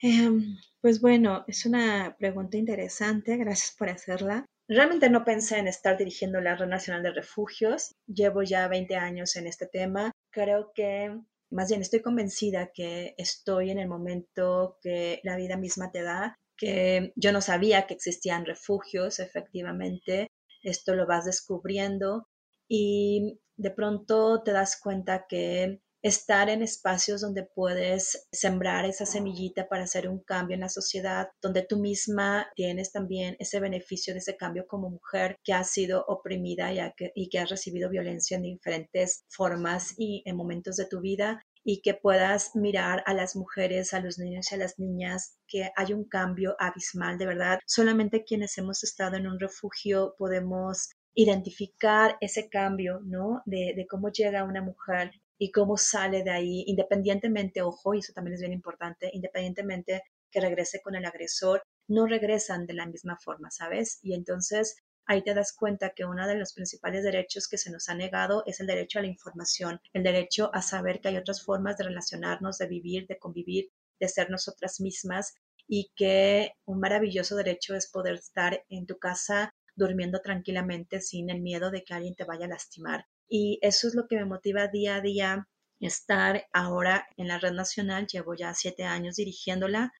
Em, 0.00 0.56
pues 0.80 1.00
bueno, 1.00 1.44
es 1.48 1.66
una 1.66 2.14
pregunta 2.16 2.56
interesante, 2.56 3.36
gracias 3.36 3.74
por 3.76 3.88
hacerla. 3.88 4.46
Realmente 4.66 5.10
no 5.10 5.24
pensé 5.24 5.58
en 5.58 5.68
estar 5.68 5.98
dirigiendo 5.98 6.40
la 6.40 6.56
Red 6.56 6.68
Nacional 6.68 7.02
de 7.02 7.12
Refugios. 7.12 7.94
Llevo 8.06 8.42
ya 8.42 8.66
20 8.66 8.96
años 8.96 9.36
en 9.36 9.46
este 9.46 9.66
tema. 9.66 10.10
Creo 10.30 10.72
que, 10.74 11.14
más 11.50 11.68
bien, 11.68 11.82
estoy 11.82 12.00
convencida 12.00 12.70
que 12.72 13.14
estoy 13.18 13.70
en 13.70 13.78
el 13.78 13.88
momento 13.88 14.78
que 14.80 15.20
la 15.22 15.36
vida 15.36 15.58
misma 15.58 15.92
te 15.92 16.02
da, 16.02 16.34
que 16.56 17.12
yo 17.14 17.32
no 17.32 17.42
sabía 17.42 17.86
que 17.86 17.94
existían 17.94 18.46
refugios, 18.46 19.18
efectivamente. 19.18 20.28
Esto 20.62 20.94
lo 20.94 21.06
vas 21.06 21.26
descubriendo 21.26 22.26
y 22.66 23.38
de 23.56 23.70
pronto 23.70 24.42
te 24.42 24.52
das 24.52 24.80
cuenta 24.80 25.26
que 25.28 25.82
estar 26.04 26.50
en 26.50 26.62
espacios 26.62 27.22
donde 27.22 27.44
puedes 27.44 28.28
sembrar 28.30 28.84
esa 28.84 29.06
semillita 29.06 29.66
para 29.68 29.84
hacer 29.84 30.06
un 30.06 30.20
cambio 30.20 30.54
en 30.54 30.60
la 30.60 30.68
sociedad, 30.68 31.28
donde 31.40 31.62
tú 31.62 31.78
misma 31.78 32.46
tienes 32.54 32.92
también 32.92 33.36
ese 33.38 33.58
beneficio 33.58 34.12
de 34.12 34.18
ese 34.18 34.36
cambio 34.36 34.66
como 34.68 34.90
mujer 34.90 35.38
que 35.42 35.54
ha 35.54 35.64
sido 35.64 36.04
oprimida 36.06 36.74
y, 36.74 36.92
que, 36.94 37.10
y 37.14 37.30
que 37.30 37.38
has 37.38 37.48
recibido 37.48 37.88
violencia 37.88 38.36
en 38.36 38.42
diferentes 38.42 39.24
formas 39.30 39.94
y 39.96 40.22
en 40.26 40.36
momentos 40.36 40.76
de 40.76 40.84
tu 40.84 41.00
vida 41.00 41.42
y 41.64 41.80
que 41.80 41.94
puedas 41.94 42.54
mirar 42.54 43.02
a 43.06 43.14
las 43.14 43.34
mujeres, 43.34 43.94
a 43.94 44.00
los 44.00 44.18
niños 44.18 44.52
y 44.52 44.56
a 44.56 44.58
las 44.58 44.78
niñas, 44.78 45.38
que 45.48 45.70
hay 45.74 45.94
un 45.94 46.04
cambio 46.04 46.54
abismal, 46.58 47.16
de 47.16 47.24
verdad. 47.24 47.60
Solamente 47.64 48.24
quienes 48.24 48.58
hemos 48.58 48.84
estado 48.84 49.16
en 49.16 49.26
un 49.26 49.40
refugio 49.40 50.14
podemos 50.18 50.90
identificar 51.14 52.18
ese 52.20 52.50
cambio, 52.50 53.00
¿no? 53.04 53.40
De, 53.46 53.72
de, 53.74 53.86
cómo 53.86 54.10
llega 54.10 54.44
una 54.44 54.60
mujer 54.60 55.12
y 55.38 55.50
cómo 55.50 55.76
sale 55.76 56.22
de 56.22 56.30
ahí, 56.30 56.64
independientemente, 56.66 57.62
ojo, 57.62 57.94
y 57.94 57.98
eso 58.00 58.12
también 58.12 58.34
es 58.34 58.40
bien 58.40 58.52
importante, 58.52 59.10
independientemente 59.12 60.02
que 60.30 60.40
regrese 60.40 60.80
con 60.82 60.94
el 60.94 61.04
agresor, 61.04 61.62
no 61.88 62.06
regresan 62.06 62.66
de 62.66 62.74
la 62.74 62.86
misma 62.86 63.16
forma, 63.22 63.50
¿sabes? 63.50 63.98
Y 64.02 64.14
entonces 64.14 64.76
ahí 65.06 65.22
te 65.22 65.34
das 65.34 65.52
cuenta 65.52 65.90
que 65.90 66.04
uno 66.04 66.26
de 66.26 66.36
los 66.36 66.54
principales 66.54 67.04
derechos 67.04 67.48
que 67.48 67.58
se 67.58 67.70
nos 67.70 67.88
ha 67.88 67.94
negado 67.94 68.42
es 68.46 68.60
el 68.60 68.66
derecho 68.66 68.98
a 68.98 69.02
la 69.02 69.08
información, 69.08 69.80
el 69.92 70.02
derecho 70.02 70.50
a 70.54 70.62
saber 70.62 71.00
que 71.00 71.08
hay 71.08 71.16
otras 71.16 71.42
formas 71.42 71.76
de 71.76 71.84
relacionarnos, 71.84 72.58
de 72.58 72.66
vivir, 72.66 73.06
de 73.06 73.18
convivir, 73.18 73.70
de 74.00 74.08
ser 74.08 74.30
nosotras 74.30 74.80
mismas 74.80 75.34
y 75.68 75.90
que 75.94 76.52
un 76.64 76.80
maravilloso 76.80 77.36
derecho 77.36 77.74
es 77.74 77.90
poder 77.90 78.14
estar 78.14 78.64
en 78.68 78.86
tu 78.86 78.98
casa 78.98 79.54
durmiendo 79.76 80.20
tranquilamente 80.20 81.00
sin 81.00 81.30
el 81.30 81.40
miedo 81.40 81.70
de 81.70 81.84
que 81.84 81.94
alguien 81.94 82.14
te 82.14 82.24
vaya 82.24 82.46
a 82.46 82.48
lastimar. 82.48 83.06
Y 83.36 83.58
eso 83.62 83.88
es 83.88 83.96
lo 83.96 84.06
que 84.06 84.14
me 84.14 84.26
motiva 84.26 84.68
día 84.68 84.94
a 84.94 85.00
día 85.00 85.48
estar 85.80 86.46
ahora 86.52 87.08
en 87.16 87.26
la 87.26 87.40
red 87.40 87.50
nacional. 87.50 88.06
Llevo 88.06 88.36
ya 88.36 88.54
siete 88.54 88.84
años 88.84 89.16
dirigiéndola 89.16 89.92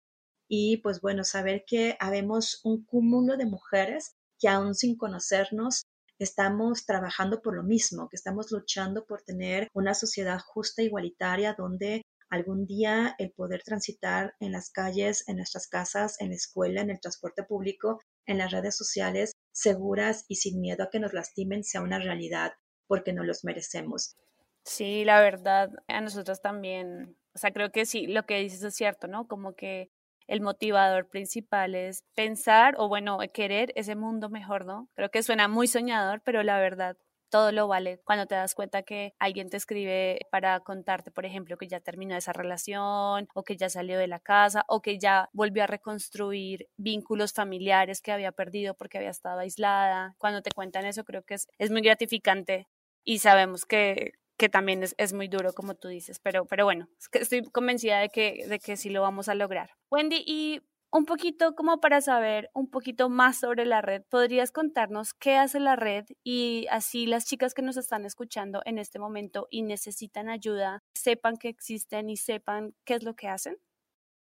y 0.49 0.77
pues 0.77 1.01
bueno, 1.01 1.25
saber 1.25 1.65
que 1.67 1.97
habemos 1.99 2.61
un 2.63 2.85
cúmulo 2.85 3.37
de 3.37 3.47
mujeres 3.47 4.15
que 4.39 4.47
aún 4.47 4.77
sin 4.77 4.97
conocernos 4.97 5.83
estamos 6.21 6.87
trabajando 6.87 7.43
por 7.43 7.57
lo 7.57 7.65
mismo, 7.65 8.09
que 8.09 8.15
estamos 8.15 8.53
luchando 8.53 9.05
por 9.05 9.23
tener 9.23 9.67
una 9.75 9.95
sociedad 9.95 10.39
justa 10.39 10.83
e 10.83 10.85
igualitaria 10.85 11.57
donde 11.59 12.03
algún 12.31 12.67
día 12.67 13.17
el 13.19 13.33
poder 13.33 13.65
transitar 13.65 14.37
en 14.39 14.53
las 14.53 14.71
calles, 14.71 15.25
en 15.27 15.39
nuestras 15.39 15.67
casas, 15.67 16.21
en 16.21 16.29
la 16.29 16.37
escuela, 16.37 16.83
en 16.83 16.91
el 16.91 17.01
transporte 17.01 17.43
público, 17.43 18.01
en 18.27 18.39
las 18.39 18.53
redes 18.53 18.77
sociales, 18.77 19.33
seguras 19.53 20.25
y 20.29 20.37
sin 20.37 20.61
miedo 20.61 20.85
a 20.85 20.91
que 20.91 21.01
nos 21.01 21.13
lastimen 21.13 21.65
sea 21.65 21.81
una 21.81 21.99
realidad 21.99 22.53
porque 22.87 23.13
no 23.13 23.25
los 23.25 23.45
merecemos. 23.45 24.17
Sí, 24.65 25.05
la 25.05 25.21
verdad, 25.21 25.71
a 25.89 26.01
nosotros 26.01 26.41
también, 26.41 27.17
o 27.35 27.39
sea, 27.39 27.53
creo 27.53 27.71
que 27.71 27.85
sí, 27.87 28.07
lo 28.07 28.25
que 28.25 28.39
dices 28.39 28.63
es 28.63 28.75
cierto, 28.75 29.09
¿no? 29.09 29.29
Como 29.29 29.55
que 29.55 29.91
el 30.27 30.41
motivador 30.41 31.09
principal 31.09 31.75
es 31.75 32.03
pensar 32.15 32.75
o 32.79 32.89
bueno, 32.89 33.19
querer 33.33 33.73
ese 33.77 33.95
mundo 33.95 34.31
mejor, 34.31 34.65
¿no? 34.65 34.89
Creo 34.95 35.11
que 35.11 35.23
suena 35.23 35.49
muy 35.49 35.67
soñador, 35.67 36.23
pero 36.25 36.43
la 36.43 36.59
verdad 36.59 36.97
todo 37.35 37.51
lo 37.51 37.67
vale 37.67 38.01
cuando 38.05 38.27
te 38.27 38.37
das 38.37 38.55
cuenta 38.55 38.83
que 38.85 39.13
alguien 39.19 39.51
te 39.51 39.57
escribe 39.57 40.21
para 40.31 40.61
contarte, 40.61 41.11
por 41.11 41.27
ejemplo, 41.27 41.57
que 41.57 41.67
ya 41.67 41.81
terminó 41.81 42.15
esa 42.15 42.33
relación 42.33 43.27
o 43.35 43.43
que 43.43 43.57
ya 43.57 43.69
salió 43.69 43.99
de 43.99 44.07
la 44.07 44.21
casa 44.21 44.65
o 44.69 44.81
que 44.81 45.01
ya 45.01 45.29
volvió 45.33 45.65
a 45.65 45.67
reconstruir 45.67 46.69
vínculos 46.77 47.33
familiares 47.33 48.01
que 48.01 48.13
había 48.13 48.31
perdido 48.31 48.75
porque 48.75 48.99
había 48.99 49.11
estado 49.11 49.41
aislada. 49.41 50.15
Cuando 50.19 50.43
te 50.43 50.53
cuentan 50.53 50.87
eso 50.87 51.03
creo 51.03 51.25
que 51.25 51.35
es, 51.35 51.49
es 51.59 51.73
muy 51.73 51.81
gratificante 51.83 52.69
y 53.05 53.19
sabemos 53.19 53.67
que, 53.67 54.15
que 54.37 54.49
también 54.49 54.83
es, 54.83 54.95
es, 54.99 55.13
muy 55.13 55.29
duro, 55.29 55.53
como 55.53 55.75
tú 55.75 55.89
dices, 55.89 56.19
pero, 56.19 56.47
pero 56.47 56.65
bueno, 56.65 56.89
estoy 57.13 57.43
convencida 57.43 58.01
de 58.01 58.09
que, 58.09 58.47
de 58.49 58.59
que 58.59 58.77
sí 58.77 58.91
lo 58.91 59.03
vamos 59.03 59.29
a 59.29 59.35
lograr. 59.35 59.71
Wendy, 59.91 60.25
y 60.27 60.61
un 60.91 61.07
poquito 61.07 61.57
como 61.57 61.81
para 61.81 62.01
saber 62.01 62.51
un 62.55 62.71
poquito 62.71 63.09
más 63.09 63.41
sobre 63.41 63.67
la 63.67 63.81
red, 63.81 64.03
¿podrías 64.09 64.53
contarnos 64.53 65.13
qué 65.13 65.35
hace 65.35 65.59
la 65.59 65.75
red 65.75 66.05
y 66.23 66.67
así 66.71 67.07
las 67.07 67.27
chicas 67.27 67.53
que 67.53 67.63
nos 67.63 67.77
están 67.77 68.07
escuchando 68.07 68.63
en 68.65 68.79
este 68.79 69.01
momento 69.01 69.49
y 69.51 69.63
necesitan 69.63 70.29
ayuda 70.29 70.85
sepan 70.95 71.37
que 71.37 71.49
existen 71.49 72.11
y 72.11 72.17
sepan 72.17 72.75
qué 72.85 72.95
es 72.95 73.03
lo 73.03 73.17
que 73.17 73.27
hacen? 73.27 73.59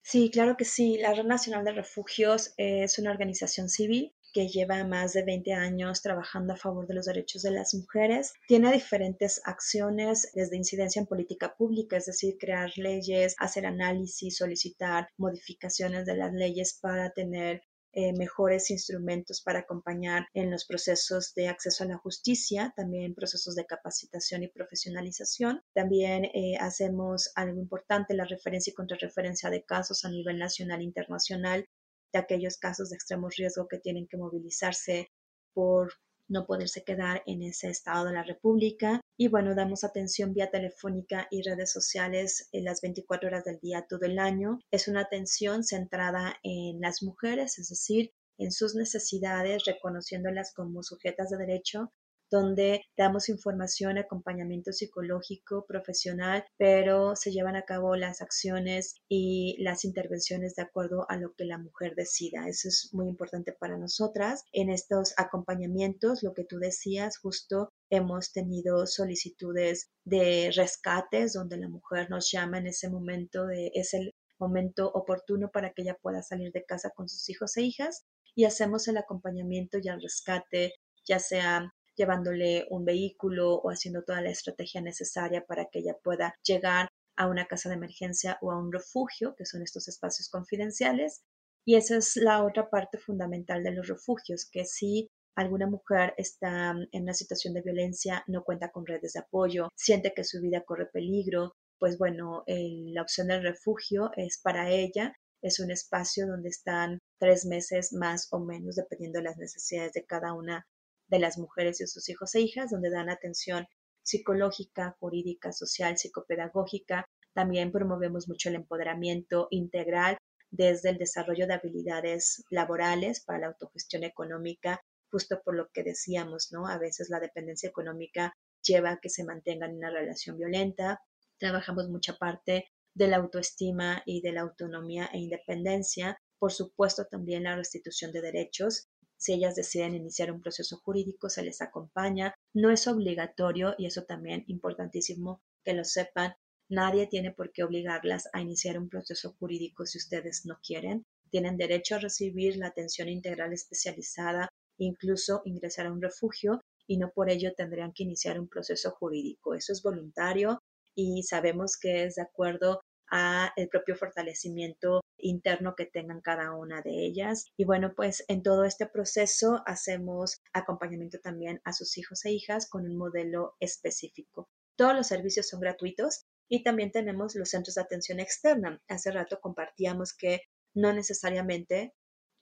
Sí, 0.03 0.29
claro 0.31 0.55
que 0.57 0.65
sí. 0.65 0.97
La 0.97 1.13
Red 1.13 1.25
Nacional 1.25 1.63
de 1.63 1.71
Refugios 1.71 2.53
es 2.57 2.97
una 2.97 3.11
organización 3.11 3.69
civil 3.69 4.13
que 4.33 4.47
lleva 4.47 4.83
más 4.83 5.13
de 5.13 5.23
20 5.23 5.53
años 5.53 6.01
trabajando 6.01 6.53
a 6.53 6.57
favor 6.57 6.87
de 6.87 6.95
los 6.95 7.05
derechos 7.05 7.43
de 7.43 7.51
las 7.51 7.73
mujeres. 7.73 8.33
Tiene 8.47 8.71
diferentes 8.71 9.41
acciones 9.45 10.29
desde 10.33 10.57
incidencia 10.57 10.99
en 10.99 11.05
política 11.05 11.55
pública, 11.55 11.97
es 11.97 12.07
decir, 12.07 12.37
crear 12.39 12.71
leyes, 12.75 13.35
hacer 13.37 13.65
análisis, 13.65 14.37
solicitar 14.37 15.07
modificaciones 15.17 16.05
de 16.05 16.17
las 16.17 16.33
leyes 16.33 16.77
para 16.81 17.11
tener 17.11 17.61
eh, 17.95 18.11
mejores 18.13 18.71
instrumentos 18.71 19.43
para 19.43 19.59
acompañar 19.59 20.25
en 20.33 20.49
los 20.49 20.65
procesos 20.65 21.35
de 21.35 21.47
acceso 21.47 21.83
a 21.83 21.87
la 21.87 21.97
justicia, 21.99 22.73
también 22.75 23.13
procesos 23.13 23.53
de 23.53 23.67
capacitación 23.67 24.41
y 24.41 24.47
profesionalización. 24.47 25.61
También 25.75 26.25
eh, 26.25 26.55
hacemos 26.59 27.31
algo 27.35 27.61
importante, 27.61 28.15
la 28.15 28.25
referencia 28.25 28.71
y 28.71 28.73
contrarreferencia 28.73 29.51
de 29.51 29.63
casos 29.63 30.05
a 30.05 30.09
nivel 30.09 30.39
nacional 30.39 30.81
e 30.81 30.85
internacional 30.85 31.67
de 32.13 32.19
aquellos 32.19 32.57
casos 32.57 32.89
de 32.89 32.95
extremo 32.95 33.29
riesgo 33.29 33.67
que 33.67 33.79
tienen 33.79 34.07
que 34.07 34.17
movilizarse 34.17 35.11
por 35.53 35.93
no 36.29 36.45
poderse 36.45 36.83
quedar 36.83 37.21
en 37.25 37.43
ese 37.43 37.69
estado 37.69 38.05
de 38.05 38.13
la 38.13 38.23
República. 38.23 39.01
Y 39.17 39.27
bueno, 39.27 39.55
damos 39.55 39.83
atención 39.83 40.33
vía 40.33 40.49
telefónica 40.49 41.27
y 41.29 41.41
redes 41.41 41.71
sociales 41.71 42.47
en 42.51 42.63
las 42.63 42.81
24 42.81 43.27
horas 43.27 43.43
del 43.43 43.59
día 43.59 43.85
todo 43.87 44.05
el 44.05 44.19
año. 44.19 44.59
Es 44.71 44.87
una 44.87 45.01
atención 45.01 45.63
centrada 45.63 46.37
en 46.43 46.79
las 46.79 47.03
mujeres, 47.03 47.59
es 47.59 47.69
decir, 47.69 48.11
en 48.37 48.51
sus 48.51 48.73
necesidades, 48.75 49.65
reconociéndolas 49.65 50.53
como 50.53 50.81
sujetas 50.81 51.29
de 51.29 51.37
derecho 51.37 51.91
donde 52.33 52.81
damos 52.97 53.29
información, 53.29 53.99
acompañamiento 53.99 54.73
psicológico, 54.73 55.65
profesional, 55.67 56.43
pero 56.57 57.15
se 57.15 57.31
llevan 57.31 57.55
a 57.55 57.61
cabo 57.61 57.95
las 57.95 58.23
acciones 58.23 58.95
y 59.07 59.55
las 59.61 59.85
intervenciones 59.85 60.55
de 60.55 60.63
acuerdo 60.63 61.05
a 61.09 61.17
lo 61.17 61.35
que 61.35 61.45
la 61.45 61.59
mujer 61.59 61.93
decida. 61.93 62.47
Eso 62.47 62.69
es 62.69 62.89
muy 62.91 63.07
importante 63.07 63.53
para 63.53 63.77
nosotras. 63.77 64.45
En 64.51 64.71
estos 64.71 65.13
acompañamientos, 65.17 66.23
lo 66.23 66.33
que 66.33 66.43
tú 66.43 66.57
decías, 66.57 67.19
justo 67.19 67.69
hemos 67.91 68.31
tenido 68.31 68.87
solicitudes 68.87 69.91
de 70.03 70.51
rescates 70.55 71.33
donde 71.33 71.57
la 71.57 71.69
mujer 71.69 72.09
nos 72.09 72.31
llama 72.31 72.57
en 72.57 72.65
ese 72.65 72.89
momento 72.89 73.45
de 73.45 73.69
es 73.75 73.93
el 73.93 74.15
momento 74.39 74.89
oportuno 74.91 75.51
para 75.51 75.71
que 75.71 75.83
ella 75.83 75.99
pueda 76.01 76.23
salir 76.23 76.51
de 76.51 76.65
casa 76.65 76.89
con 76.95 77.07
sus 77.07 77.29
hijos 77.29 77.55
e 77.57 77.61
hijas 77.61 78.05
y 78.33 78.45
hacemos 78.45 78.87
el 78.87 78.97
acompañamiento 78.97 79.77
y 79.77 79.87
el 79.87 80.01
rescate, 80.01 80.73
ya 81.05 81.19
sea 81.19 81.71
llevándole 81.95 82.65
un 82.69 82.85
vehículo 82.85 83.55
o 83.55 83.69
haciendo 83.69 84.03
toda 84.03 84.21
la 84.21 84.29
estrategia 84.29 84.81
necesaria 84.81 85.45
para 85.45 85.65
que 85.65 85.79
ella 85.79 85.95
pueda 86.03 86.35
llegar 86.43 86.89
a 87.15 87.27
una 87.27 87.45
casa 87.45 87.69
de 87.69 87.75
emergencia 87.75 88.37
o 88.41 88.51
a 88.51 88.57
un 88.57 88.71
refugio, 88.71 89.35
que 89.35 89.45
son 89.45 89.61
estos 89.61 89.87
espacios 89.87 90.29
confidenciales. 90.29 91.23
Y 91.65 91.75
esa 91.75 91.97
es 91.97 92.15
la 92.17 92.43
otra 92.43 92.69
parte 92.69 92.97
fundamental 92.97 93.63
de 93.63 93.71
los 93.71 93.87
refugios, 93.87 94.49
que 94.51 94.65
si 94.65 95.09
alguna 95.35 95.67
mujer 95.67 96.13
está 96.17 96.75
en 96.91 97.03
una 97.03 97.13
situación 97.13 97.53
de 97.53 97.61
violencia, 97.61 98.23
no 98.27 98.43
cuenta 98.43 98.71
con 98.71 98.85
redes 98.85 99.13
de 99.13 99.21
apoyo, 99.21 99.69
siente 99.75 100.13
que 100.13 100.23
su 100.23 100.41
vida 100.41 100.63
corre 100.65 100.87
peligro, 100.87 101.53
pues 101.79 101.97
bueno, 101.97 102.43
la 102.47 103.01
opción 103.01 103.27
del 103.27 103.43
refugio 103.43 104.11
es 104.15 104.39
para 104.41 104.69
ella, 104.69 105.13
es 105.41 105.59
un 105.59 105.71
espacio 105.71 106.27
donde 106.27 106.49
están 106.49 106.99
tres 107.19 107.45
meses 107.45 107.93
más 107.93 108.27
o 108.31 108.39
menos, 108.39 108.75
dependiendo 108.75 109.19
de 109.19 109.25
las 109.25 109.37
necesidades 109.37 109.93
de 109.93 110.05
cada 110.05 110.33
una 110.33 110.65
de 111.07 111.19
las 111.19 111.37
mujeres 111.37 111.81
y 111.81 111.87
sus 111.87 112.09
hijos 112.09 112.33
e 112.35 112.41
hijas, 112.41 112.71
donde 112.71 112.89
dan 112.89 113.09
atención 113.09 113.67
psicológica, 114.03 114.95
jurídica, 114.99 115.51
social, 115.51 115.97
psicopedagógica. 115.97 117.05
También 117.33 117.71
promovemos 117.71 118.27
mucho 118.27 118.49
el 118.49 118.55
empoderamiento 118.55 119.47
integral 119.49 120.17
desde 120.51 120.89
el 120.89 120.97
desarrollo 120.97 121.47
de 121.47 121.55
habilidades 121.55 122.43
laborales 122.49 123.23
para 123.23 123.39
la 123.39 123.47
autogestión 123.47 124.03
económica, 124.03 124.81
justo 125.09 125.41
por 125.43 125.55
lo 125.55 125.69
que 125.69 125.83
decíamos, 125.83 126.49
¿no? 126.51 126.67
A 126.67 126.77
veces 126.77 127.09
la 127.09 127.19
dependencia 127.19 127.69
económica 127.69 128.33
lleva 128.61 128.91
a 128.91 128.99
que 128.99 129.09
se 129.09 129.23
mantengan 129.23 129.71
en 129.71 129.77
una 129.77 129.89
relación 129.89 130.37
violenta. 130.37 131.01
Trabajamos 131.39 131.89
mucha 131.89 132.17
parte 132.17 132.65
de 132.93 133.07
la 133.07 133.17
autoestima 133.17 134.03
y 134.05 134.21
de 134.21 134.31
la 134.31 134.41
autonomía 134.41 135.09
e 135.11 135.17
independencia. 135.17 136.17
Por 136.37 136.51
supuesto, 136.51 137.05
también 137.05 137.43
la 137.43 137.55
restitución 137.55 138.11
de 138.11 138.21
derechos 138.21 138.87
si 139.23 139.31
ellas 139.31 139.55
deciden 139.55 139.95
iniciar 139.95 140.33
un 140.33 140.41
proceso 140.41 140.81
jurídico, 140.83 141.29
se 141.29 141.43
les 141.43 141.61
acompaña. 141.61 142.35
No 142.53 142.69
es 142.71 142.87
obligatorio 142.89 143.73
y 143.77 143.85
eso 143.85 144.03
también 144.03 144.43
importantísimo 144.47 145.41
que 145.63 145.71
lo 145.71 145.85
sepan. 145.85 146.33
Nadie 146.67 147.07
tiene 147.07 147.31
por 147.31 147.53
qué 147.53 147.63
obligarlas 147.63 148.27
a 148.33 148.41
iniciar 148.41 148.77
un 148.77 148.89
proceso 148.89 149.33
jurídico 149.39 149.85
si 149.85 149.97
ustedes 149.97 150.45
no 150.45 150.59
quieren. 150.61 151.05
Tienen 151.31 151.55
derecho 151.55 151.95
a 151.95 151.99
recibir 151.99 152.57
la 152.57 152.67
atención 152.67 153.07
integral 153.07 153.53
especializada, 153.53 154.49
incluso 154.77 155.41
ingresar 155.45 155.85
a 155.85 155.93
un 155.93 156.01
refugio 156.01 156.59
y 156.85 156.97
no 156.97 157.09
por 157.11 157.29
ello 157.29 157.53
tendrían 157.55 157.93
que 157.93 158.03
iniciar 158.03 158.37
un 158.37 158.49
proceso 158.49 158.91
jurídico. 158.91 159.55
Eso 159.55 159.71
es 159.71 159.81
voluntario 159.81 160.59
y 160.97 161.23
sabemos 161.23 161.77
que 161.77 162.03
es 162.03 162.15
de 162.15 162.23
acuerdo 162.23 162.81
a 163.09 163.53
el 163.55 163.69
propio 163.69 163.95
fortalecimiento 163.95 165.01
interno 165.17 165.75
que 165.75 165.85
tengan 165.85 166.21
cada 166.21 166.53
una 166.55 166.81
de 166.81 167.05
ellas. 167.05 167.45
Y 167.57 167.65
bueno, 167.65 167.93
pues 167.95 168.23
en 168.27 168.43
todo 168.43 168.65
este 168.65 168.85
proceso 168.85 169.63
hacemos 169.65 170.41
acompañamiento 170.53 171.19
también 171.19 171.61
a 171.63 171.73
sus 171.73 171.97
hijos 171.97 172.25
e 172.25 172.31
hijas 172.31 172.69
con 172.69 172.85
un 172.85 172.97
modelo 172.97 173.55
específico. 173.59 174.49
Todos 174.75 174.95
los 174.95 175.07
servicios 175.07 175.47
son 175.47 175.59
gratuitos 175.59 176.25
y 176.49 176.63
también 176.63 176.91
tenemos 176.91 177.35
los 177.35 177.49
centros 177.49 177.75
de 177.75 177.81
atención 177.81 178.19
externa. 178.19 178.81
Hace 178.87 179.11
rato 179.11 179.39
compartíamos 179.39 180.13
que 180.13 180.41
no 180.73 180.93
necesariamente 180.93 181.93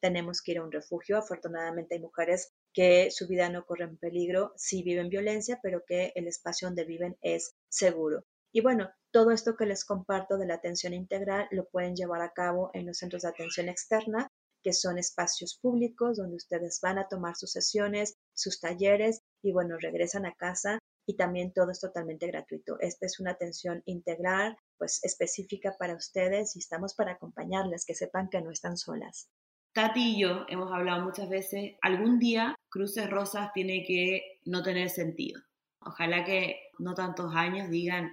tenemos 0.02 0.42
que 0.42 0.54
ir 0.54 0.58
a 0.58 0.64
un 0.64 0.72
refugio. 0.72 1.18
Afortunadamente 1.18 1.96
hay 1.96 2.02
mujeres 2.02 2.54
que 2.74 3.12
su 3.12 3.28
vida 3.28 3.50
no 3.50 3.66
corre 3.66 3.86
en 3.86 3.98
peligro, 3.98 4.54
sí 4.58 4.84
viven 4.84 5.10
violencia, 5.10 5.60
pero 5.62 5.84
que 5.86 6.12
el 6.16 6.28
espacio 6.28 6.68
donde 6.68 6.86
viven 6.86 7.18
es 7.22 7.54
seguro. 7.70 8.26
Y 8.54 8.62
bueno, 8.62 8.90
todo 9.12 9.32
esto 9.32 9.56
que 9.56 9.66
les 9.66 9.86
comparto 9.86 10.38
de 10.38 10.46
la 10.46 10.56
atención 10.56 10.94
integral 10.94 11.48
lo 11.52 11.68
pueden 11.70 11.96
llevar 11.96 12.22
a 12.22 12.34
cabo 12.34 12.70
en 12.74 12.86
los 12.86 12.98
centros 12.98 13.24
de 13.24 13.30
atención 13.30 13.70
externa, 13.70 14.28
que 14.64 14.74
son 14.74 14.98
espacios 14.98 15.58
públicos 15.62 16.18
donde 16.18 16.36
ustedes 16.36 16.80
van 16.82 16.98
a 16.98 17.08
tomar 17.08 17.36
sus 17.36 17.52
sesiones, 17.52 18.16
sus 18.34 18.60
talleres 18.60 19.22
y 19.42 19.52
bueno, 19.52 19.78
regresan 19.80 20.26
a 20.26 20.36
casa 20.36 20.80
y 21.08 21.16
también 21.16 21.52
todo 21.54 21.72
es 21.72 21.80
totalmente 21.80 22.28
gratuito. 22.28 22.80
Esta 22.80 23.06
es 23.06 23.20
una 23.20 23.32
atención 23.32 23.82
integral, 23.86 24.56
pues 24.78 25.04
específica 25.04 25.76
para 25.80 25.96
ustedes 25.96 26.56
y 26.56 26.60
estamos 26.60 26.94
para 26.94 27.14
acompañarles, 27.14 27.86
que 27.86 27.96
sepan 27.96 28.30
que 28.30 28.42
no 28.42 28.52
están 28.52 28.78
solas. 28.78 29.30
Tati 29.74 30.16
y 30.16 30.22
yo 30.22 30.46
hemos 30.50 30.72
hablado 30.72 31.04
muchas 31.04 31.30
veces, 31.30 31.76
algún 31.82 32.20
día 32.20 32.56
Cruces 32.70 33.10
Rosas 33.10 33.52
tiene 33.54 33.84
que 33.88 34.40
no 34.46 34.62
tener 34.64 34.90
sentido. 34.90 35.42
Ojalá 35.80 36.24
que 36.24 36.60
no 36.78 36.94
tantos 36.94 37.34
años 37.34 37.70
digan, 37.70 38.12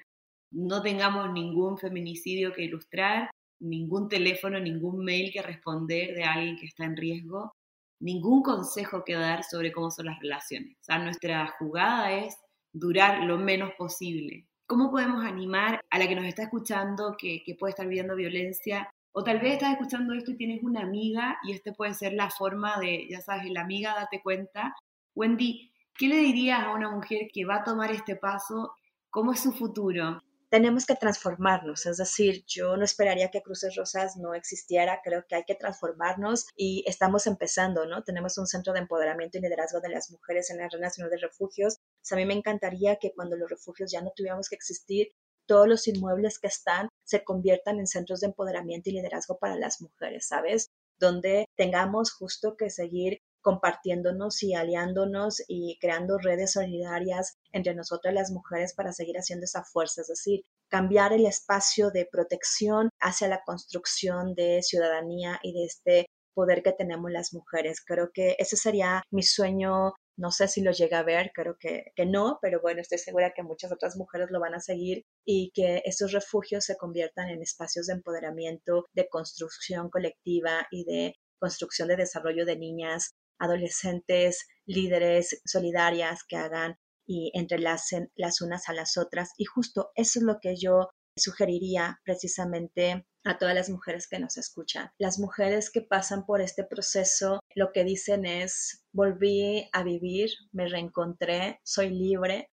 no 0.51 0.83
tengamos 0.83 1.33
ningún 1.33 1.79
feminicidio 1.79 2.53
que 2.53 2.65
ilustrar, 2.65 3.31
ningún 3.61 4.09
teléfono, 4.09 4.59
ningún 4.61 5.05
mail 5.05 5.31
que 5.33 5.43
responder 5.43 6.15
de 6.15 6.25
alguien 6.25 6.57
que 6.57 6.67
está 6.67 6.85
en 6.85 6.97
riesgo, 6.97 7.53
ningún 8.01 8.43
consejo 8.43 9.05
que 9.05 9.15
dar 9.15 9.45
sobre 9.45 9.73
cómo 9.73 9.91
son 9.91 10.07
las 10.07 10.19
relaciones. 10.21 10.77
O 10.81 10.85
sea, 10.85 10.99
nuestra 10.99 11.55
jugada 11.59 12.13
es 12.13 12.37
durar 12.73 13.25
lo 13.25 13.39
menos 13.39 13.73
posible. 13.77 14.47
¿Cómo 14.67 14.91
podemos 14.91 15.25
animar 15.25 15.81
a 15.91 15.99
la 15.99 16.07
que 16.07 16.15
nos 16.15 16.27
está 16.27 16.45
escuchando 16.45 17.17
que, 17.19 17.43
que 17.45 17.55
puede 17.55 17.71
estar 17.71 17.87
viviendo 17.87 18.15
violencia? 18.15 18.89
O 19.13 19.25
tal 19.25 19.41
vez 19.41 19.55
estás 19.55 19.73
escuchando 19.73 20.15
esto 20.15 20.31
y 20.33 20.37
tienes 20.37 20.63
una 20.63 20.83
amiga 20.83 21.39
y 21.43 21.53
este 21.53 21.73
puede 21.73 21.95
ser 21.95 22.13
la 22.13 22.31
forma 22.31 22.79
de, 22.79 23.09
ya 23.11 23.21
sabes, 23.21 23.51
la 23.51 23.63
amiga, 23.63 23.95
date 23.95 24.21
cuenta. 24.23 24.75
Wendy, 25.15 25.73
¿qué 25.95 26.07
le 26.07 26.17
dirías 26.17 26.61
a 26.61 26.75
una 26.75 26.91
mujer 26.91 27.29
que 27.33 27.45
va 27.45 27.57
a 27.57 27.65
tomar 27.65 27.91
este 27.91 28.15
paso 28.15 28.75
¿Cómo 29.11 29.33
es 29.33 29.41
su 29.41 29.53
futuro? 29.53 30.23
Tenemos 30.51 30.87
que 30.87 30.95
transformarnos, 30.95 31.85
es 31.87 31.99
decir, 31.99 32.45
yo 32.47 32.77
no 32.77 32.85
esperaría 32.85 33.31
que 33.31 33.43
Cruces 33.43 33.77
Rosas 33.77 34.17
no 34.17 34.35
existiera, 34.35 35.01
creo 35.05 35.25
que 35.29 35.35
hay 35.37 35.45
que 35.45 35.55
transformarnos 35.55 36.47
y 36.57 36.85
estamos 36.87 37.27
empezando, 37.27 37.87
¿no? 37.87 38.03
Tenemos 38.03 38.39
un 38.39 38.47
centro 38.47 38.73
de 38.73 38.81
empoderamiento 38.81 39.39
y 39.39 39.43
liderazgo 39.43 39.81
de 39.81 39.91
las 39.91 40.11
mujeres 40.11 40.51
en 40.51 40.59
la 40.59 40.69
Red 40.69 40.81
Nacional 40.81 41.11
de 41.11 41.19
Refugios. 41.19 41.79
a 42.11 42.17
mí 42.17 42.25
me 42.25 42.35
encantaría 42.35 42.97
que 42.97 43.13
cuando 43.15 43.37
los 43.37 43.51
refugios 43.51 43.91
ya 43.93 44.01
no 44.01 44.13
tuviéramos 44.17 44.49
que 44.49 44.57
existir, 44.57 45.09
todos 45.47 45.67
los 45.67 45.89
inmuebles 45.89 46.39
que 46.39 46.47
están 46.47 46.89
se 47.05 47.25
conviertan 47.25 47.79
en 47.79 47.87
centros 47.87 48.21
de 48.21 48.29
empoderamiento 48.29 48.91
y 48.91 48.93
liderazgo 48.93 49.39
para 49.39 49.57
las 49.57 49.81
mujeres, 49.81 50.29
¿sabes? 50.29 50.69
Donde 50.99 51.47
tengamos 51.57 52.13
justo 52.13 52.57
que 52.57 52.71
seguir 52.71 53.21
compartiéndonos 53.49 54.43
y 54.43 54.53
aliándonos 54.53 55.43
y 55.49 55.79
creando 55.81 56.19
redes 56.19 56.53
solidarias 56.53 57.39
entre 57.51 57.75
nosotras 57.75 58.13
las 58.13 58.31
mujeres 58.31 58.75
para 58.75 58.93
seguir 58.93 59.17
haciendo 59.17 59.45
esa 59.45 59.65
fuerza, 59.65 60.03
es 60.03 60.09
decir, 60.09 60.43
cambiar 60.69 61.15
el 61.15 61.25
espacio 61.25 61.91
de 61.91 62.05
protección 62.05 62.91
hacia 63.01 63.27
la 63.27 63.41
construcción 63.47 64.35
de 64.35 64.61
ciudadanía 64.63 65.41
y 65.43 65.55
de 65.55 65.65
este 65.65 66.07
poder 66.35 66.63
que 66.63 66.75
tenemos 66.75 67.11
las 67.11 67.33
mujeres. 67.33 67.81
Creo 67.83 68.11
que 68.13 68.37
ese 68.39 68.59
sería 68.59 69.03
mi 69.11 69.23
sueño. 69.23 69.95
No 70.19 70.31
sé 70.31 70.47
si 70.47 70.61
lo 70.61 70.73
llega 70.73 70.99
a 70.99 71.05
ver, 71.05 71.31
creo 71.33 71.57
que, 71.59 71.93
que 71.97 72.05
no, 72.05 72.39
pero 72.43 72.61
bueno, 72.61 72.83
estoy 72.83 72.99
segura 72.99 73.33
que 73.35 73.43
muchas 73.43 73.73
otras 73.73 73.97
mujeres 73.97 74.29
lo 74.31 74.41
van 74.41 74.55
a 74.55 74.61
seguir 74.61 75.05
y 75.25 75.53
que 75.55 75.81
esos 75.87 76.13
refugios 76.13 76.67
se 76.67 76.77
conviertan 76.77 77.31
en 77.31 77.41
espacios 77.41 77.87
de 77.87 77.95
empoderamiento, 77.95 78.85
de 78.93 79.09
construcción 79.09 79.89
colectiva 79.89 80.67
y 80.71 80.85
de 80.85 81.15
construcción 81.39 81.89
de 81.89 81.97
desarrollo 81.97 82.45
de 82.45 82.59
niñas 82.59 83.13
adolescentes 83.39 84.47
líderes 84.67 85.41
solidarias 85.45 86.25
que 86.29 86.37
hagan 86.37 86.79
y 87.07 87.31
entrelacen 87.35 88.13
las 88.15 88.41
unas 88.41 88.69
a 88.69 88.75
las 88.75 88.97
otras. 88.99 89.31
Y 89.39 89.47
justo 89.47 89.91
eso 89.95 90.19
es 90.19 90.25
lo 90.25 90.39
que 90.41 90.57
yo 90.57 90.91
sugeriría 91.17 92.01
precisamente 92.05 93.07
a 93.25 93.39
todas 93.39 93.55
las 93.55 93.71
mujeres 93.71 94.07
que 94.09 94.19
nos 94.19 94.37
escuchan. 94.37 94.91
Las 94.99 95.19
mujeres 95.19 95.71
que 95.71 95.83
pasan 95.83 96.25
por 96.25 96.41
este 96.41 96.65
proceso 96.65 97.41
lo 97.55 97.73
que 97.73 97.85
dicen 97.85 98.25
es, 98.25 98.85
volví 98.93 99.69
a 99.73 99.83
vivir, 99.83 100.31
me 100.53 100.69
reencontré, 100.69 101.61
soy 101.65 101.91
libre, 101.91 102.51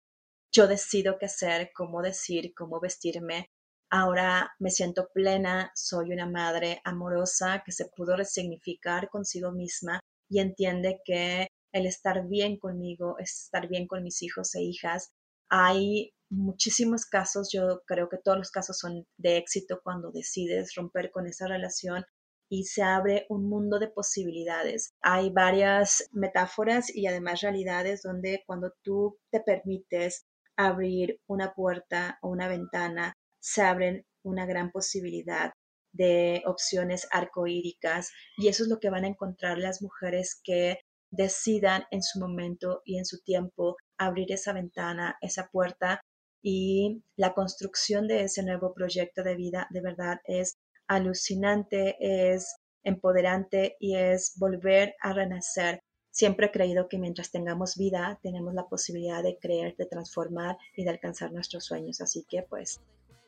yo 0.52 0.68
decido 0.68 1.18
qué 1.20 1.26
hacer, 1.26 1.72
cómo 1.76 2.02
decir, 2.02 2.54
cómo 2.56 2.80
vestirme. 2.80 3.52
Ahora 3.90 4.54
me 4.60 4.72
siento 4.72 5.10
plena, 5.14 5.72
soy 5.76 6.12
una 6.12 6.28
madre 6.28 6.82
amorosa 6.84 7.62
que 7.66 7.72
se 7.72 7.86
pudo 7.96 8.16
resignificar 8.16 9.10
consigo 9.10 9.52
misma 9.52 10.00
y 10.30 10.40
entiende 10.40 11.02
que 11.06 11.48
el 11.74 11.86
estar 11.86 12.28
bien 12.28 12.58
conmigo 12.58 13.18
es 13.20 13.44
estar 13.46 13.68
bien 13.68 13.88
con 13.88 14.04
mis 14.04 14.22
hijos 14.22 14.56
e 14.56 14.62
hijas. 14.64 15.12
Hay 15.50 16.14
muchísimos 16.30 17.06
casos, 17.06 17.50
yo 17.52 17.82
creo 17.86 18.10
que 18.10 18.18
todos 18.24 18.38
los 18.38 18.52
casos 18.52 18.78
son 18.80 19.06
de 19.18 19.38
éxito 19.38 19.80
cuando 19.84 20.12
decides 20.12 20.74
romper 20.76 21.12
con 21.12 21.28
esa 21.28 21.48
relación 21.48 22.06
y 22.50 22.64
se 22.66 22.84
abre 22.84 23.26
un 23.30 23.50
mundo 23.50 23.80
de 23.80 23.90
posibilidades. 23.90 24.94
Hay 25.02 25.32
varias 25.32 26.08
metáforas 26.12 26.96
y 26.96 27.08
además 27.08 27.42
realidades 27.42 28.02
donde 28.04 28.44
cuando 28.46 28.72
tú 28.84 29.18
te 29.32 29.42
permites 29.42 30.26
abrir 30.56 31.20
una 31.28 31.54
puerta 31.54 32.18
o 32.22 32.30
una 32.30 32.48
ventana, 32.48 33.14
se 33.40 33.62
abren 33.62 34.06
una 34.24 34.46
gran 34.46 34.72
posibilidad 34.72 35.52
de 35.96 36.44
opciones 36.46 37.08
arcoíricas 37.12 38.12
y 38.38 38.48
eso 38.48 38.64
es 38.64 38.70
lo 38.70 38.80
que 38.80 38.90
van 38.90 39.06
a 39.06 39.08
encontrar 39.08 39.58
las 39.58 39.82
mujeres 39.82 40.40
que 40.44 40.80
decidan 41.10 41.86
en 41.92 42.04
su 42.04 42.20
momento 42.20 42.82
y 42.86 42.98
en 42.98 43.06
su 43.06 43.22
tiempo 43.22 43.78
abrir 43.98 44.32
esa 44.32 44.54
ventana, 44.54 45.18
esa 45.22 45.48
puerta 45.52 46.02
y 46.42 47.02
la 47.16 47.34
construcción 47.34 48.08
de 48.08 48.24
ese 48.24 48.44
nuevo 48.44 48.74
proyecto 48.74 49.24
de 49.24 49.36
vida 49.36 49.68
de 49.72 49.82
verdad 49.82 50.20
es 50.26 50.58
alucinante, 50.88 51.96
es 52.00 52.56
empoderante 52.84 53.78
y 53.80 53.96
es 53.96 54.34
volver 54.38 54.96
a 55.02 55.14
renacer. 55.14 55.80
Siempre 56.12 56.48
he 56.48 56.52
creído 56.52 56.88
que 56.88 57.00
mientras 57.00 57.32
tengamos 57.32 57.78
vida 57.78 58.20
tenemos 58.22 58.54
la 58.54 58.68
posibilidad 58.68 59.24
de 59.24 59.38
creer, 59.38 59.76
de 59.76 59.86
transformar 59.86 60.58
y 60.76 60.84
de 60.84 60.92
alcanzar 60.92 61.32
nuestros 61.32 61.66
sueños. 61.66 62.00
Así 62.00 62.26
que 62.30 62.44
pues, 62.44 62.80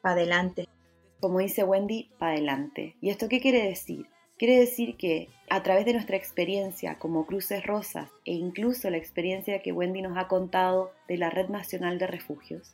adelante. 0.04 0.68
Como 1.20 1.40
dice 1.40 1.64
Wendy, 1.64 2.10
para 2.18 2.34
adelante. 2.34 2.96
¿Y 3.02 3.10
esto 3.10 3.28
qué 3.28 3.40
quiere 3.40 3.64
decir? 3.64 4.08
Quiere 4.38 4.60
decir 4.60 4.98
que 4.98 5.30
a 5.50 5.64
través 5.64 5.86
de 5.86 5.94
nuestra 5.94 6.16
experiencia 6.16 7.00
como 7.00 7.26
Cruces 7.26 7.66
Rosas 7.66 8.12
e 8.24 8.34
incluso 8.34 8.90
la 8.90 8.98
experiencia 8.98 9.62
que 9.64 9.72
Wendy 9.72 10.04
nos 10.04 10.18
ha 10.18 10.28
contado 10.28 10.92
de 11.08 11.18
la 11.18 11.32
Red 11.32 11.50
Nacional 11.50 11.98
de 11.98 12.06
Refugios, 12.06 12.74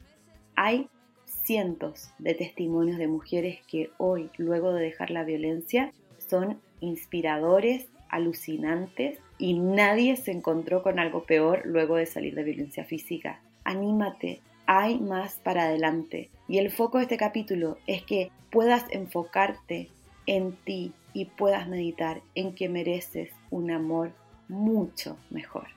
hay 0.55 0.89
cientos 1.25 2.11
de 2.19 2.33
testimonios 2.33 2.97
de 2.97 3.07
mujeres 3.07 3.59
que 3.65 3.91
hoy, 3.97 4.29
luego 4.37 4.73
de 4.73 4.83
dejar 4.83 5.09
la 5.09 5.23
violencia, 5.23 5.93
son 6.17 6.59
inspiradores, 6.81 7.87
alucinantes 8.09 9.19
y 9.37 9.53
nadie 9.53 10.17
se 10.17 10.31
encontró 10.31 10.83
con 10.83 10.99
algo 10.99 11.23
peor 11.23 11.61
luego 11.65 11.95
de 11.95 12.05
salir 12.05 12.35
de 12.35 12.43
violencia 12.43 12.83
física. 12.83 13.41
Anímate, 13.63 14.41
hay 14.66 14.99
más 14.99 15.36
para 15.36 15.64
adelante. 15.64 16.30
Y 16.47 16.57
el 16.57 16.72
foco 16.72 16.97
de 16.97 17.03
este 17.03 17.18
capítulo 17.18 17.78
es 17.88 18.03
que 18.03 18.32
puedas 18.51 18.86
enfocarte 18.91 19.89
en 20.26 20.55
ti 20.64 20.93
y 21.14 21.26
puedas 21.26 21.68
meditar 21.68 22.22
en 22.36 22.55
que 22.55 22.70
mereces 22.70 23.32
un 23.49 23.72
amor 23.72 24.11
mucho 24.47 25.18
mejor. 25.30 25.68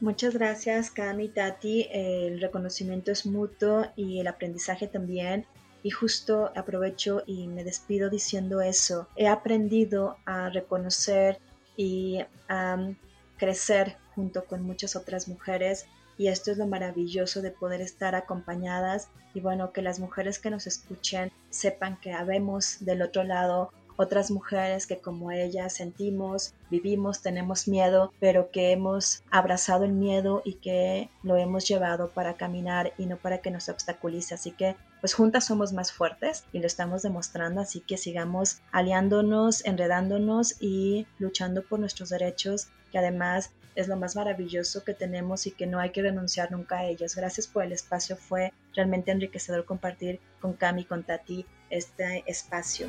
Muchas 0.00 0.34
gracias, 0.34 0.90
Cami, 0.90 1.28
Tati. 1.28 1.86
El 1.92 2.40
reconocimiento 2.40 3.12
es 3.12 3.24
mutuo 3.24 3.86
y 3.94 4.18
el 4.18 4.26
aprendizaje 4.26 4.88
también. 4.88 5.46
Y 5.84 5.90
justo 5.90 6.50
aprovecho 6.56 7.22
y 7.26 7.46
me 7.48 7.64
despido 7.64 8.10
diciendo 8.10 8.60
eso. 8.60 9.08
He 9.16 9.28
aprendido 9.28 10.16
a 10.24 10.48
reconocer 10.48 11.38
y 11.76 12.18
a 12.48 12.94
crecer 13.36 13.96
junto 14.14 14.44
con 14.44 14.62
muchas 14.62 14.96
otras 14.96 15.28
mujeres 15.28 15.86
y 16.18 16.28
esto 16.28 16.50
es 16.50 16.58
lo 16.58 16.66
maravilloso 16.66 17.42
de 17.42 17.50
poder 17.50 17.80
estar 17.80 18.14
acompañadas 18.14 19.08
y 19.34 19.40
bueno, 19.40 19.72
que 19.72 19.82
las 19.82 19.98
mujeres 19.98 20.38
que 20.38 20.50
nos 20.50 20.66
escuchen 20.66 21.32
sepan 21.50 21.98
que 22.00 22.12
habemos 22.12 22.84
del 22.84 23.02
otro 23.02 23.24
lado 23.24 23.70
otras 23.96 24.30
mujeres 24.30 24.86
que 24.86 24.98
como 24.98 25.30
ellas 25.30 25.74
sentimos, 25.74 26.54
vivimos, 26.70 27.22
tenemos 27.22 27.68
miedo, 27.68 28.12
pero 28.20 28.50
que 28.50 28.72
hemos 28.72 29.22
abrazado 29.30 29.84
el 29.84 29.92
miedo 29.92 30.42
y 30.44 30.54
que 30.54 31.10
lo 31.22 31.36
hemos 31.36 31.66
llevado 31.68 32.08
para 32.08 32.34
caminar 32.34 32.92
y 32.98 33.06
no 33.06 33.16
para 33.16 33.38
que 33.38 33.50
nos 33.50 33.68
obstaculice. 33.68 34.34
Así 34.34 34.52
que 34.52 34.76
pues 35.00 35.14
juntas 35.14 35.46
somos 35.46 35.72
más 35.72 35.92
fuertes 35.92 36.44
y 36.52 36.60
lo 36.60 36.66
estamos 36.66 37.02
demostrando, 37.02 37.60
así 37.60 37.80
que 37.80 37.96
sigamos 37.96 38.60
aliándonos, 38.70 39.64
enredándonos 39.64 40.56
y 40.60 41.06
luchando 41.18 41.62
por 41.62 41.80
nuestros 41.80 42.08
derechos, 42.10 42.68
que 42.90 42.98
además 42.98 43.50
es 43.74 43.88
lo 43.88 43.96
más 43.96 44.16
maravilloso 44.16 44.84
que 44.84 44.94
tenemos 44.94 45.46
y 45.46 45.52
que 45.52 45.66
no 45.66 45.78
hay 45.78 45.90
que 45.90 46.02
renunciar 46.02 46.52
nunca 46.52 46.78
a 46.78 46.84
ellos. 46.84 47.14
Gracias 47.14 47.46
por 47.46 47.64
el 47.64 47.72
espacio, 47.72 48.16
fue 48.16 48.52
realmente 48.74 49.10
enriquecedor 49.10 49.64
compartir 49.64 50.20
con 50.40 50.54
Cami, 50.54 50.84
con 50.84 51.04
Tati 51.04 51.46
este 51.70 52.24
espacio. 52.26 52.88